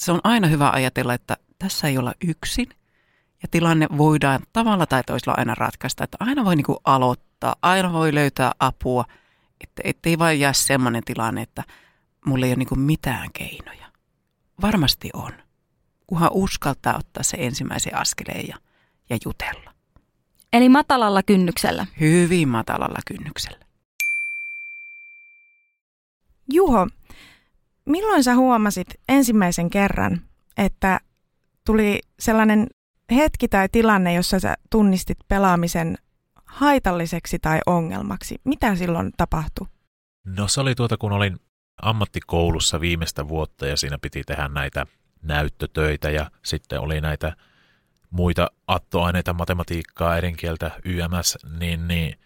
Se 0.00 0.12
on 0.12 0.20
aina 0.24 0.48
hyvä 0.48 0.70
ajatella, 0.70 1.14
että 1.14 1.36
tässä 1.58 1.88
ei 1.88 1.98
olla 1.98 2.14
yksin 2.28 2.68
ja 3.42 3.48
tilanne 3.50 3.86
voidaan 3.98 4.40
tavalla 4.52 4.86
tai 4.86 5.02
toisella 5.06 5.34
aina 5.38 5.54
ratkaista, 5.54 6.04
että 6.04 6.16
aina 6.20 6.44
voi 6.44 6.56
niin 6.56 6.66
aloittaa, 6.84 7.56
aina 7.62 7.92
voi 7.92 8.14
löytää 8.14 8.52
apua, 8.58 9.04
että 9.60 9.82
ettei 9.84 10.18
vain 10.18 10.40
jää 10.40 10.52
sellainen 10.52 11.04
tilanne, 11.04 11.42
että 11.42 11.64
mulla 12.26 12.46
ei 12.46 12.52
ole 12.52 12.56
niin 12.56 12.80
mitään 12.80 13.32
keinoja. 13.32 13.86
Varmasti 14.62 15.10
on, 15.12 15.32
kunhan 16.06 16.30
uskaltaa 16.32 16.96
ottaa 16.98 17.22
se 17.22 17.36
ensimmäisen 17.40 17.96
askeleen 17.96 18.48
ja 18.48 18.56
ja 19.10 19.18
jutella. 19.24 19.74
Eli 20.52 20.68
matalalla 20.68 21.22
kynnyksellä. 21.22 21.86
Hyvin 22.00 22.48
matalalla 22.48 22.98
kynnyksellä. 23.06 23.64
Juho, 26.52 26.88
milloin 27.86 28.24
sä 28.24 28.34
huomasit 28.34 28.86
ensimmäisen 29.08 29.70
kerran, 29.70 30.20
että 30.56 31.00
tuli 31.66 32.00
sellainen 32.18 32.66
hetki 33.14 33.48
tai 33.48 33.68
tilanne, 33.72 34.14
jossa 34.14 34.40
sä 34.40 34.54
tunnistit 34.70 35.18
pelaamisen 35.28 35.98
haitalliseksi 36.46 37.38
tai 37.38 37.58
ongelmaksi? 37.66 38.40
Mitä 38.44 38.76
silloin 38.76 39.10
tapahtui? 39.16 39.66
No 40.24 40.48
se 40.48 40.60
oli 40.60 40.74
tuota, 40.74 40.96
kun 40.96 41.12
olin 41.12 41.38
ammattikoulussa 41.82 42.80
viimeistä 42.80 43.28
vuotta 43.28 43.66
ja 43.66 43.76
siinä 43.76 43.98
piti 44.02 44.24
tehdä 44.24 44.48
näitä 44.48 44.86
näyttötöitä 45.22 46.10
ja 46.10 46.30
sitten 46.44 46.80
oli 46.80 47.00
näitä 47.00 47.36
muita 48.12 48.50
attoaineita, 48.66 49.32
matematiikkaa, 49.32 50.12
äidinkieltä, 50.12 50.70
YMS, 50.84 51.38
niin, 51.58 51.88
niin 51.88 52.18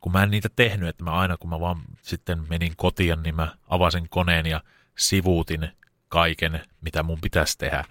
kun 0.00 0.12
mä 0.12 0.22
en 0.22 0.30
niitä 0.30 0.48
tehnyt, 0.56 0.88
että 0.88 1.04
mä 1.04 1.10
aina 1.10 1.36
kun 1.36 1.50
mä 1.50 1.60
vaan 1.60 1.82
sitten 2.02 2.46
menin 2.48 2.72
kotiin, 2.76 3.22
niin 3.22 3.34
mä 3.34 3.54
avasin 3.68 4.08
koneen 4.08 4.46
ja 4.46 4.60
sivuutin 4.98 5.68
kaiken, 6.08 6.60
mitä 6.80 7.02
mun 7.02 7.20
pitäisi 7.20 7.58
tehdä, 7.58 7.84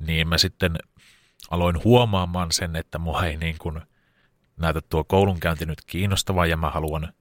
niin 0.00 0.28
mä 0.28 0.38
sitten 0.38 0.78
aloin 1.50 1.84
huomaamaan 1.84 2.52
sen, 2.52 2.76
että 2.76 2.98
mua 2.98 3.24
ei 3.24 3.36
niin 3.36 3.56
kuin 3.58 3.80
näytä 4.56 4.80
tuo 4.80 5.04
koulunkäynti 5.04 5.66
nyt 5.66 5.78
kiinnostavaa 5.86 6.46
ja 6.46 6.56
mä 6.56 6.70
haluan 6.70 7.12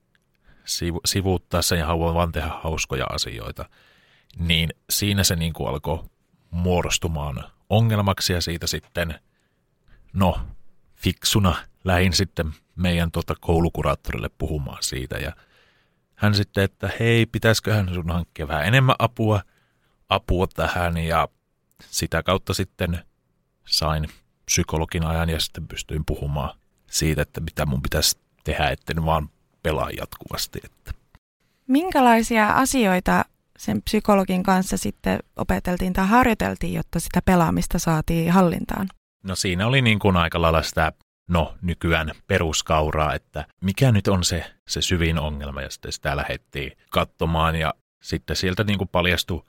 sivu- 0.66 1.02
sivuuttaa 1.06 1.62
sen 1.62 1.80
ja 1.80 1.86
haluan 1.86 2.16
vaan 2.16 2.32
tehdä 2.32 2.50
hauskoja 2.64 3.06
asioita. 3.06 3.70
Niin 4.40 4.70
siinä 4.90 5.24
se 5.24 5.36
niin 5.36 5.54
kuin 5.54 5.70
alkoi 5.70 6.04
muodostumaan 6.52 7.44
ongelmaksi 7.70 8.34
ja 8.34 8.42
siitä 8.42 8.68
sitten 8.68 9.20
no, 10.14 10.40
fiksuna 10.96 11.56
lähin 11.84 12.14
sitten 12.14 12.54
meidän 12.76 13.12
tota 13.12 13.36
koulukuraattorille 13.40 14.30
puhumaan 14.38 14.84
siitä 14.84 15.18
ja 15.18 15.32
hän 16.16 16.36
sitten, 16.36 16.64
että 16.64 16.90
hei, 17.00 17.26
pitäisiköhän 17.26 17.94
sun 17.94 18.12
hankkia 18.12 18.48
vähän 18.48 18.66
enemmän 18.66 18.96
apua, 19.00 19.42
apua 20.10 20.48
tähän 20.48 20.98
ja 20.98 21.28
sitä 21.82 22.24
kautta 22.24 22.54
sitten 22.54 23.00
sain 23.66 24.08
psykologin 24.46 25.06
ajan 25.06 25.30
ja 25.30 25.40
sitten 25.40 25.68
pystyin 25.68 26.06
puhumaan 26.06 26.60
siitä, 26.92 27.22
että 27.22 27.42
mitä 27.42 27.66
mun 27.66 27.82
pitäisi 27.82 28.18
tehdä, 28.44 28.70
etten 28.70 29.06
vaan 29.06 29.30
pelaa 29.64 29.90
jatkuvasti. 29.98 30.60
Että. 30.64 30.92
Minkälaisia 31.68 32.48
asioita 32.48 33.26
sen 33.58 33.82
psykologin 33.82 34.44
kanssa 34.44 34.78
sitten 34.78 35.20
opeteltiin 35.36 35.94
tai 35.94 36.08
harjoiteltiin, 36.08 36.74
jotta 36.74 37.00
sitä 37.00 37.22
pelaamista 37.26 37.80
saatiin 37.80 38.32
hallintaan? 38.32 38.90
No 39.24 39.36
siinä 39.36 39.68
oli 39.68 39.82
niin 39.82 40.00
kuin 40.00 40.18
aika 40.18 40.42
lailla 40.42 40.64
sitä 40.64 40.92
no 41.28 41.56
nykyään 41.62 42.12
peruskauraa, 42.28 43.14
että 43.14 43.46
mikä 43.62 43.92
nyt 43.92 44.08
on 44.08 44.24
se, 44.24 44.46
se 44.68 44.82
syvin 44.82 45.20
ongelma 45.20 45.62
ja 45.62 45.70
sitten 45.70 45.92
sitä 45.92 46.16
lähdettiin 46.16 46.72
katsomaan 46.92 47.56
ja 47.56 47.74
sitten 48.02 48.36
sieltä 48.36 48.64
niin 48.64 48.78
kuin 48.78 48.88
paljastui 48.88 49.46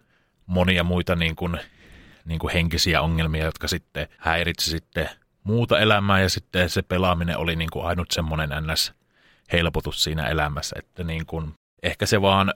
monia 0.46 0.84
muita 0.84 1.16
niin 1.16 1.36
kuin, 1.36 1.60
niin 2.24 2.38
kuin 2.38 2.52
henkisiä 2.52 3.00
ongelmia, 3.02 3.44
jotka 3.44 3.68
sitten 3.68 4.08
häiritsi 4.18 4.70
sitten 4.70 5.10
muuta 5.44 5.78
elämää 5.78 6.20
ja 6.20 6.28
sitten 6.28 6.70
se 6.70 6.82
pelaaminen 6.82 7.38
oli 7.38 7.56
niin 7.56 7.70
kuin 7.72 7.86
ainut 7.86 8.10
semmoinen 8.10 8.50
ns. 8.66 8.92
helpotus 9.52 10.04
siinä 10.04 10.26
elämässä, 10.26 10.76
että 10.78 11.04
niin 11.04 11.26
kuin, 11.26 11.52
ehkä 11.82 12.06
se 12.06 12.22
vaan 12.22 12.54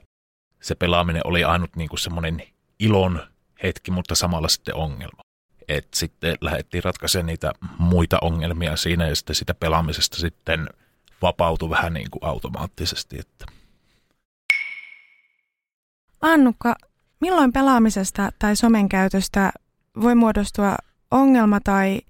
se 0.61 0.75
pelaaminen 0.75 1.21
oli 1.25 1.43
ainut 1.43 1.75
niin 1.75 1.89
kuin 1.89 1.99
semmoinen 1.99 2.41
ilon 2.79 3.27
hetki, 3.63 3.91
mutta 3.91 4.15
samalla 4.15 4.47
sitten 4.47 4.75
ongelma. 4.75 5.24
Et 5.67 5.87
sitten 5.93 6.37
lähdettiin 6.41 6.83
ratkaisemaan 6.83 7.25
niitä 7.25 7.53
muita 7.77 8.17
ongelmia 8.21 8.75
siinä 8.75 9.07
ja 9.07 9.15
sitten 9.15 9.35
sitä 9.35 9.53
pelaamisesta 9.53 10.17
sitten 10.17 10.69
vapautui 11.21 11.69
vähän 11.69 11.93
niin 11.93 12.11
kuin 12.11 12.23
automaattisesti. 12.23 13.19
Että. 13.19 13.45
Annukka, 16.21 16.75
milloin 17.21 17.53
pelaamisesta 17.53 18.29
tai 18.39 18.55
somen 18.55 18.89
käytöstä 18.89 19.51
voi 20.01 20.15
muodostua 20.15 20.75
ongelma 21.11 21.59
tai 21.63 22.01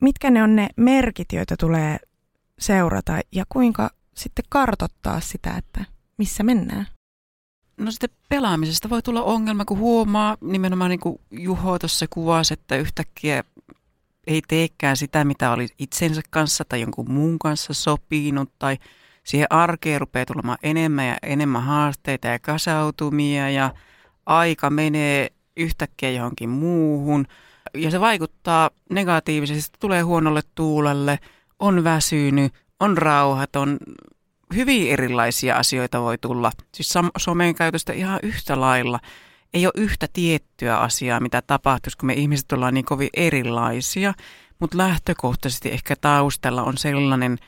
mitkä 0.00 0.30
ne 0.30 0.42
on 0.42 0.56
ne 0.56 0.68
merkit, 0.76 1.32
joita 1.32 1.56
tulee 1.56 1.98
seurata 2.58 3.20
ja 3.32 3.44
kuinka 3.48 3.90
sitten 4.14 4.44
kartottaa 4.48 5.20
sitä, 5.20 5.54
että 5.56 5.84
missä 6.18 6.42
mennään? 6.42 6.86
No 7.76 7.90
sitten 7.90 8.10
pelaamisesta 8.28 8.90
voi 8.90 9.02
tulla 9.02 9.22
ongelma, 9.22 9.64
kun 9.64 9.78
huomaa 9.78 10.36
nimenomaan 10.40 10.90
niin 10.90 11.00
kuin 11.00 11.20
Juho 11.30 11.78
tuossa 11.78 12.06
kuvasi, 12.10 12.54
että 12.54 12.76
yhtäkkiä 12.76 13.44
ei 14.26 14.42
teekään 14.48 14.96
sitä, 14.96 15.24
mitä 15.24 15.50
oli 15.50 15.68
itsensä 15.78 16.20
kanssa 16.30 16.64
tai 16.64 16.80
jonkun 16.80 17.12
muun 17.12 17.38
kanssa 17.38 17.74
sopinut 17.74 18.50
tai 18.58 18.78
siihen 19.24 19.46
arkeen 19.50 20.00
rupeaa 20.00 20.26
tulemaan 20.26 20.58
enemmän 20.62 21.08
ja 21.08 21.16
enemmän 21.22 21.62
haasteita 21.62 22.28
ja 22.28 22.38
kasautumia 22.38 23.50
ja 23.50 23.74
aika 24.26 24.70
menee 24.70 25.28
yhtäkkiä 25.56 26.10
johonkin 26.10 26.48
muuhun. 26.48 27.26
Ja 27.74 27.90
se 27.90 28.00
vaikuttaa 28.00 28.70
negatiivisesti, 28.90 29.76
tulee 29.80 30.02
huonolle 30.02 30.40
tuulelle, 30.54 31.18
on 31.58 31.84
väsynyt, 31.84 32.52
on 32.80 32.98
rauhaton, 32.98 33.78
hyvin 34.54 34.92
erilaisia 34.92 35.56
asioita 35.56 36.00
voi 36.00 36.18
tulla. 36.18 36.52
Siis 36.74 36.94
somen 37.18 37.54
käytöstä 37.54 37.92
ihan 37.92 38.20
yhtä 38.22 38.60
lailla. 38.60 39.00
Ei 39.54 39.66
ole 39.66 39.72
yhtä 39.76 40.06
tiettyä 40.12 40.78
asiaa, 40.78 41.20
mitä 41.20 41.42
tapahtuisi, 41.42 41.98
kun 41.98 42.06
me 42.06 42.14
ihmiset 42.14 42.52
ollaan 42.52 42.74
niin 42.74 42.84
kovin 42.84 43.10
erilaisia. 43.14 44.14
Mutta 44.58 44.78
lähtökohtaisesti 44.78 45.72
ehkä 45.72 45.96
taustalla 46.00 46.62
on 46.62 46.78
sellainen 46.78 47.38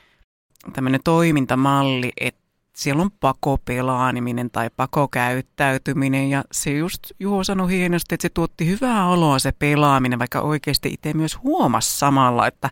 toimintamalli, 1.05 2.13
että 2.21 2.44
siellä 2.77 3.03
on 3.03 3.11
pakopelaaminen 3.21 4.51
tai 4.51 4.71
pakokäyttäytyminen 4.77 6.31
ja 6.31 6.45
se 6.53 6.71
just 6.71 7.01
Juho 7.21 7.45
sanoi 7.45 7.71
hienosti, 7.71 8.15
että 8.15 8.23
se 8.23 8.29
tuotti 8.29 8.67
hyvää 8.67 9.07
oloa 9.07 9.39
se 9.39 9.53
pelaaminen, 9.53 10.19
vaikka 10.19 10.41
oikeasti 10.41 10.89
itse 10.89 11.13
myös 11.13 11.43
huomasi 11.43 11.99
samalla, 11.99 12.47
että 12.47 12.71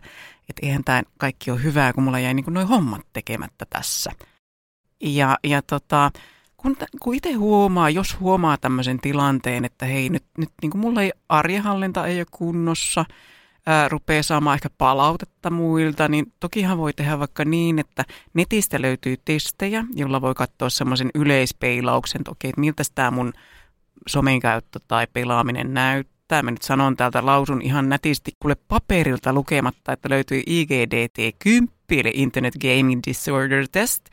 että 0.49 0.65
eihän 0.65 0.83
tämä 0.83 1.03
kaikki 1.17 1.51
ole 1.51 1.63
hyvää, 1.63 1.93
kun 1.93 2.03
mulla 2.03 2.19
jäi 2.19 2.33
niin 2.33 2.45
noin 2.47 2.67
hommat 2.67 3.01
tekemättä 3.13 3.65
tässä. 3.69 4.11
Ja, 5.01 5.37
ja 5.43 5.61
tota, 5.61 6.11
kun, 6.57 6.75
kun 6.99 7.15
itse 7.15 7.31
huomaa, 7.33 7.89
jos 7.89 8.19
huomaa 8.19 8.57
tämmöisen 8.57 8.99
tilanteen, 8.99 9.65
että 9.65 9.85
hei 9.85 10.09
nyt, 10.09 10.23
nyt 10.37 10.49
niin 10.61 10.77
mulla 10.77 11.01
ei 11.01 11.11
arjehallinta 11.29 12.07
ei 12.07 12.19
ole 12.19 12.25
kunnossa, 12.31 13.05
ää, 13.65 13.89
rupeaa 13.89 14.23
saamaan 14.23 14.55
ehkä 14.55 14.69
palautetta 14.77 15.49
muilta, 15.49 16.07
niin 16.07 16.33
tokihan 16.39 16.77
voi 16.77 16.93
tehdä 16.93 17.19
vaikka 17.19 17.45
niin, 17.45 17.79
että 17.79 18.05
netistä 18.33 18.81
löytyy 18.81 19.15
testejä, 19.25 19.85
jolla 19.95 20.21
voi 20.21 20.33
katsoa 20.35 20.69
semmoisen 20.69 21.09
yleispeilauksen, 21.15 22.21
että 22.21 22.31
okei, 22.31 22.49
että 22.49 22.61
miltä 22.61 22.83
tämä 22.95 23.11
mun 23.11 23.33
somen 24.07 24.39
käyttö 24.39 24.79
tai 24.87 25.07
pelaaminen 25.13 25.73
näyttää. 25.73 26.43
Mä 26.43 26.51
nyt 26.51 26.61
sanon 26.61 26.97
täältä, 26.97 27.25
lausun 27.25 27.61
ihan 27.61 27.89
nätisti 27.89 28.31
kuule 28.39 28.55
paperilta 28.67 29.33
lukematta, 29.33 29.93
että 29.93 30.09
löytyy 30.09 30.41
IGDT-10, 30.49 31.67
eli 31.89 32.11
Internet 32.13 32.53
Gaming 32.61 33.01
Disorder 33.07 33.67
Test, 33.71 34.05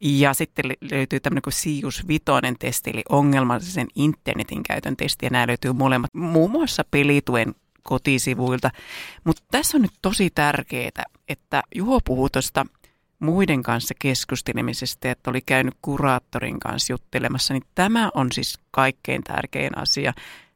ja 0.00 0.34
sitten 0.34 0.64
löytyy 0.90 1.20
tämmöinen 1.20 1.42
kuin 1.42 1.52
Sius 1.52 2.08
Vitoinen 2.08 2.56
testi, 2.58 2.90
eli 2.90 3.02
ongelmallisen 3.08 3.86
internetin 3.94 4.62
käytön 4.62 4.96
testi, 4.96 5.26
ja 5.26 5.30
nämä 5.30 5.46
löytyy 5.46 5.72
molemmat. 5.72 6.14
Muun 6.14 6.50
muassa 6.50 6.84
pelituen 6.90 7.54
kotisivuilta. 7.82 8.70
Mutta 9.24 9.42
tässä 9.50 9.76
on 9.76 9.82
nyt 9.82 9.94
tosi 10.02 10.30
tärkeää, 10.30 11.04
että 11.28 11.62
Juho 11.74 12.00
puhuu 12.04 12.28
tuosta 12.28 12.66
muiden 13.18 13.62
kanssa 13.62 13.94
keskustelemisesta, 13.98 15.10
että 15.10 15.30
oli 15.30 15.40
käynyt 15.40 15.74
kuraattorin 15.82 16.60
kanssa 16.60 16.92
juttelemassa, 16.92 17.54
niin 17.54 17.64
tämä 17.74 18.10
on 18.14 18.32
siis 18.32 18.58
kaikkein 18.70 19.24
tärkein 19.24 19.78
asia. 19.78 20.12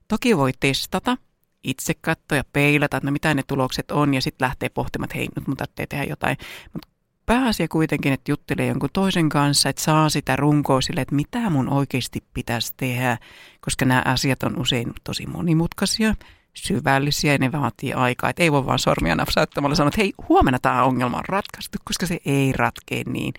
Toki 0.08 0.36
voi 0.36 0.52
testata, 0.60 1.16
itse 1.64 1.94
katsoa 1.94 2.36
ja 2.36 2.44
peilata, 2.52 2.96
että 2.96 3.06
no 3.06 3.12
mitä 3.12 3.34
ne 3.34 3.42
tulokset 3.46 3.90
on 3.90 4.14
ja 4.14 4.22
sitten 4.22 4.44
lähtee 4.44 4.68
pohtimaan, 4.68 5.06
että 5.06 5.18
hei, 5.18 5.28
nyt 5.36 5.46
mun 5.48 5.56
tarvitsee 5.56 5.86
tehdä 5.86 6.04
jotain. 6.04 6.36
Mutta 6.72 6.88
pääasia 7.26 7.68
kuitenkin, 7.68 8.12
että 8.12 8.32
juttelee 8.32 8.66
jonkun 8.66 8.88
toisen 8.92 9.28
kanssa, 9.28 9.68
että 9.68 9.82
saa 9.82 10.08
sitä 10.08 10.36
runkoa 10.36 10.80
sille, 10.80 11.00
että 11.00 11.14
mitä 11.14 11.50
mun 11.50 11.68
oikeasti 11.68 12.24
pitäisi 12.34 12.74
tehdä, 12.76 13.18
koska 13.60 13.84
nämä 13.84 14.02
asiat 14.04 14.42
on 14.42 14.60
usein 14.60 14.92
tosi 15.04 15.26
monimutkaisia, 15.26 16.14
syvällisiä 16.54 17.32
ja 17.32 17.38
ne 17.38 17.52
vaatii 17.52 17.92
aikaa. 17.92 18.30
Että 18.30 18.42
ei 18.42 18.52
voi 18.52 18.66
vaan 18.66 18.78
sormia 18.78 19.14
napsauttamalla 19.14 19.76
sanoa, 19.76 19.88
että 19.88 20.00
hei, 20.00 20.12
huomenna 20.28 20.58
tämä 20.58 20.84
ongelma 20.84 21.16
on 21.16 21.24
ratkaistu, 21.28 21.78
koska 21.84 22.06
se 22.06 22.20
ei 22.24 22.52
ratkee 22.52 23.02
niin, 23.06 23.34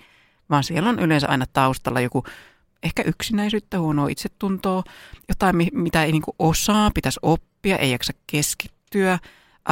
vaan 0.49 0.63
siellä 0.63 0.89
on 0.89 0.99
yleensä 0.99 1.27
aina 1.27 1.45
taustalla 1.53 2.01
joku 2.01 2.23
ehkä 2.83 3.03
yksinäisyyttä, 3.03 3.79
huonoa 3.79 4.07
itsetuntoa, 4.07 4.83
jotain, 5.29 5.55
mitä 5.73 6.03
ei 6.03 6.11
niinku 6.11 6.35
osaa, 6.39 6.91
pitäisi 6.91 7.19
oppia, 7.21 7.77
ei 7.77 7.91
jaksa 7.91 8.13
keskittyä, 8.27 9.19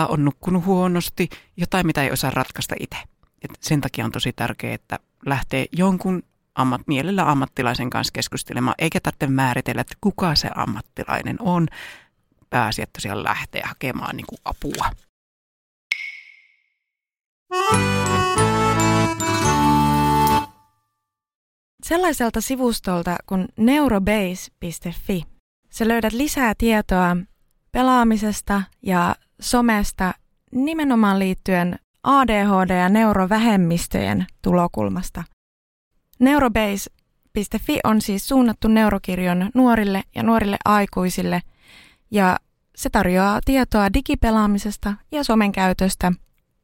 on 0.10 0.26
nukkunut 0.26 0.66
huonosti, 0.66 1.30
jotain, 1.58 1.88
mitä 1.88 2.04
ei 2.04 2.12
osaa 2.12 2.32
ratkaista 2.32 2.76
itse. 2.80 2.98
Et 3.42 3.52
sen 3.60 3.82
takia 3.82 4.06
on 4.06 4.12
tosi 4.12 4.34
tärkeää, 4.34 4.74
että 4.74 5.00
lähtee 5.26 5.66
jonkun 5.72 6.24
ammat, 6.56 6.82
mielellä 6.88 7.32
ammattilaisen 7.32 7.90
kanssa 7.90 8.12
keskustelemaan, 8.12 8.76
eikä 8.80 9.00
tarvitse 9.00 9.28
määritellä, 9.28 9.82
että 9.82 9.96
kuka 10.02 10.36
se 10.36 10.50
ammattilainen 10.56 11.38
on. 11.40 11.68
Pääsi, 12.54 12.82
että 12.82 13.02
siellä 13.02 13.24
lähtee 13.24 13.62
hakemaan 13.66 14.18
niin 14.18 14.26
kuin 14.30 14.40
apua. 14.46 14.90
Sellaiselta 21.84 22.42
sivustolta 22.42 23.16
kuin 23.26 23.48
neurobase.fi 23.58 25.24
sä 25.70 25.88
löydät 25.88 26.14
lisää 26.14 26.54
tietoa 26.58 27.18
pelaamisesta 27.72 28.64
ja 28.82 29.16
somesta 29.42 30.14
nimenomaan 30.52 31.20
liittyen 31.20 31.80
ADHD- 32.08 32.74
ja 32.74 32.90
neurovähemmistöjen 32.90 34.26
tulokulmasta. 34.42 35.24
Neurobase.fi 36.20 37.80
on 37.84 38.02
siis 38.02 38.28
suunnattu 38.28 38.68
neurokirjon 38.68 39.50
nuorille 39.54 40.04
ja 40.16 40.24
nuorille 40.24 40.58
aikuisille 40.66 41.42
ja 42.14 42.38
se 42.76 42.90
tarjoaa 42.90 43.40
tietoa 43.46 43.94
digipelaamisesta 43.94 44.94
ja 45.12 45.24
somen 45.24 45.52
käytöstä, 45.52 46.12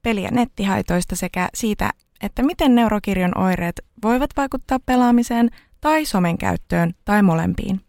peli- 0.01 0.23
ja 0.23 0.31
nettihaitoista 0.31 1.15
sekä 1.15 1.49
siitä, 1.53 1.89
että 2.21 2.43
miten 2.43 2.75
neurokirjon 2.75 3.37
oireet 3.37 3.81
voivat 4.03 4.29
vaikuttaa 4.37 4.79
pelaamiseen 4.85 5.49
tai 5.81 6.05
somen 6.05 6.37
käyttöön 6.37 6.93
tai 7.05 7.23
molempiin. 7.23 7.81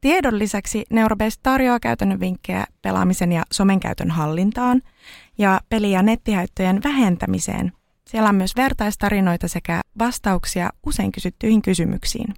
Tiedon 0.00 0.38
lisäksi 0.38 0.84
Neurobase 0.90 1.40
tarjoaa 1.42 1.80
käytännön 1.80 2.20
vinkkejä 2.20 2.64
pelaamisen 2.82 3.32
ja 3.32 3.42
somen 3.52 3.80
käytön 3.80 4.10
hallintaan 4.10 4.82
ja 5.38 5.60
peli- 5.68 5.92
ja 5.92 6.02
nettihaittojen 6.02 6.80
vähentämiseen. 6.84 7.72
Siellä 8.08 8.28
on 8.28 8.34
myös 8.34 8.56
vertaistarinoita 8.56 9.48
sekä 9.48 9.80
vastauksia 9.98 10.70
usein 10.86 11.12
kysyttyihin 11.12 11.62
kysymyksiin. 11.62 12.34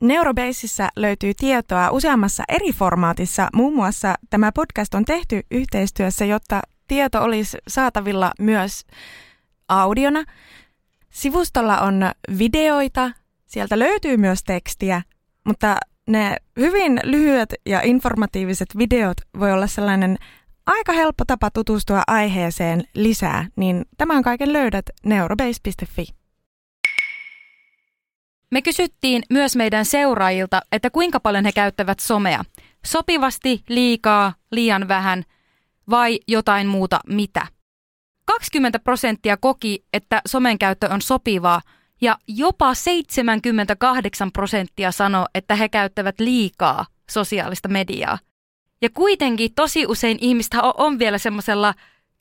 Neurobaseissa 0.00 0.88
löytyy 0.96 1.34
tietoa 1.34 1.90
useammassa 1.90 2.44
eri 2.48 2.72
formaatissa. 2.72 3.48
Muun 3.54 3.74
muassa 3.74 4.14
tämä 4.30 4.52
podcast 4.52 4.94
on 4.94 5.04
tehty 5.04 5.40
yhteistyössä, 5.50 6.24
jotta 6.24 6.62
tieto 6.88 7.22
olisi 7.22 7.58
saatavilla 7.68 8.32
myös 8.38 8.84
audiona. 9.68 10.24
Sivustolla 11.10 11.78
on 11.78 12.10
videoita, 12.38 13.10
sieltä 13.46 13.78
löytyy 13.78 14.16
myös 14.16 14.44
tekstiä, 14.44 15.02
mutta 15.44 15.76
ne 16.08 16.36
hyvin 16.56 17.00
lyhyet 17.04 17.54
ja 17.66 17.80
informatiiviset 17.80 18.68
videot 18.78 19.16
voi 19.38 19.52
olla 19.52 19.66
sellainen 19.66 20.16
aika 20.66 20.92
helppo 20.92 21.24
tapa 21.26 21.50
tutustua 21.50 22.02
aiheeseen 22.06 22.84
lisää, 22.94 23.46
niin 23.56 23.84
tämän 23.98 24.22
kaiken 24.22 24.52
löydät 24.52 24.84
neurobase.fi. 25.04 26.06
Me 28.52 28.62
kysyttiin 28.62 29.22
myös 29.30 29.56
meidän 29.56 29.84
seuraajilta, 29.84 30.60
että 30.72 30.90
kuinka 30.90 31.20
paljon 31.20 31.44
he 31.44 31.52
käyttävät 31.52 32.00
somea. 32.00 32.44
Sopivasti, 32.86 33.62
liikaa, 33.68 34.34
liian 34.52 34.88
vähän 34.88 35.24
vai 35.90 36.20
jotain 36.28 36.66
muuta 36.66 37.00
mitä. 37.06 37.46
20 38.24 38.78
prosenttia 38.78 39.36
koki, 39.36 39.84
että 39.92 40.22
somen 40.26 40.58
käyttö 40.58 40.88
on 40.90 41.02
sopivaa 41.02 41.60
ja 42.00 42.18
jopa 42.28 42.74
78 42.74 44.32
prosenttia 44.32 44.92
sanoi, 44.92 45.26
että 45.34 45.54
he 45.54 45.68
käyttävät 45.68 46.20
liikaa 46.20 46.86
sosiaalista 47.10 47.68
mediaa. 47.68 48.18
Ja 48.82 48.90
kuitenkin 48.90 49.54
tosi 49.54 49.86
usein 49.86 50.18
ihmistä 50.20 50.62
on 50.62 50.98
vielä 50.98 51.18
semmoisella 51.18 51.74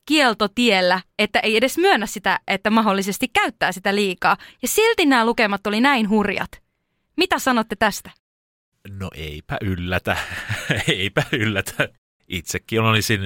kieltotiellä, 0.05 1.01
että 1.19 1.39
ei 1.39 1.57
edes 1.57 1.77
myönnä 1.77 2.05
sitä, 2.05 2.39
että 2.47 2.69
mahdollisesti 2.69 3.27
käyttää 3.27 3.71
sitä 3.71 3.95
liikaa. 3.95 4.37
Ja 4.61 4.67
silti 4.67 5.05
nämä 5.05 5.25
lukemat 5.25 5.67
oli 5.67 5.81
näin 5.81 6.09
hurjat. 6.09 6.61
Mitä 7.17 7.39
sanotte 7.39 7.75
tästä? 7.75 8.11
No 8.89 9.09
eipä 9.15 9.57
yllätä, 9.61 10.17
eipä 10.87 11.23
yllätä. 11.31 11.89
Itsekin 12.27 12.81
olisin 12.81 13.21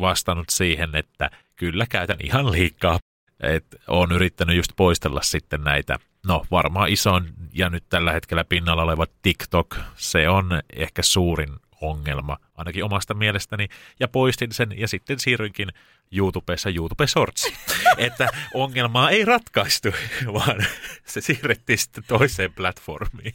vastannut 0.00 0.48
siihen, 0.50 0.94
että 0.94 1.30
kyllä 1.56 1.86
käytän 1.88 2.18
ihan 2.22 2.52
liikaa. 2.52 2.98
Et 3.40 3.66
olen 3.88 4.12
yrittänyt 4.12 4.56
just 4.56 4.72
poistella 4.76 5.22
sitten 5.22 5.64
näitä, 5.64 5.98
no 6.26 6.46
varmaan 6.50 6.88
isoin 6.88 7.24
ja 7.52 7.70
nyt 7.70 7.84
tällä 7.88 8.12
hetkellä 8.12 8.44
pinnalla 8.44 8.82
oleva 8.82 9.06
TikTok, 9.22 9.76
se 9.96 10.28
on 10.28 10.62
ehkä 10.76 11.02
suurin 11.02 11.56
ongelma, 11.90 12.38
ainakin 12.54 12.84
omasta 12.84 13.14
mielestäni, 13.14 13.68
ja 14.00 14.08
poistin 14.08 14.52
sen 14.52 14.78
ja 14.78 14.88
sitten 14.88 15.18
siirryinkin 15.20 15.68
YouTubessa 16.12 16.70
YouTube 16.70 17.06
Shorts. 17.06 17.52
että 17.98 18.28
ongelmaa 18.54 19.10
ei 19.10 19.24
ratkaistu, 19.24 19.88
vaan 20.34 20.66
se 21.04 21.20
siirrettiin 21.20 21.78
sitten 21.78 22.04
toiseen 22.06 22.52
platformiin. 22.52 23.34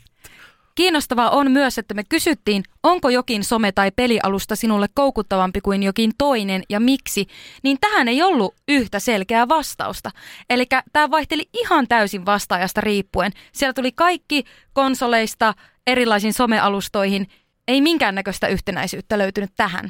Kiinnostavaa 0.80 1.30
on 1.30 1.52
myös, 1.52 1.78
että 1.78 1.94
me 1.94 2.04
kysyttiin, 2.10 2.64
onko 2.84 3.10
jokin 3.10 3.42
some- 3.42 3.72
tai 3.76 3.92
pelialusta 3.92 4.56
sinulle 4.56 4.88
koukuttavampi 4.94 5.62
kuin 5.62 5.84
jokin 5.84 6.12
toinen 6.18 6.64
ja 6.70 6.80
miksi, 6.80 7.28
niin 7.64 7.78
tähän 7.82 8.08
ei 8.08 8.22
ollut 8.22 8.56
yhtä 8.68 9.00
selkeää 9.00 9.48
vastausta. 9.48 10.12
Eli 10.50 10.66
tämä 10.94 11.12
vaihteli 11.12 11.50
ihan 11.54 11.88
täysin 11.88 12.26
vastaajasta 12.26 12.82
riippuen. 12.82 13.32
Siellä 13.52 13.74
tuli 13.74 13.92
kaikki 13.92 14.44
konsoleista 14.74 15.54
erilaisiin 15.88 16.34
somealustoihin, 16.34 17.28
ei 17.70 17.82
minkäännäköistä 17.82 18.48
yhtenäisyyttä 18.48 19.18
löytynyt 19.18 19.52
tähän. 19.56 19.90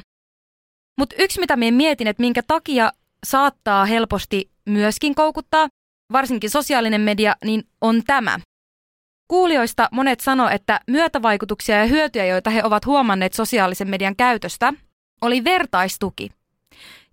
Mutta 0.98 1.16
yksi, 1.18 1.40
mitä 1.40 1.56
minä 1.56 1.76
mietin, 1.76 2.06
että 2.06 2.20
minkä 2.20 2.42
takia 2.46 2.92
saattaa 3.26 3.84
helposti 3.84 4.50
myöskin 4.66 5.14
koukuttaa, 5.14 5.68
varsinkin 6.12 6.50
sosiaalinen 6.50 7.00
media, 7.00 7.34
niin 7.44 7.62
on 7.80 8.02
tämä. 8.06 8.40
Kuulijoista 9.28 9.88
monet 9.92 10.20
sanoo, 10.20 10.48
että 10.48 10.80
myötävaikutuksia 10.86 11.76
ja 11.76 11.86
hyötyjä, 11.86 12.24
joita 12.24 12.50
he 12.50 12.64
ovat 12.64 12.86
huomanneet 12.86 13.32
sosiaalisen 13.32 13.88
median 13.88 14.16
käytöstä, 14.16 14.72
oli 15.20 15.44
vertaistuki. 15.44 16.30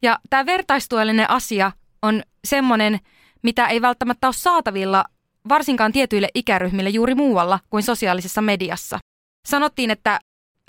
Ja 0.02 0.20
tämä 0.30 0.46
vertaistuellinen 0.46 1.30
asia 1.30 1.72
on 2.02 2.24
semmoinen, 2.46 3.00
mitä 3.44 3.68
ei 3.68 3.82
välttämättä 3.82 4.28
ole 4.28 4.34
saatavilla 4.34 5.06
varsinkaan 5.50 5.92
tietyille 5.92 6.30
ikäryhmille 6.34 6.90
juuri 6.90 7.16
muualla 7.16 7.60
kuin 7.70 7.84
sosiaalisessa 7.84 8.42
mediassa. 8.42 9.00
Sanottiin, 9.48 9.92
että 9.92 10.20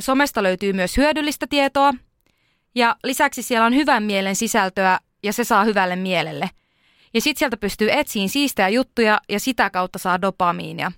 somesta 0.01 0.43
löytyy 0.43 0.73
myös 0.73 0.97
hyödyllistä 0.97 1.47
tietoa 1.47 1.95
ja 2.75 2.97
lisäksi 3.05 3.43
siellä 3.43 3.67
on 3.67 3.75
hyvän 3.75 4.03
mielen 4.03 4.37
sisältöä 4.37 4.99
ja 5.23 5.33
se 5.33 5.45
saa 5.45 5.65
hyvälle 5.65 5.97
mielelle. 5.97 6.51
Ja 7.15 7.21
sitten 7.21 7.39
sieltä 7.39 7.57
pystyy 7.57 7.93
etsiin 7.93 8.29
siistejä 8.29 8.69
juttuja 8.69 9.21
ja 9.29 9.41
sitä 9.41 9.71
kautta 9.71 9.99
saa 9.99 10.21
dopamiinia. 10.21 10.93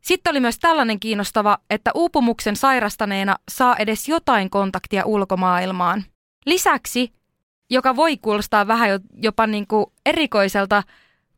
Sitten 0.00 0.30
oli 0.30 0.40
myös 0.40 0.58
tällainen 0.58 1.00
kiinnostava, 1.00 1.58
että 1.70 1.90
uupumuksen 1.94 2.56
sairastaneena 2.56 3.36
saa 3.50 3.76
edes 3.76 4.08
jotain 4.08 4.50
kontaktia 4.50 5.04
ulkomaailmaan. 5.04 6.04
Lisäksi, 6.46 7.12
joka 7.70 7.96
voi 7.96 8.16
kuulostaa 8.16 8.66
vähän 8.66 9.00
jopa 9.22 9.46
niin 9.46 9.66
kuin 9.66 9.86
erikoiselta, 10.06 10.82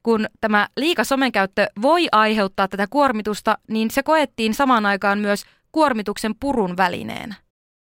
kun 0.02 0.26
tämä 0.40 0.68
liika 0.76 1.04
somenkäyttö 1.04 1.66
voi 1.82 2.08
aiheuttaa 2.12 2.68
tätä 2.68 2.86
kuormitusta, 2.86 3.58
niin 3.68 3.90
se 3.90 4.02
koettiin 4.02 4.54
samaan 4.54 4.86
aikaan 4.86 5.18
myös 5.18 5.44
kuormituksen 5.72 6.34
purun 6.40 6.76
välineenä. 6.76 7.34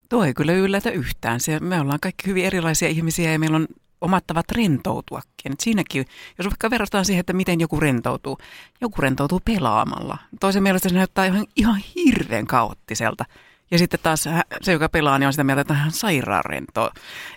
Tuo 0.08 0.24
ei 0.24 0.34
kyllä 0.34 0.52
yllätä 0.52 0.90
yhtään. 0.90 1.40
Se, 1.40 1.60
me 1.60 1.80
ollaan 1.80 2.00
kaikki 2.00 2.26
hyvin 2.26 2.44
erilaisia 2.44 2.88
ihmisiä 2.88 3.32
ja 3.32 3.38
meillä 3.38 3.56
on 3.56 3.66
omat 4.00 4.26
tavat 4.26 4.50
rentoutuakin. 4.50 5.52
Et 5.52 5.60
siinäkin, 5.60 6.06
jos 6.38 6.46
vaikka 6.46 6.70
verrataan 6.70 7.04
siihen, 7.04 7.20
että 7.20 7.32
miten 7.32 7.60
joku 7.60 7.80
rentoutuu, 7.80 8.38
joku 8.80 9.00
rentoutuu 9.00 9.40
pelaamalla. 9.44 10.18
Toisen 10.40 10.62
mielestä 10.62 10.88
se 10.88 10.94
näyttää 10.94 11.26
ihan, 11.26 11.46
ihan 11.56 11.80
hirveän 11.94 12.46
kaoottiselta. 12.46 13.24
Ja 13.70 13.78
sitten 13.78 14.00
taas 14.02 14.28
se, 14.62 14.72
joka 14.72 14.88
pelaa, 14.88 15.18
niin 15.18 15.26
on 15.26 15.32
sitä 15.32 15.44
mieltä, 15.44 15.60
että 15.60 15.74
hän 15.74 15.92
sairaan 15.92 16.44
rentoa. 16.44 16.90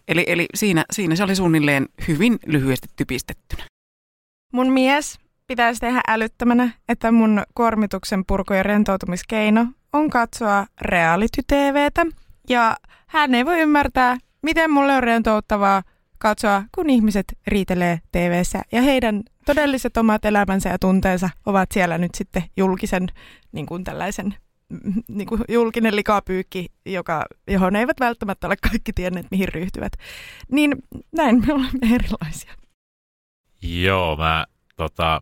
Eli, 0.07 0.23
eli 0.27 0.45
siinä, 0.55 0.85
siinä 0.91 1.15
se 1.15 1.23
oli 1.23 1.35
suunnilleen 1.35 1.85
hyvin 2.07 2.39
lyhyesti 2.45 2.87
typistettynä. 2.95 3.63
Mun 4.53 4.71
mies 4.71 5.19
pitäisi 5.47 5.79
tehdä 5.79 6.01
älyttömänä, 6.07 6.69
että 6.89 7.11
mun 7.11 7.43
kuormituksen 7.55 8.25
purku- 8.25 8.53
ja 8.53 8.63
rentoutumiskeino 8.63 9.67
on 9.93 10.09
katsoa 10.09 10.65
reality-tvtä. 10.81 12.05
Ja 12.49 12.77
hän 13.07 13.35
ei 13.35 13.45
voi 13.45 13.59
ymmärtää, 13.59 14.17
miten 14.41 14.71
mulle 14.71 14.95
on 14.95 15.03
rentouttavaa 15.03 15.83
katsoa, 16.17 16.63
kun 16.75 16.89
ihmiset 16.89 17.25
riitelee 17.47 17.99
tv 18.11 18.43
ja 18.71 18.81
heidän 18.81 19.23
todelliset 19.45 19.97
omat 19.97 20.25
elämänsä 20.25 20.69
ja 20.69 20.79
tunteensa 20.79 21.29
ovat 21.45 21.71
siellä 21.71 21.97
nyt 21.97 22.15
sitten 22.15 22.43
julkisen 22.57 23.07
niin 23.51 23.65
kuin 23.65 23.83
tällaisen 23.83 24.35
mm, 24.69 25.03
niin 25.07 25.27
kuin 25.27 25.41
julkinen 25.49 25.95
likapyykki, 25.95 26.67
joka, 26.85 27.25
johon 27.47 27.75
eivät 27.75 27.99
välttämättä 27.99 28.47
ole 28.47 28.55
kaikki 28.71 28.93
tienneet, 28.93 29.27
mihin 29.31 29.47
ryhtyvät. 29.47 29.93
Niin 30.51 30.75
näin 31.11 31.43
me 31.47 31.53
olemme 31.53 31.95
erilaisia. 31.95 32.53
Joo, 33.61 34.15
mä 34.15 34.45
tota, 34.75 35.21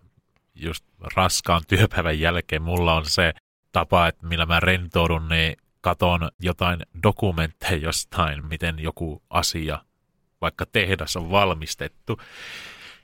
just 0.56 0.86
raskaan 1.16 1.62
työpäivän 1.68 2.20
jälkeen 2.20 2.62
mulla 2.62 2.94
on 2.94 3.06
se 3.06 3.34
tapa, 3.72 4.08
että 4.08 4.28
millä 4.28 4.46
mä 4.46 4.60
rentoudun, 4.60 5.30
niin 5.30 5.56
katon 5.82 6.30
jotain 6.40 6.80
dokumentteja 7.04 7.78
jostain, 7.78 8.46
miten 8.46 8.80
joku 8.80 9.24
asia 9.30 9.80
vaikka 10.42 10.66
tehdas 10.66 11.16
on 11.16 11.32
valmistettu. 11.32 12.20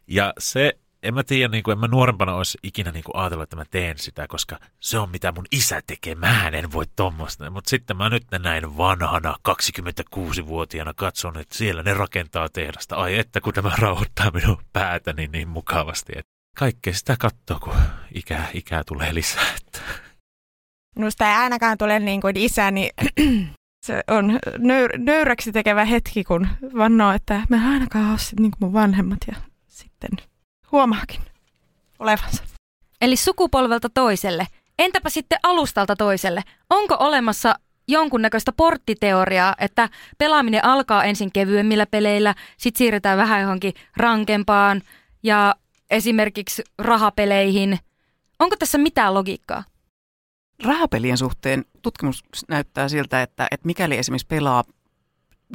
Ja 0.08 0.34
se, 0.40 0.78
en 1.04 1.14
mä 1.14 1.24
tiedä, 1.24 1.52
niin 1.52 1.64
kuin, 1.64 1.72
en 1.72 1.80
mä 1.80 1.88
nuorempana 1.88 2.36
olisi 2.36 2.58
ikinä 2.64 2.92
niin 2.92 3.04
kuin 3.04 3.16
ajatellut, 3.16 3.44
että 3.44 3.56
mä 3.56 3.66
teen 3.66 3.98
sitä, 3.98 4.28
koska 4.28 4.60
se 4.80 5.00
on 5.00 5.10
mitä 5.10 5.32
mun 5.32 5.46
isä 5.52 5.82
tekee. 5.88 6.16
Mä 6.16 6.48
en 6.48 6.72
voi 6.72 6.86
tuommoista. 6.96 7.50
Mutta 7.50 7.70
sitten 7.70 7.98
mä 7.98 8.10
nyt 8.10 8.26
näin 8.40 8.78
vanhana, 8.78 9.36
26-vuotiaana 9.50 10.94
katson, 10.94 11.38
että 11.38 11.58
siellä 11.58 11.84
ne 11.84 11.94
rakentaa 11.94 12.50
tehdasta. 12.50 12.96
Ai 12.96 13.18
että 13.18 13.42
kun 13.42 13.54
tämä 13.54 13.72
rauhoittaa 13.78 14.32
minun 14.32 14.62
päätäni 14.74 15.28
niin 15.28 15.48
mukavasti. 15.48 16.14
Että 16.16 16.39
kaikkea 16.58 16.94
sitä 16.94 17.16
katsoo, 17.20 17.60
kun 17.60 17.76
ikää, 18.16 18.48
ikää 18.54 18.84
tulee 18.84 19.14
lisää. 19.14 19.56
Että. 19.58 19.80
Minusta 20.96 21.30
ei 21.30 21.36
ainakaan 21.36 21.78
tule 21.78 22.00
niin 22.00 22.22
kuin 22.22 22.38
isäni 22.38 22.90
se 23.86 24.04
on 24.08 24.40
nöyr, 24.58 24.98
nöyräksi 24.98 25.52
tekevä 25.52 25.86
hetki, 25.86 26.24
kun 26.24 26.48
vannoo, 26.78 27.12
että 27.12 27.42
mä 27.50 27.72
ainakaan 27.72 28.10
ole 28.10 28.18
niin 28.40 28.52
kuin 28.52 28.60
mun 28.60 28.74
vanhemmat 28.74 29.20
ja 29.28 29.36
sitten 29.68 30.10
huomaakin 30.72 31.22
olevansa. 32.00 32.44
Eli 33.02 33.16
sukupolvelta 33.16 33.90
toiselle. 33.90 34.48
Entäpä 34.80 35.10
sitten 35.10 35.40
alustalta 35.44 35.96
toiselle? 35.96 36.44
Onko 36.70 36.96
olemassa 37.00 37.56
jonkunnäköistä 37.88 38.52
porttiteoriaa, 38.52 39.56
että 39.58 39.90
pelaaminen 40.18 40.66
alkaa 40.66 41.04
ensin 41.04 41.32
kevyemmillä 41.32 41.86
peleillä, 41.86 42.36
sitten 42.58 42.78
siirretään 42.78 43.18
vähän 43.18 43.42
johonkin 43.42 43.74
rankempaan 43.98 44.82
ja 45.24 45.56
esimerkiksi 45.90 46.64
rahapeleihin. 46.78 47.80
Onko 48.40 48.56
tässä 48.56 48.78
mitään 48.78 49.14
logiikkaa? 49.14 49.64
rahapelien 50.64 51.18
suhteen 51.18 51.66
tutkimus 51.82 52.24
näyttää 52.48 52.90
siltä, 52.90 53.22
että, 53.22 53.48
että 53.52 53.66
mikäli 53.66 53.98
esimerkiksi 53.98 54.28
pelaa 54.28 54.64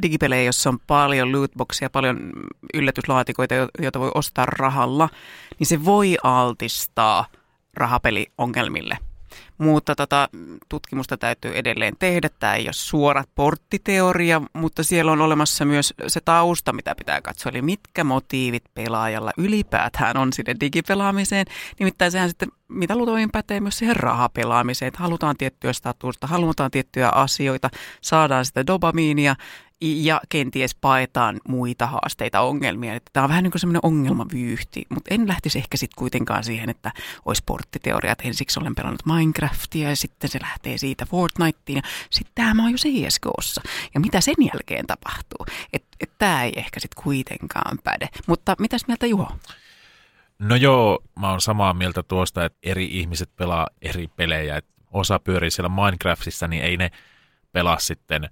digipelejä, 0.01 0.43
jossa 0.43 0.69
on 0.69 0.79
paljon 0.87 1.31
lootboxia, 1.31 1.89
paljon 1.89 2.31
yllätyslaatikoita, 2.73 3.55
joita 3.79 3.99
voi 3.99 4.11
ostaa 4.15 4.45
rahalla, 4.45 5.09
niin 5.59 5.67
se 5.67 5.85
voi 5.85 6.17
altistaa 6.23 7.25
rahapeliongelmille. 7.73 8.97
Mutta 9.57 9.95
tota, 9.95 10.29
tutkimusta 10.69 11.17
täytyy 11.17 11.51
edelleen 11.55 11.93
tehdä. 11.99 12.29
Tämä 12.39 12.55
ei 12.55 12.67
ole 12.67 12.73
suora 12.73 13.23
porttiteoria, 13.35 14.41
mutta 14.53 14.83
siellä 14.83 15.11
on 15.11 15.21
olemassa 15.21 15.65
myös 15.65 15.93
se 16.07 16.21
tausta, 16.21 16.73
mitä 16.73 16.95
pitää 16.95 17.21
katsoa. 17.21 17.49
Eli 17.49 17.61
mitkä 17.61 18.03
motiivit 18.03 18.63
pelaajalla 18.73 19.31
ylipäätään 19.37 20.17
on 20.17 20.33
sinne 20.33 20.55
digipelaamiseen. 20.59 21.45
Nimittäin 21.79 22.11
sehän 22.11 22.29
sitten 22.29 22.49
mitä 22.67 22.95
luultavimmin 22.95 23.31
pätee 23.31 23.59
myös 23.59 23.77
siihen 23.77 23.95
rahapelaamiseen, 23.95 24.87
että 24.87 24.99
halutaan 24.99 25.37
tiettyä 25.37 25.73
statusta, 25.73 26.27
halutaan 26.27 26.71
tiettyjä 26.71 27.09
asioita, 27.09 27.69
saadaan 28.01 28.45
sitä 28.45 28.67
dopamiinia 28.67 29.35
ja 29.81 30.21
kenties 30.29 30.75
paetaan 30.75 31.41
muita 31.47 31.87
haasteita, 31.87 32.41
ongelmia. 32.41 32.95
Että 32.95 33.09
tämä 33.13 33.23
on 33.23 33.29
vähän 33.29 33.43
niin 33.43 33.51
kuin 33.51 33.59
semmoinen 33.59 33.79
ongelmavyyhti, 33.83 34.85
mutta 34.89 35.13
en 35.13 35.27
lähtisi 35.27 35.57
ehkä 35.57 35.77
sitten 35.77 35.97
kuitenkaan 35.97 36.43
siihen, 36.43 36.69
että 36.69 36.91
olisi 37.25 37.39
sporttiteoria, 37.39 38.11
että 38.11 38.23
ensiksi 38.27 38.59
olen 38.59 38.75
pelannut 38.75 39.05
Minecraftia 39.05 39.89
ja 39.89 39.95
sitten 39.95 40.29
se 40.29 40.39
lähtee 40.41 40.77
siitä 40.77 41.05
Fortniteen 41.05 41.75
ja 41.75 41.81
sitten 42.09 42.31
tämä 42.35 42.63
on 42.63 42.71
jo 42.71 42.77
CSGOssa. 42.77 43.61
Ja 43.93 43.99
mitä 43.99 44.21
sen 44.21 44.35
jälkeen 44.53 44.87
tapahtuu? 44.87 45.45
Että 45.73 45.87
et 45.99 46.11
tämä 46.17 46.43
ei 46.43 46.53
ehkä 46.55 46.79
sitten 46.79 47.03
kuitenkaan 47.03 47.77
päde. 47.83 48.09
Mutta 48.27 48.55
mitäs 48.59 48.87
mieltä 48.87 49.05
Juho? 49.05 49.31
No 50.39 50.55
joo, 50.55 50.99
mä 51.19 51.29
oon 51.29 51.41
samaa 51.41 51.73
mieltä 51.73 52.03
tuosta, 52.03 52.45
että 52.45 52.59
eri 52.63 52.85
ihmiset 52.91 53.35
pelaa 53.35 53.67
eri 53.81 54.07
pelejä. 54.07 54.57
Et 54.57 54.65
osa 54.91 55.19
pyörii 55.19 55.51
siellä 55.51 55.69
Minecraftissa, 55.69 56.47
niin 56.47 56.63
ei 56.63 56.77
ne 56.77 56.91
pelaa 57.51 57.79
sitten 57.79 58.29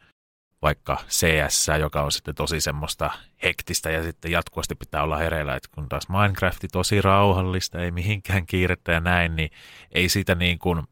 vaikka 0.63 0.97
CS, 1.09 1.67
joka 1.79 2.01
on 2.01 2.11
sitten 2.11 2.35
tosi 2.35 2.61
semmoista 2.61 3.11
hektistä 3.43 3.91
ja 3.91 4.03
sitten 4.03 4.31
jatkuvasti 4.31 4.75
pitää 4.75 5.03
olla 5.03 5.17
hereillä, 5.17 5.55
että 5.55 5.69
kun 5.75 5.89
taas 5.89 6.09
Minecrafti 6.09 6.67
tosi 6.67 7.01
rauhallista, 7.01 7.79
ei 7.79 7.91
mihinkään 7.91 8.45
kiirettä 8.45 8.91
ja 8.91 8.99
näin, 8.99 9.35
niin 9.35 9.49
ei 9.91 10.09
siitä 10.09 10.35
niin 10.35 10.59
kuin 10.59 10.83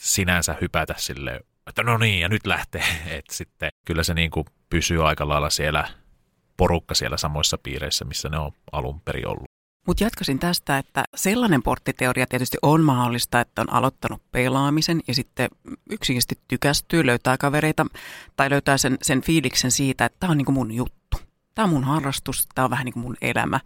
sinänsä 0.00 0.56
hypätä 0.60 0.94
sille, 0.96 1.40
että 1.66 1.82
no 1.82 1.98
niin 1.98 2.20
ja 2.20 2.28
nyt 2.28 2.46
lähtee, 2.46 2.84
että 3.18 3.34
sitten 3.34 3.70
kyllä 3.84 4.02
se 4.02 4.14
niin 4.14 4.30
kuin 4.30 4.46
pysyy 4.70 5.08
aika 5.08 5.28
lailla 5.28 5.50
siellä 5.50 5.88
porukka 6.56 6.94
siellä 6.94 7.16
samoissa 7.16 7.58
piireissä, 7.58 8.04
missä 8.04 8.28
ne 8.28 8.38
on 8.38 8.52
alun 8.72 9.00
perin 9.00 9.28
ollut. 9.28 9.49
Mutta 9.90 10.04
jatkaisin 10.04 10.38
tästä, 10.38 10.78
että 10.78 11.04
sellainen 11.16 11.62
porttiteoria 11.62 12.26
tietysti 12.26 12.58
on 12.62 12.84
mahdollista, 12.84 13.40
että 13.40 13.62
on 13.62 13.72
aloittanut 13.72 14.22
pelaamisen 14.32 15.00
ja 15.08 15.14
sitten 15.14 15.50
yksinkertaisesti 15.90 16.38
tykästyy, 16.48 17.06
löytää 17.06 17.36
kavereita 17.36 17.86
tai 18.36 18.50
löytää 18.50 18.78
sen, 18.78 18.98
sen 19.02 19.22
fiiliksen 19.22 19.70
siitä, 19.70 20.04
että 20.04 20.16
tämä 20.20 20.30
on 20.30 20.36
niinku 20.36 20.52
mun 20.52 20.72
juttu. 20.72 21.16
Tämä 21.54 21.64
on 21.64 21.70
mun 21.70 21.84
harrastus, 21.84 22.48
tämä 22.54 22.64
on 22.64 22.70
vähän 22.70 22.84
niin 22.84 22.92
kuin 22.92 23.02
mun 23.02 23.16
elämä. 23.20 23.60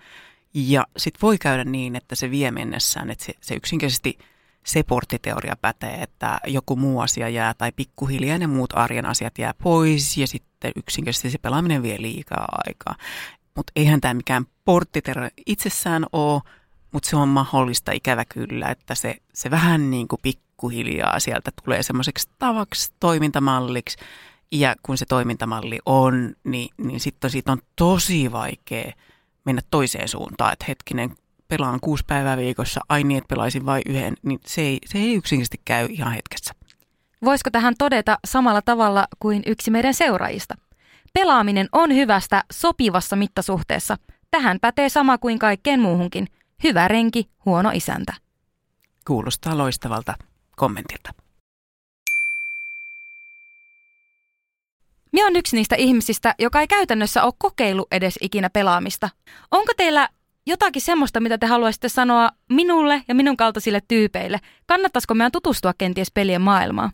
Ja 0.54 0.86
sitten 0.96 1.20
voi 1.22 1.38
käydä 1.38 1.64
niin, 1.64 1.96
että 1.96 2.14
se 2.14 2.30
vie 2.30 2.50
mennessään, 2.50 3.10
että 3.10 3.24
se, 3.24 3.32
se 3.40 3.54
yksinkertaisesti 3.54 4.18
se 4.66 4.82
porttiteoria 4.82 5.56
pätee, 5.60 6.02
että 6.02 6.40
joku 6.46 6.76
muu 6.76 7.00
asia 7.00 7.28
jää 7.28 7.54
tai 7.54 7.72
pikkuhiljaa 7.72 8.38
ne 8.38 8.46
muut 8.46 8.76
arjen 8.76 9.06
asiat 9.06 9.38
jää 9.38 9.54
pois 9.62 10.16
ja 10.18 10.26
sitten 10.26 10.72
yksinkertaisesti 10.76 11.30
se 11.30 11.38
pelaaminen 11.38 11.82
vie 11.82 12.02
liikaa 12.02 12.48
aikaa. 12.66 12.94
Mutta 13.56 13.72
eihän 13.76 14.00
tämä 14.00 14.14
mikään 14.14 14.46
porttiterä 14.64 15.30
itsessään 15.46 16.06
ole, 16.12 16.42
mutta 16.92 17.08
se 17.08 17.16
on 17.16 17.28
mahdollista 17.28 17.92
ikävä 17.92 18.24
kyllä, 18.24 18.68
että 18.68 18.94
se, 18.94 19.16
se 19.34 19.50
vähän 19.50 19.90
niin 19.90 20.08
kuin 20.08 20.20
pikkuhiljaa 20.22 21.20
sieltä 21.20 21.50
tulee 21.64 21.82
semmoiseksi 21.82 22.28
tavaksi, 22.38 22.92
toimintamalliksi. 23.00 23.98
Ja 24.52 24.74
kun 24.82 24.98
se 24.98 25.06
toimintamalli 25.06 25.78
on, 25.86 26.34
niin, 26.44 26.68
niin 26.78 27.00
sitten 27.00 27.30
siitä 27.30 27.52
on 27.52 27.58
tosi 27.76 28.32
vaikea 28.32 28.92
mennä 29.44 29.62
toiseen 29.70 30.08
suuntaan. 30.08 30.52
Että 30.52 30.64
hetkinen, 30.68 31.16
pelaan 31.48 31.80
kuusi 31.80 32.04
päivää 32.06 32.36
viikossa, 32.36 32.80
ai 32.88 33.04
niin, 33.04 33.18
että 33.18 33.28
pelaisin 33.28 33.66
vain 33.66 33.82
yhden, 33.86 34.14
niin 34.22 34.40
se 34.46 34.62
ei, 34.62 34.78
se 34.86 34.98
ei 34.98 35.14
yksinkertaisesti 35.14 35.60
käy 35.64 35.86
ihan 35.90 36.12
hetkessä. 36.12 36.54
Voisiko 37.24 37.50
tähän 37.50 37.74
todeta 37.78 38.18
samalla 38.24 38.62
tavalla 38.62 39.06
kuin 39.18 39.42
yksi 39.46 39.70
meidän 39.70 39.94
seuraajista? 39.94 40.54
Pelaaminen 41.18 41.68
on 41.72 41.94
hyvästä 41.94 42.44
sopivassa 42.52 43.16
mittasuhteessa. 43.16 43.96
Tähän 44.30 44.60
pätee 44.60 44.88
sama 44.88 45.18
kuin 45.18 45.38
kaikkeen 45.38 45.80
muuhunkin. 45.80 46.26
Hyvä 46.64 46.88
renki, 46.88 47.30
huono 47.44 47.70
isäntä. 47.74 48.14
Kuulostaa 49.06 49.58
loistavalta 49.58 50.14
kommentilta. 50.56 51.10
Minä 55.12 55.26
on 55.26 55.36
yksi 55.36 55.56
niistä 55.56 55.76
ihmisistä, 55.76 56.34
joka 56.38 56.60
ei 56.60 56.66
käytännössä 56.66 57.24
ole 57.24 57.32
kokeillut 57.38 57.88
edes 57.92 58.18
ikinä 58.20 58.50
pelaamista. 58.50 59.08
Onko 59.50 59.72
teillä 59.76 60.08
jotakin 60.46 60.82
semmoista, 60.82 61.20
mitä 61.20 61.38
te 61.38 61.46
haluaisitte 61.46 61.88
sanoa 61.88 62.30
minulle 62.50 63.02
ja 63.08 63.14
minun 63.14 63.36
kaltaisille 63.36 63.80
tyypeille? 63.88 64.38
Kannattaisiko 64.66 65.14
meidän 65.14 65.32
tutustua 65.32 65.72
kenties 65.78 66.10
pelien 66.14 66.42
maailmaan? 66.42 66.90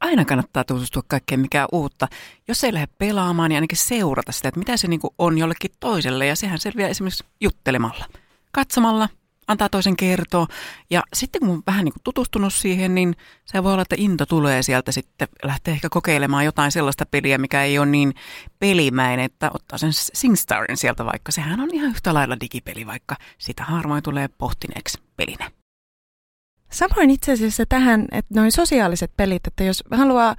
Aina 0.00 0.24
kannattaa 0.24 0.64
tutustua 0.64 1.02
kaikkeen 1.08 1.40
mikä 1.40 1.66
uutta. 1.72 2.08
Jos 2.48 2.64
ei 2.64 2.74
lähde 2.74 2.88
pelaamaan, 2.98 3.48
niin 3.48 3.56
ainakin 3.56 3.78
seurata 3.78 4.32
sitä, 4.32 4.48
että 4.48 4.58
mitä 4.58 4.76
se 4.76 4.88
niin 4.88 5.00
on 5.18 5.38
jollekin 5.38 5.70
toiselle. 5.80 6.26
Ja 6.26 6.36
sehän 6.36 6.58
selviää 6.58 6.88
esimerkiksi 6.88 7.24
juttelemalla, 7.40 8.04
katsomalla, 8.52 9.08
antaa 9.48 9.68
toisen 9.68 9.96
kertoa. 9.96 10.46
Ja 10.90 11.02
sitten 11.14 11.40
kun 11.40 11.50
on 11.50 11.62
vähän 11.66 11.84
niin 11.84 11.94
tutustunut 12.04 12.54
siihen, 12.54 12.94
niin 12.94 13.16
se 13.44 13.64
voi 13.64 13.72
olla, 13.72 13.82
että 13.82 13.96
into 13.98 14.26
tulee 14.26 14.62
sieltä 14.62 14.92
sitten, 14.92 15.28
lähtee 15.44 15.74
ehkä 15.74 15.88
kokeilemaan 15.88 16.44
jotain 16.44 16.72
sellaista 16.72 17.06
peliä, 17.06 17.38
mikä 17.38 17.62
ei 17.62 17.78
ole 17.78 17.86
niin 17.86 18.14
pelimäinen, 18.58 19.24
että 19.24 19.50
ottaa 19.54 19.78
sen 19.78 19.92
SingStarin 19.92 20.76
sieltä 20.76 21.04
vaikka. 21.04 21.32
Sehän 21.32 21.60
on 21.60 21.68
ihan 21.72 21.90
yhtä 21.90 22.14
lailla 22.14 22.40
digipeli, 22.40 22.86
vaikka 22.86 23.16
sitä 23.38 23.64
harvoin 23.64 24.02
tulee 24.02 24.28
pohtineeksi 24.28 24.98
pelinä. 25.16 25.50
Samoin 26.72 27.10
itse 27.10 27.32
asiassa 27.32 27.66
tähän, 27.68 28.06
että 28.12 28.40
noin 28.40 28.52
sosiaaliset 28.52 29.10
pelit, 29.16 29.46
että 29.46 29.64
jos 29.64 29.84
haluaa 29.90 30.36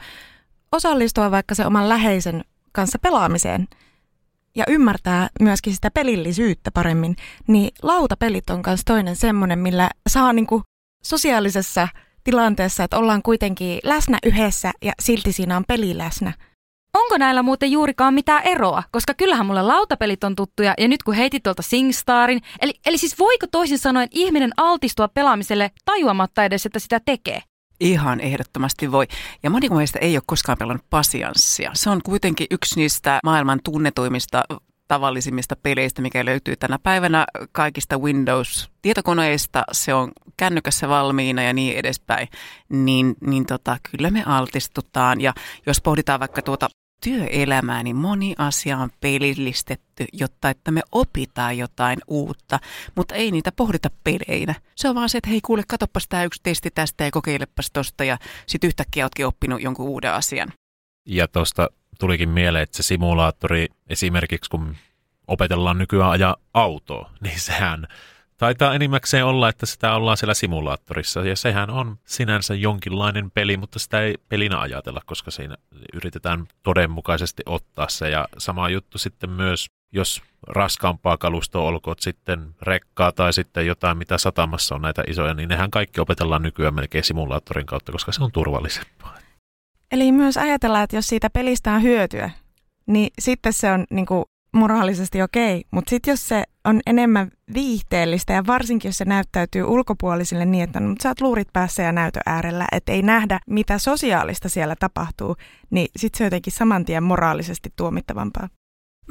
osallistua 0.71 1.31
vaikka 1.31 1.55
se 1.55 1.65
oman 1.65 1.89
läheisen 1.89 2.43
kanssa 2.71 2.99
pelaamiseen 2.99 3.67
ja 4.55 4.63
ymmärtää 4.67 5.29
myöskin 5.41 5.73
sitä 5.75 5.91
pelillisyyttä 5.91 6.71
paremmin, 6.71 7.15
niin 7.47 7.71
lautapelit 7.83 8.49
on 8.49 8.61
myös 8.67 8.81
toinen 8.85 9.15
semmoinen, 9.15 9.59
millä 9.59 9.89
saa 10.09 10.33
niinku 10.33 10.61
sosiaalisessa 11.03 11.87
tilanteessa, 12.23 12.83
että 12.83 12.97
ollaan 12.97 13.21
kuitenkin 13.21 13.79
läsnä 13.83 14.17
yhdessä 14.25 14.71
ja 14.81 14.93
silti 15.01 15.31
siinä 15.31 15.57
on 15.57 15.63
peli 15.67 15.97
läsnä– 15.97 16.33
Onko 16.93 17.17
näillä 17.17 17.43
muuten 17.43 17.71
juurikaan 17.71 18.13
mitään 18.13 18.43
eroa? 18.43 18.83
Koska 18.91 19.13
kyllähän 19.13 19.45
mulle 19.45 19.61
lautapelit 19.61 20.23
on 20.23 20.35
tuttuja 20.35 20.73
ja 20.77 20.87
nyt 20.87 21.03
kun 21.03 21.13
heitit 21.13 21.43
tuolta 21.43 21.61
SingStarin, 21.61 22.41
eli, 22.61 22.73
eli 22.85 22.97
siis 22.97 23.19
voiko 23.19 23.45
toisin 23.51 23.79
sanoen 23.79 24.07
ihminen 24.11 24.51
altistua 24.57 25.07
pelaamiselle 25.07 25.71
tajuamatta 25.85 26.43
edes, 26.43 26.65
että 26.65 26.79
sitä 26.79 26.99
tekee? 27.05 27.41
Ihan 27.79 28.19
ehdottomasti 28.19 28.91
voi. 28.91 29.07
Ja 29.43 29.49
moni 29.49 29.69
meistä 29.69 29.99
ei 29.99 30.17
ole 30.17 30.23
koskaan 30.25 30.57
pelannut 30.57 30.85
pasianssia. 30.89 31.71
Se 31.73 31.89
on 31.89 32.01
kuitenkin 32.03 32.47
yksi 32.51 32.79
niistä 32.79 33.19
maailman 33.23 33.59
tunnetuimmista 33.63 34.43
tavallisimmista 34.87 35.55
peleistä, 35.63 36.01
mikä 36.01 36.25
löytyy 36.25 36.55
tänä 36.55 36.79
päivänä 36.83 37.25
kaikista 37.51 37.97
Windows-tietokoneista. 37.97 39.63
Se 39.71 39.93
on 39.93 40.11
kännykässä 40.37 40.89
valmiina 40.89 41.43
ja 41.43 41.53
niin 41.53 41.77
edespäin. 41.77 42.27
Niin, 42.69 43.15
niin 43.21 43.45
tota, 43.45 43.77
kyllä 43.91 44.11
me 44.11 44.23
altistutaan. 44.25 45.21
Ja 45.21 45.33
jos 45.65 45.81
pohditaan 45.81 46.19
vaikka 46.19 46.41
tuota 46.41 46.69
työelämää, 47.03 47.83
niin 47.83 47.95
moni 47.95 48.35
asia 48.37 48.77
on 48.77 48.89
pelillistetty, 49.01 50.05
jotta 50.13 50.49
että 50.49 50.71
me 50.71 50.81
opitaan 50.91 51.57
jotain 51.57 51.99
uutta, 52.07 52.59
mutta 52.95 53.15
ei 53.15 53.31
niitä 53.31 53.51
pohdita 53.51 53.89
peleinä. 54.03 54.55
Se 54.75 54.89
on 54.89 54.95
vaan 54.95 55.09
se, 55.09 55.17
että 55.17 55.29
hei 55.29 55.41
kuule, 55.41 55.63
katoppas 55.67 56.07
tämä 56.07 56.23
yksi 56.23 56.39
testi 56.43 56.69
tästä 56.75 57.03
ja 57.03 57.11
kokeilepas 57.11 57.71
tosta 57.73 58.03
ja 58.03 58.17
sitten 58.45 58.67
yhtäkkiä 58.67 59.05
ootkin 59.05 59.25
oppinut 59.25 59.61
jonkun 59.61 59.87
uuden 59.87 60.13
asian. 60.13 60.53
Ja 61.05 61.27
tuosta 61.27 61.69
tulikin 61.99 62.29
mieleen, 62.29 62.63
että 62.63 62.77
se 62.77 62.83
simulaattori 62.83 63.67
esimerkiksi 63.89 64.49
kun 64.49 64.75
opetellaan 65.27 65.77
nykyään 65.77 66.11
ajaa 66.11 66.35
autoa, 66.53 67.11
niin 67.21 67.39
sehän 67.39 67.87
taitaa 68.39 68.75
enimmäkseen 68.75 69.25
olla, 69.25 69.49
että 69.49 69.65
sitä 69.65 69.95
ollaan 69.95 70.17
siellä 70.17 70.33
simulaattorissa. 70.33 71.19
Ja 71.19 71.35
sehän 71.35 71.69
on 71.69 71.97
sinänsä 72.05 72.55
jonkinlainen 72.55 73.31
peli, 73.31 73.57
mutta 73.57 73.79
sitä 73.79 74.01
ei 74.01 74.15
pelinä 74.29 74.59
ajatella, 74.59 75.01
koska 75.05 75.31
siinä 75.31 75.55
yritetään 75.93 76.47
todenmukaisesti 76.63 77.43
ottaa 77.45 77.89
se. 77.89 78.09
Ja 78.09 78.27
sama 78.37 78.69
juttu 78.69 78.97
sitten 78.97 79.29
myös, 79.29 79.67
jos 79.91 80.21
raskaampaa 80.47 81.17
kalustoa 81.17 81.67
olkoot 81.67 81.99
sitten 81.99 82.55
rekkaa 82.61 83.11
tai 83.11 83.33
sitten 83.33 83.67
jotain, 83.67 83.97
mitä 83.97 84.17
satamassa 84.17 84.75
on 84.75 84.81
näitä 84.81 85.03
isoja, 85.07 85.33
niin 85.33 85.49
nehän 85.49 85.71
kaikki 85.71 86.01
opetellaan 86.01 86.41
nykyään 86.41 86.75
melkein 86.75 87.03
simulaattorin 87.03 87.65
kautta, 87.65 87.91
koska 87.91 88.11
se 88.11 88.23
on 88.23 88.31
turvallisempaa. 88.31 89.17
Eli 89.91 90.11
myös 90.11 90.37
ajatellaan, 90.37 90.83
että 90.83 90.95
jos 90.95 91.07
siitä 91.07 91.29
pelistä 91.29 91.73
on 91.73 91.83
hyötyä, 91.83 92.29
niin 92.85 93.09
sitten 93.19 93.53
se 93.53 93.71
on 93.71 93.85
niin 93.89 94.05
kuin 94.05 94.25
moraalisesti 94.53 95.21
okei. 95.21 95.63
Mutta 95.71 95.89
sitten 95.89 96.11
jos 96.11 96.27
se 96.27 96.43
on 96.65 96.79
enemmän 96.85 97.31
viihteellistä 97.53 98.33
ja 98.33 98.47
varsinkin 98.47 98.89
jos 98.89 98.97
se 98.97 99.05
näyttäytyy 99.05 99.63
ulkopuolisille 99.63 100.45
niin, 100.45 100.63
että 100.63 100.79
no, 100.79 100.95
sä 101.03 101.09
oot 101.09 101.21
luurit 101.21 101.47
päässä 101.53 101.83
ja 101.83 101.91
näytö 101.91 102.19
äärellä, 102.25 102.67
että 102.71 102.91
ei 102.91 103.01
nähdä 103.01 103.39
mitä 103.47 103.77
sosiaalista 103.77 104.49
siellä 104.49 104.75
tapahtuu, 104.75 105.35
niin 105.69 105.87
sitten 105.95 106.17
se 106.17 106.23
on 106.23 106.25
jotenkin 106.25 106.53
saman 106.53 106.85
tien 106.85 107.03
moraalisesti 107.03 107.73
tuomittavampaa. 107.75 108.49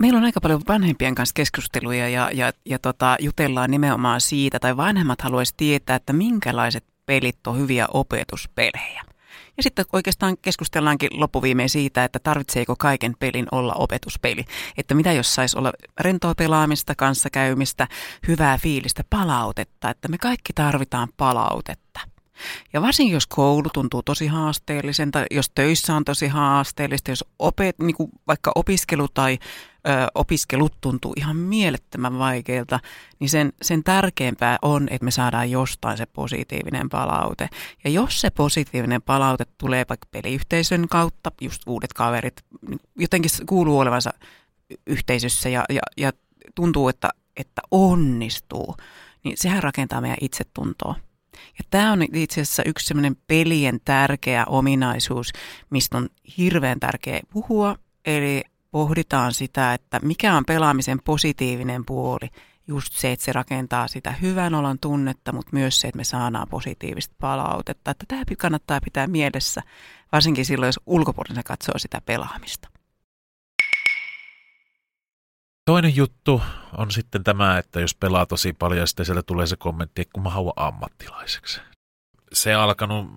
Meillä 0.01 0.19
on 0.19 0.25
aika 0.25 0.41
paljon 0.41 0.63
vanhempien 0.69 1.15
kanssa 1.15 1.33
keskusteluja 1.35 2.09
ja, 2.09 2.31
ja, 2.35 2.53
ja 2.67 2.79
tota, 2.79 3.17
jutellaan 3.21 3.71
nimenomaan 3.71 4.21
siitä, 4.21 4.59
tai 4.59 4.77
vanhemmat 4.77 5.23
haluaisi 5.23 5.55
tietää, 5.57 5.97
että 5.97 6.13
minkälaiset 6.13 6.85
pelit 7.07 7.47
on 7.47 7.59
hyviä 7.59 7.87
opetuspelejä. 7.93 9.03
Ja 9.57 9.63
sitten 9.63 9.85
oikeastaan 9.93 10.37
keskustellaankin 10.43 11.21
loppuviimein 11.21 11.69
siitä, 11.69 12.05
että 12.05 12.19
tarvitseeko 12.19 12.77
kaiken 12.79 13.15
pelin 13.19 13.47
olla 13.53 13.75
opetuspeli. 13.75 14.45
Että 14.77 14.95
mitä 14.95 15.13
jos 15.13 15.35
saisi 15.35 15.59
olla 15.59 15.73
rentoa 16.01 16.35
pelaamista, 16.35 16.95
kanssakäymistä, 16.95 17.89
hyvää 18.29 18.59
fiilistä, 18.59 19.03
palautetta. 19.11 19.91
Että 19.91 20.09
me 20.09 20.19
kaikki 20.19 20.53
tarvitaan 20.53 21.09
palautetta. 21.17 22.01
Ja 22.73 22.83
varsinkin 22.83 23.15
jos 23.15 23.27
koulu 23.27 23.69
tuntuu 23.75 24.03
tosi 24.03 24.27
haasteellisen, 24.27 25.11
tai 25.11 25.27
jos 25.31 25.51
töissä 25.51 25.95
on 25.95 26.05
tosi 26.05 26.29
haasteellista, 26.29 27.11
jos 27.11 27.25
opet, 27.39 27.79
niin 27.79 27.97
kuin 27.97 28.11
vaikka 28.27 28.53
opiskelu 28.55 29.09
tai 29.09 29.39
ö, 29.89 29.91
opiskelut 30.15 30.75
tuntuu 30.81 31.13
ihan 31.17 31.37
mielettömän 31.37 32.19
vaikeilta, 32.19 32.81
niin 33.21 33.31
sen, 33.31 33.53
sen 33.63 33.85
tärkeämpää 33.85 34.59
on, 34.63 34.89
että 34.91 35.05
me 35.05 35.11
saadaan 35.11 35.51
jostain 35.51 35.97
se 35.97 36.07
positiivinen 36.07 36.89
palaute. 36.89 37.49
Ja 37.85 37.91
jos 37.91 38.21
se 38.21 38.31
positiivinen 38.31 39.03
palaute 39.03 39.45
tulee 39.59 39.85
vaikka 39.89 40.09
peliyhteisön 40.11 40.89
kautta, 40.89 41.33
just 41.41 41.63
uudet 41.67 41.93
kaverit, 41.93 42.45
niin 42.69 42.81
jotenkin 42.97 43.31
kuuluu 43.47 43.79
olevansa 43.79 44.11
yhteisössä 44.87 45.49
ja, 45.49 45.65
ja, 45.71 45.81
ja 45.97 46.13
tuntuu, 46.55 46.89
että, 46.89 47.09
että 47.37 47.63
onnistuu, 47.71 48.77
niin 49.25 49.37
sehän 49.37 49.63
rakentaa 49.63 50.01
meidän 50.01 50.19
itsetuntoa. 50.21 50.95
Ja 51.59 51.65
tämä 51.71 51.93
on 51.93 52.03
itse 52.15 52.41
asiassa 52.41 52.63
yksi 52.67 52.87
sellainen 52.87 53.17
pelien 53.27 53.81
tärkeä 53.85 54.45
ominaisuus, 54.45 55.33
mistä 55.71 55.97
on 55.97 56.09
hirveän 56.39 56.81
tärkeä 56.81 57.21
puhua. 57.33 57.77
Eli 58.05 58.43
pohditaan 58.71 59.35
sitä, 59.35 59.75
että 59.75 60.01
mikä 60.03 60.35
on 60.35 60.45
pelaamisen 60.45 60.99
positiivinen 61.05 61.85
puoli. 61.85 62.29
Just 62.67 62.93
se, 62.93 63.13
että 63.13 63.25
se 63.25 63.33
rakentaa 63.33 63.89
sitä 63.89 64.13
hyvän 64.13 64.55
olon 64.55 64.79
tunnetta, 64.79 65.33
mutta 65.33 65.51
myös 65.53 65.81
se, 65.81 65.89
että 65.89 65.97
me 65.97 66.05
saadaan 66.05 66.49
positiivista 66.49 67.15
palautetta. 67.21 67.91
Että 67.91 68.05
tämä 68.09 68.23
kannattaa 68.39 68.81
pitää 68.85 69.07
mielessä, 69.07 69.63
varsinkin 70.13 70.45
silloin, 70.45 70.69
jos 70.69 70.81
ulkopuolella 70.87 71.43
katsoo 71.43 71.79
sitä 71.79 72.01
pelaamista. 72.07 72.69
Toinen 75.69 75.97
juttu 75.97 76.43
on 76.77 76.91
sitten 76.91 77.25
tämä, 77.25 77.59
että 77.59 77.81
jos 77.81 77.95
pelaa 77.95 78.27
tosi 78.27 78.53
paljon, 78.53 78.89
sitten 78.89 79.07
sieltä 79.07 79.23
tulee 79.23 79.47
se 79.47 79.57
kommentti, 79.57 80.03
että 80.03 80.13
kun 80.13 80.23
mä 80.23 80.31
haluan 80.31 80.53
ammattilaiseksi. 80.57 81.61
Se 82.33 82.55
alkanut 82.55 83.11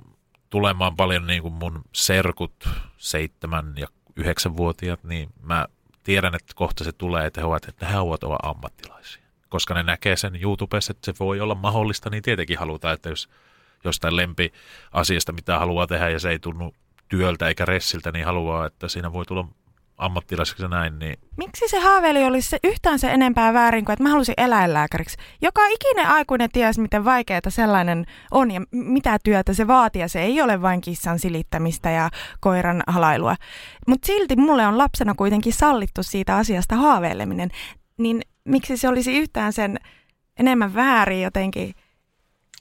tulemaan 0.49 0.95
paljon 0.95 1.27
niin 1.27 1.41
kuin 1.41 1.53
mun 1.53 1.81
serkut, 1.93 2.69
seitsemän 2.97 3.73
ja 3.77 3.87
yhdeksänvuotiaat, 4.15 5.03
niin 5.03 5.29
mä 5.41 5.65
tiedän, 6.03 6.35
että 6.35 6.53
kohta 6.55 6.83
se 6.83 6.91
tulee, 6.91 7.25
että 7.25 7.41
he 7.41 7.47
ovat, 7.47 7.67
että 7.67 7.85
he 7.85 7.93
haluavat 7.93 8.23
olla 8.23 8.37
ammattilaisia. 8.43 9.23
Koska 9.49 9.73
ne 9.73 9.83
näkee 9.83 10.15
sen 10.15 10.43
YouTubessa, 10.43 10.91
että 10.91 11.05
se 11.05 11.13
voi 11.19 11.41
olla 11.41 11.55
mahdollista, 11.55 12.09
niin 12.09 12.23
tietenkin 12.23 12.59
halutaan, 12.59 12.93
että 12.93 13.09
jos 13.09 13.29
jostain 13.83 14.15
lempi 14.15 14.53
asiasta, 14.91 15.31
mitä 15.31 15.59
haluaa 15.59 15.87
tehdä 15.87 16.09
ja 16.09 16.19
se 16.19 16.29
ei 16.29 16.39
tunnu 16.39 16.75
työltä 17.09 17.47
eikä 17.47 17.65
ressiltä, 17.65 18.11
niin 18.11 18.25
haluaa, 18.25 18.65
että 18.65 18.87
siinä 18.87 19.13
voi 19.13 19.25
tulla 19.25 19.47
ammattilaiseksi 20.01 20.67
näin. 20.67 20.99
Niin... 20.99 21.15
Miksi 21.37 21.67
se 21.67 21.79
haaveili 21.79 22.23
olisi 22.23 22.49
se 22.49 22.57
yhtään 22.63 22.99
se 22.99 23.11
enempää 23.11 23.53
väärin 23.53 23.85
kuin, 23.85 23.93
että 23.93 24.03
mä 24.03 24.09
halusin 24.09 24.33
eläinlääkäriksi? 24.37 25.17
Joka 25.41 25.67
ikinen 25.67 26.07
aikuinen 26.07 26.49
tiesi, 26.53 26.81
miten 26.81 27.05
vaikeaa 27.05 27.41
sellainen 27.49 28.05
on 28.31 28.51
ja 28.51 28.61
mitä 28.71 29.17
työtä 29.23 29.53
se 29.53 29.67
vaatii. 29.67 30.01
Ja 30.01 30.07
se 30.07 30.21
ei 30.21 30.41
ole 30.41 30.61
vain 30.61 30.81
kissan 30.81 31.19
silittämistä 31.19 31.89
ja 31.89 32.09
koiran 32.39 32.83
halailua. 32.87 33.35
Mutta 33.87 34.05
silti 34.05 34.35
mulle 34.35 34.67
on 34.67 34.77
lapsena 34.77 35.13
kuitenkin 35.15 35.53
sallittu 35.53 36.03
siitä 36.03 36.35
asiasta 36.37 36.75
haaveileminen. 36.75 37.49
Niin 37.97 38.21
miksi 38.43 38.77
se 38.77 38.87
olisi 38.87 39.17
yhtään 39.17 39.53
sen 39.53 39.79
enemmän 40.39 40.73
väärin 40.73 41.21
jotenkin 41.21 41.73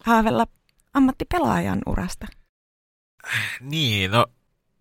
haavella 0.04 0.46
ammattipelaajan 0.94 1.78
urasta? 1.86 2.26
Niin, 3.60 4.10
no 4.10 4.26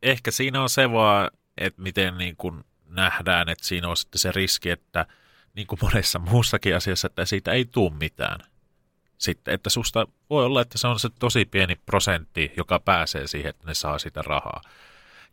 ehkä 0.04 0.32
siinä 0.32 0.62
on 0.62 0.70
se 0.70 0.92
vaan, 0.92 1.30
että 1.60 1.82
miten 1.82 2.18
niin 2.18 2.36
kuin 2.36 2.64
nähdään, 2.86 3.50
että 3.50 3.66
siinä 3.66 3.90
on 3.90 3.98
sitten 3.98 4.20
se 4.20 4.32
riski, 4.32 4.70
että 4.70 5.06
niin 5.56 5.68
kuin 5.68 5.80
monessa 5.82 6.20
muussakin 6.20 6.76
asiassa, 6.76 7.08
että 7.08 7.26
siitä 7.26 7.52
ei 7.52 7.66
tule 7.66 7.94
mitään. 8.00 8.40
Sitten, 9.18 9.54
että 9.54 9.70
susta 9.70 10.08
voi 10.30 10.46
olla, 10.46 10.62
että 10.62 10.78
se 10.78 10.88
on 10.88 11.00
se 11.00 11.10
tosi 11.20 11.46
pieni 11.46 11.76
prosentti, 11.86 12.52
joka 12.58 12.80
pääsee 12.80 13.28
siihen, 13.28 13.50
että 13.50 13.68
ne 13.68 13.74
saa 13.74 14.00
sitä 14.00 14.22
rahaa. 14.22 14.62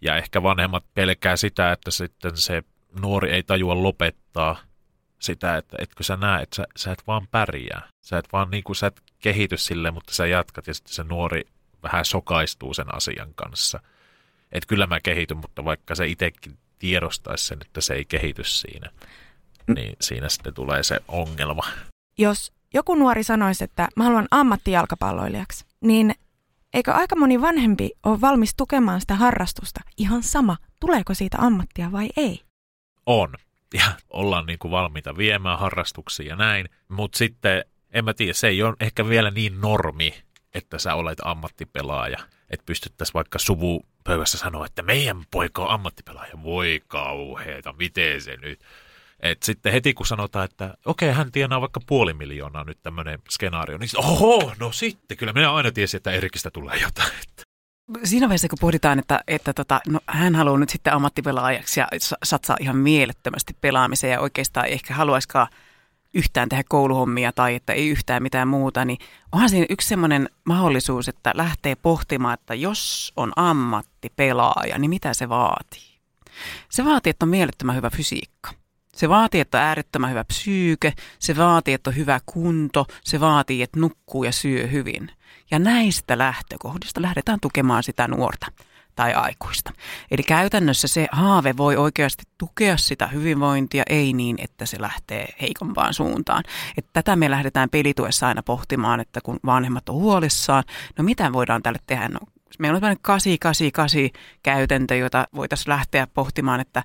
Ja 0.01 0.16
ehkä 0.16 0.43
vanhemmat 0.43 0.85
pelkää 0.95 1.37
sitä, 1.37 1.72
että 1.72 1.91
sitten 1.91 2.37
se 2.37 2.62
nuori 3.01 3.31
ei 3.31 3.43
tajua 3.43 3.83
lopettaa 3.83 4.57
sitä, 5.18 5.57
että 5.57 5.77
etkö 5.81 6.05
sä 6.05 6.16
näe, 6.16 6.43
että 6.43 6.57
sä, 6.57 6.66
sä 6.77 6.93
et 6.93 7.03
vaan 7.07 7.27
pärjää. 7.31 7.89
Sä 8.01 8.18
et 8.18 8.29
vaan 8.33 8.51
niin 8.51 8.64
kuin, 8.64 8.77
sä 8.77 8.87
et 8.87 9.03
kehity 9.18 9.57
sille, 9.57 9.91
mutta 9.91 10.14
sä 10.14 10.27
jatkat 10.27 10.66
ja 10.66 10.74
sitten 10.74 10.95
se 10.95 11.05
nuori 11.05 11.45
vähän 11.83 12.05
sokaistuu 12.05 12.74
sen 12.74 12.95
asian 12.95 13.35
kanssa– 13.35 13.81
että 14.57 14.69
kyllä 14.69 14.87
mä 14.87 15.01
kehityn, 15.01 15.37
mutta 15.37 15.65
vaikka 15.65 15.95
se 15.95 16.07
itsekin 16.07 16.59
tiedostaisi 16.79 17.47
sen, 17.47 17.59
että 17.67 17.81
se 17.81 17.95
ei 17.95 18.05
kehity 18.05 18.45
siinä, 18.45 18.91
niin 19.75 19.97
siinä 20.01 20.29
sitten 20.29 20.55
tulee 20.55 20.83
se 20.83 21.01
ongelma. 21.09 21.63
Jos 22.19 22.53
joku 22.75 22.95
nuori 22.95 23.25
sanoisi, 23.25 23.65
että 23.65 23.89
mä 23.97 24.05
haluan 24.05 24.29
ammattijalkapalloilijaksi, 24.31 25.65
niin 25.81 26.15
eikö 26.75 26.93
aika 26.93 27.17
moni 27.17 27.41
vanhempi 27.41 27.91
ole 28.03 28.21
valmis 28.21 28.55
tukemaan 28.57 29.01
sitä 29.01 29.15
harrastusta 29.15 29.81
ihan 29.97 30.23
sama, 30.23 30.57
tuleeko 30.81 31.15
siitä 31.15 31.37
ammattia 31.41 31.93
vai 31.93 32.09
ei? 32.17 32.41
On. 33.07 33.35
Ja 33.75 33.85
ollaan 34.11 34.47
niin 34.47 34.59
kuin 34.59 34.71
valmiita 34.71 35.17
viemään 35.17 35.59
harrastuksia 35.59 36.27
ja 36.27 36.37
näin, 36.37 36.69
mutta 36.89 37.19
sitten 37.19 37.65
en 37.91 38.05
mä 38.05 38.15
tiedä, 38.15 38.33
se 38.33 38.49
ei 38.49 38.63
ole 38.63 38.77
ehkä 38.81 39.09
vielä 39.09 39.31
niin 39.31 39.61
normi, 39.61 40.15
että 40.55 40.79
sä 40.79 40.95
olet 40.95 41.19
ammattipelaaja, 41.25 42.19
että 42.51 42.67
pystyttäisiin 42.67 43.15
vaikka 43.15 43.39
suvu 43.39 43.87
pöydässä 44.05 44.39
sanoa, 44.39 44.67
että 44.67 44.83
meidän 44.83 45.23
poika 45.31 45.63
on 45.63 45.71
ammattipelaaja. 45.71 46.43
Voi 46.43 46.83
kauheeta, 46.89 47.73
miten 47.73 48.23
se 48.23 48.37
nyt? 48.37 48.61
Et 49.21 49.43
sitten 49.43 49.73
heti 49.73 49.95
kun 49.95 50.07
sanotaan, 50.07 50.45
että 50.45 50.75
okei, 50.85 51.09
okay, 51.09 51.17
hän 51.19 51.33
tienaa 51.33 51.61
vaikka 51.61 51.81
puoli 51.87 52.15
miljoonaa 52.15 52.65
nyt 52.65 52.79
tämmöinen 52.83 53.19
skenaario, 53.31 53.79
niin 53.79 53.91
oho, 53.97 54.53
no 54.61 54.73
sitten, 54.73 55.17
kyllä 55.17 55.33
minä 55.33 55.53
aina 55.53 55.73
tiesin, 55.73 55.99
että 55.99 56.11
Erikistä 56.11 56.51
tulee 56.51 56.79
jotain. 56.83 57.11
Siinä 58.05 58.29
vaiheessa, 58.29 58.49
kun 58.49 58.59
pohditaan, 58.61 58.99
että, 58.99 59.21
että 59.29 59.53
tota, 59.53 59.81
no, 59.89 60.01
hän 60.07 60.35
haluaa 60.35 60.59
nyt 60.59 60.71
sitten 60.71 60.93
ammattipelaajaksi 60.93 61.81
ja 61.81 61.89
satsaa 62.25 62.57
ihan 62.61 62.77
mielettömästi 62.77 63.57
pelaamiseen 63.61 64.13
ja 64.13 64.21
oikeastaan 64.21 64.67
ehkä 64.67 64.95
haluaisikaan– 64.95 65.49
yhtään 66.17 66.49
tehdä 66.49 66.64
kouluhommia 66.69 67.33
tai 67.33 67.55
että 67.55 67.73
ei 67.73 67.89
yhtään 67.89 68.23
mitään 68.23 68.49
muuta, 68.49 68.85
niin 68.85 68.99
onhan 69.33 69.51
siinä 69.51 69.67
yksi 69.71 69.89
semmoinen 69.89 70.29
mahdollisuus, 70.45 71.09
että 71.09 71.33
lähtee 71.35 71.75
pohtimaan, 71.75 72.35
että 72.35 72.55
jos 72.55 73.12
on 73.17 73.33
ammattipelaaja, 73.37 74.79
niin 74.79 74.91
mitä 74.91 75.14
se 75.14 75.29
vaatii? 75.29 75.97
Se 76.69 76.85
vaatii, 76.85 77.11
että 77.11 77.25
on 77.25 77.31
mielettömän 77.31 77.77
hyvä 77.77 77.91
fysiikka. 77.91 78.51
Se 78.97 79.09
vaatii, 79.09 79.41
että 79.41 79.59
on 79.59 79.64
äärettömän 79.64 80.11
hyvä 80.11 80.25
psyyke, 80.25 80.93
se 81.19 81.37
vaatii, 81.37 81.75
että 81.75 81.91
on 81.91 81.97
hyvä 81.97 82.21
kunto, 82.27 82.87
se 83.05 83.21
vaatii, 83.21 83.62
että 83.62 83.81
nukkuu 83.81 84.25
ja 84.25 84.33
syö 84.33 84.67
hyvin. 84.67 85.11
Ja 85.51 85.59
näistä 85.59 86.19
lähtökohdista 86.19 87.03
lähdetään 87.03 87.41
tukemaan 87.41 87.83
sitä 87.83 88.09
nuorta 88.09 88.47
tai 88.97 89.15
aikuista. 89.15 89.73
Eli 90.11 90.23
käytännössä 90.23 90.89
se 90.89 91.09
haave 91.13 91.57
voi 91.57 91.77
oikeasti 91.77 92.25
tukea 92.39 92.77
sitä 92.77 93.07
hyvinvointia, 93.07 93.83
ei 93.89 94.13
niin, 94.13 94.37
että 94.39 94.67
se 94.67 94.81
lähtee 94.81 95.29
heikompaan 95.41 95.95
suuntaan. 95.95 96.45
Että 96.79 96.91
tätä 96.93 97.17
me 97.17 97.31
lähdetään 97.31 97.71
pelituessa 97.71 98.27
aina 98.27 98.43
pohtimaan, 98.43 99.01
että 99.01 99.21
kun 99.21 99.39
vanhemmat 99.47 99.89
on 99.89 99.95
huolissaan, 99.95 100.65
no 100.99 101.05
mitä 101.05 101.33
voidaan 101.33 101.63
tälle 101.63 101.79
tehdä? 101.87 102.09
No, 102.09 102.21
meillä 102.59 102.77
on 102.77 102.81
tämmöinen 102.81 103.03
888 103.03 104.23
käytäntö, 104.43 104.97
jota 104.97 105.27
voitaisiin 105.35 105.71
lähteä 105.71 106.07
pohtimaan, 106.07 106.61
että 106.61 106.83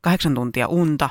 kahdeksan 0.00 0.34
tuntia 0.34 0.68
unta, 0.68 1.10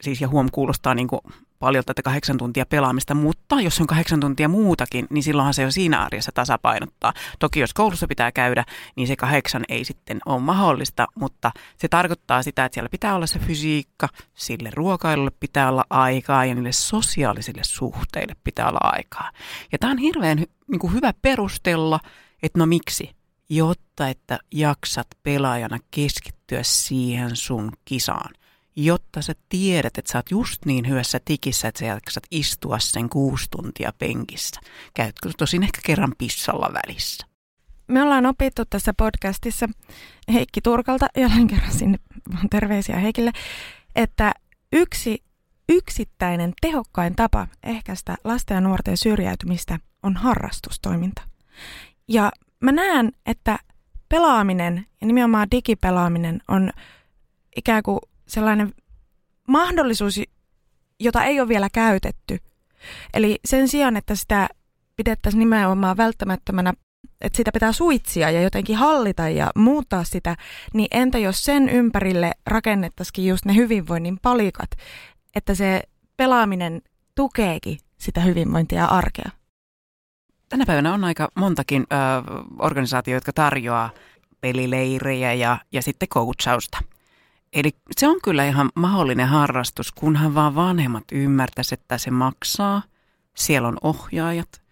siis 0.00 0.20
ja 0.20 0.28
huom 0.28 0.48
kuulostaa 0.52 0.94
niin 0.94 1.08
kuin 1.08 1.20
paljon 1.62 1.84
tätä 1.84 2.02
kahdeksan 2.02 2.38
tuntia 2.38 2.66
pelaamista, 2.66 3.14
mutta 3.14 3.60
jos 3.60 3.80
on 3.80 3.86
kahdeksan 3.86 4.20
tuntia 4.20 4.48
muutakin, 4.48 5.06
niin 5.10 5.22
silloinhan 5.22 5.54
se 5.54 5.62
jo 5.62 5.70
siinä 5.70 6.04
arjessa 6.04 6.32
tasapainottaa. 6.34 7.12
Toki 7.38 7.60
jos 7.60 7.74
koulussa 7.74 8.06
pitää 8.06 8.32
käydä, 8.32 8.64
niin 8.96 9.08
se 9.08 9.16
kahdeksan 9.16 9.64
ei 9.68 9.84
sitten 9.84 10.18
ole 10.26 10.40
mahdollista, 10.40 11.06
mutta 11.14 11.50
se 11.78 11.88
tarkoittaa 11.88 12.42
sitä, 12.42 12.64
että 12.64 12.74
siellä 12.74 12.88
pitää 12.88 13.14
olla 13.14 13.26
se 13.26 13.38
fysiikka, 13.38 14.08
sille 14.34 14.70
ruokailulle 14.74 15.30
pitää 15.40 15.68
olla 15.68 15.84
aikaa 15.90 16.44
ja 16.44 16.54
niille 16.54 16.72
sosiaalisille 16.72 17.64
suhteille 17.64 18.36
pitää 18.44 18.68
olla 18.68 18.80
aikaa. 18.82 19.30
Ja 19.72 19.78
tämä 19.78 19.90
on 19.90 19.98
hirveän 19.98 20.44
niin 20.70 20.78
kuin 20.78 20.92
hyvä 20.92 21.12
perustella, 21.22 22.00
että 22.42 22.58
no 22.58 22.66
miksi? 22.66 23.10
Jotta, 23.50 24.08
että 24.08 24.38
jaksat 24.54 25.06
pelaajana 25.22 25.78
keskittyä 25.90 26.62
siihen 26.62 27.36
sun 27.36 27.72
kisaan 27.84 28.30
jotta 28.76 29.22
sä 29.22 29.32
tiedät, 29.48 29.98
että 29.98 30.12
sä 30.12 30.18
oot 30.18 30.30
just 30.30 30.64
niin 30.64 30.88
hyvässä 30.88 31.20
tikissä, 31.24 31.68
että 31.68 31.78
sä 31.78 31.86
jaksat 31.86 32.24
istua 32.30 32.78
sen 32.78 33.08
kuusi 33.08 33.46
tuntia 33.50 33.92
penkissä. 33.98 34.60
Käytkö 34.94 35.30
tosin 35.38 35.62
ehkä 35.62 35.80
kerran 35.86 36.12
pissalla 36.18 36.70
välissä? 36.72 37.26
Me 37.88 38.02
ollaan 38.02 38.26
opittu 38.26 38.64
tässä 38.64 38.94
podcastissa 38.94 39.68
Heikki 40.32 40.60
Turkalta, 40.60 41.06
jälleen 41.16 41.46
kerran 41.46 41.72
sinne 41.72 41.98
terveisiä 42.50 42.96
Heikille, 42.98 43.32
että 43.96 44.32
yksi 44.72 45.22
yksittäinen 45.68 46.52
tehokkain 46.60 47.16
tapa 47.16 47.46
ehkäistä 47.62 48.16
lasten 48.24 48.54
ja 48.54 48.60
nuorten 48.60 48.96
syrjäytymistä 48.96 49.78
on 50.02 50.16
harrastustoiminta. 50.16 51.22
Ja 52.08 52.30
mä 52.60 52.72
näen, 52.72 53.12
että 53.26 53.58
pelaaminen 54.08 54.86
ja 55.00 55.06
nimenomaan 55.06 55.50
digipelaaminen 55.50 56.40
on 56.48 56.70
ikään 57.56 57.82
kuin 57.82 58.00
sellainen 58.32 58.72
mahdollisuus, 59.48 60.20
jota 61.00 61.24
ei 61.24 61.40
ole 61.40 61.48
vielä 61.48 61.68
käytetty. 61.72 62.38
Eli 63.14 63.40
sen 63.44 63.68
sijaan, 63.68 63.96
että 63.96 64.14
sitä 64.14 64.48
pidettäisiin 64.96 65.38
nimenomaan 65.38 65.96
välttämättömänä, 65.96 66.72
että 67.20 67.36
sitä 67.36 67.50
pitää 67.52 67.72
suitsia 67.72 68.30
ja 68.30 68.42
jotenkin 68.42 68.76
hallita 68.76 69.28
ja 69.28 69.50
muuttaa 69.56 70.04
sitä, 70.04 70.36
niin 70.74 70.88
entä 70.90 71.18
jos 71.18 71.44
sen 71.44 71.68
ympärille 71.68 72.32
rakennettaisiin 72.46 73.28
just 73.28 73.44
ne 73.44 73.54
hyvinvoinnin 73.54 74.18
palikat, 74.22 74.70
että 75.34 75.54
se 75.54 75.82
pelaaminen 76.16 76.82
tukeekin 77.14 77.78
sitä 77.98 78.20
hyvinvointia 78.20 78.78
ja 78.78 78.86
arkea? 78.86 79.30
Tänä 80.48 80.66
päivänä 80.66 80.94
on 80.94 81.04
aika 81.04 81.28
montakin 81.34 81.86
ö, 81.92 81.96
organisaatioita, 82.58 83.16
jotka 83.16 83.32
tarjoaa 83.32 83.90
pelileirejä 84.40 85.32
ja, 85.32 85.58
ja 85.72 85.82
sitten 85.82 86.08
coachausta. 86.08 86.78
Eli 87.52 87.70
se 87.96 88.08
on 88.08 88.18
kyllä 88.24 88.44
ihan 88.44 88.70
mahdollinen 88.74 89.28
harrastus, 89.28 89.92
kunhan 89.92 90.34
vaan 90.34 90.54
vanhemmat 90.54 91.04
ymmärtäisivät, 91.12 91.80
että 91.80 91.98
se 91.98 92.10
maksaa. 92.10 92.82
Siellä 93.34 93.68
on 93.68 93.78
ohjaajat 93.82 94.62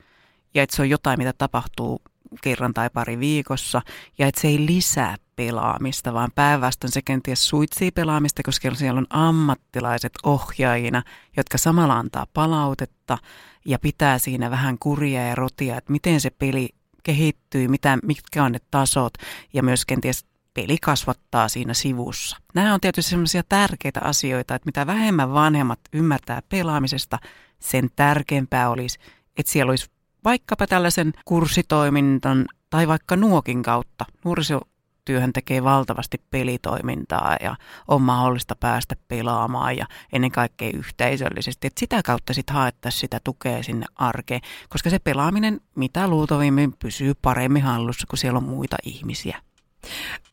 ja 0.54 0.62
että 0.62 0.76
se 0.76 0.82
on 0.82 0.90
jotain, 0.90 1.18
mitä 1.18 1.32
tapahtuu 1.32 2.02
kerran 2.42 2.74
tai 2.74 2.90
pari 2.90 3.18
viikossa 3.18 3.82
ja 4.18 4.26
että 4.26 4.40
se 4.40 4.48
ei 4.48 4.66
lisää 4.66 5.16
pelaamista, 5.36 6.14
vaan 6.14 6.30
päinvastoin 6.34 6.92
se 6.92 7.02
kenties 7.02 7.48
suitsii 7.48 7.90
pelaamista, 7.90 8.42
koska 8.42 8.74
siellä 8.74 8.98
on 8.98 9.06
ammattilaiset 9.10 10.12
ohjaajina, 10.22 11.02
jotka 11.36 11.58
samalla 11.58 11.98
antaa 11.98 12.26
palautetta 12.34 13.18
ja 13.64 13.78
pitää 13.78 14.18
siinä 14.18 14.50
vähän 14.50 14.78
kuria 14.78 15.26
ja 15.26 15.34
rotia, 15.34 15.76
että 15.76 15.92
miten 15.92 16.20
se 16.20 16.30
peli 16.30 16.68
kehittyy, 17.02 17.68
mitä, 17.68 17.98
mitkä 18.02 18.44
on 18.44 18.52
ne 18.52 18.58
tasot 18.70 19.12
ja 19.52 19.62
myös 19.62 19.86
kenties 19.86 20.29
peli 20.54 20.78
kasvattaa 20.78 21.48
siinä 21.48 21.74
sivussa. 21.74 22.36
Nämä 22.54 22.74
on 22.74 22.80
tietysti 22.80 23.10
sellaisia 23.10 23.42
tärkeitä 23.48 24.00
asioita, 24.04 24.54
että 24.54 24.66
mitä 24.66 24.86
vähemmän 24.86 25.32
vanhemmat 25.32 25.80
ymmärtää 25.92 26.42
pelaamisesta, 26.48 27.18
sen 27.58 27.88
tärkeämpää 27.96 28.70
olisi, 28.70 28.98
että 29.36 29.52
siellä 29.52 29.70
olisi 29.70 29.90
vaikkapa 30.24 30.66
tällaisen 30.66 31.12
kurssitoimintan 31.24 32.46
tai 32.70 32.88
vaikka 32.88 33.16
nuokin 33.16 33.62
kautta. 33.62 34.04
Nuorisotyöhön 34.24 35.32
tekee 35.32 35.64
valtavasti 35.64 36.22
pelitoimintaa 36.30 37.36
ja 37.40 37.56
on 37.88 38.02
mahdollista 38.02 38.56
päästä 38.56 38.96
pelaamaan 39.08 39.76
ja 39.76 39.86
ennen 40.12 40.30
kaikkea 40.32 40.70
yhteisöllisesti. 40.74 41.66
Et 41.66 41.78
sitä 41.78 42.02
kautta 42.02 42.34
sitten 42.34 42.56
haettaisiin 42.56 43.00
sitä 43.00 43.20
tukea 43.24 43.62
sinne 43.62 43.86
arkeen, 43.96 44.40
koska 44.68 44.90
se 44.90 44.98
pelaaminen 44.98 45.60
mitä 45.76 46.08
luultavimmin 46.08 46.74
pysyy 46.78 47.12
paremmin 47.22 47.62
hallussa, 47.62 48.06
kun 48.06 48.18
siellä 48.18 48.36
on 48.36 48.48
muita 48.48 48.76
ihmisiä. 48.84 49.42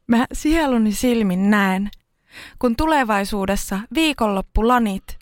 Mä 0.08 0.26
sieluni 0.34 0.92
silmin 0.92 1.50
näen, 1.50 1.90
kun 2.60 2.76
tulevaisuudessa 2.76 3.80
viikonloppulanit 3.94 5.20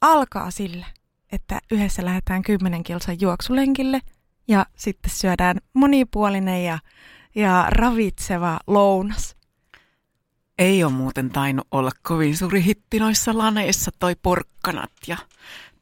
alkaa 0.00 0.50
sillä, 0.50 0.86
että 1.32 1.60
yhdessä 1.70 2.04
lähdetään 2.04 2.42
kymmenen 2.42 2.82
kilsan 2.82 3.20
juoksulenkille 3.20 4.00
ja 4.48 4.66
sitten 4.76 5.10
syödään 5.10 5.56
monipuolinen 5.72 6.64
ja, 6.64 6.78
ja 7.34 7.66
ravitseva 7.68 8.60
lounas. 8.66 9.36
Ei 10.58 10.84
ole 10.84 10.92
muuten 10.92 11.30
tainnut 11.30 11.66
olla 11.70 11.90
kovin 12.02 12.36
suuri 12.36 12.64
hitti 12.64 12.98
noissa 12.98 13.38
laneissa 13.38 13.90
toi 13.98 14.16
porkkanat 14.22 14.92
ja 15.06 15.16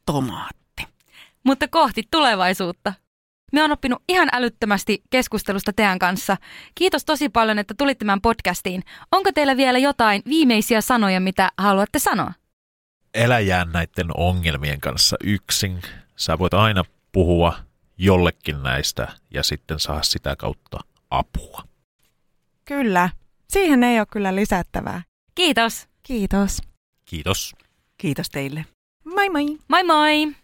tomaatti. 0.05 0.87
Mutta 1.43 1.67
kohti 1.67 2.03
tulevaisuutta. 2.11 2.93
Me 3.51 3.63
on 3.63 3.71
oppinut 3.71 4.03
ihan 4.09 4.29
älyttömästi 4.31 5.03
keskustelusta 5.09 5.73
teidän 5.73 5.99
kanssa. 5.99 6.37
Kiitos 6.75 7.05
tosi 7.05 7.29
paljon, 7.29 7.59
että 7.59 7.73
tulitte 7.77 7.99
tämän 7.99 8.21
podcastiin. 8.21 8.83
Onko 9.11 9.31
teillä 9.31 9.57
vielä 9.57 9.77
jotain 9.79 10.21
viimeisiä 10.25 10.81
sanoja, 10.81 11.19
mitä 11.19 11.51
haluatte 11.57 11.99
sanoa? 11.99 12.33
Elä 13.13 13.39
jää 13.39 13.65
näiden 13.65 14.07
ongelmien 14.17 14.81
kanssa 14.81 15.17
yksin. 15.23 15.81
Sä 16.15 16.39
voit 16.39 16.53
aina 16.53 16.83
puhua 17.11 17.55
jollekin 17.97 18.63
näistä 18.63 19.07
ja 19.33 19.43
sitten 19.43 19.79
saa 19.79 20.03
sitä 20.03 20.35
kautta 20.35 20.79
apua. 21.09 21.63
Kyllä. 22.65 23.09
Siihen 23.49 23.83
ei 23.83 23.99
ole 23.99 24.07
kyllä 24.11 24.35
lisättävää. 24.35 25.01
Kiitos. 25.35 25.87
Kiitos. 26.03 26.61
Kiitos. 27.05 27.55
Kiitos 27.97 28.29
teille. 28.29 28.65
Moi 29.05 29.29
moi. 29.29 29.45
Moi 29.67 29.83
moi! 29.83 30.35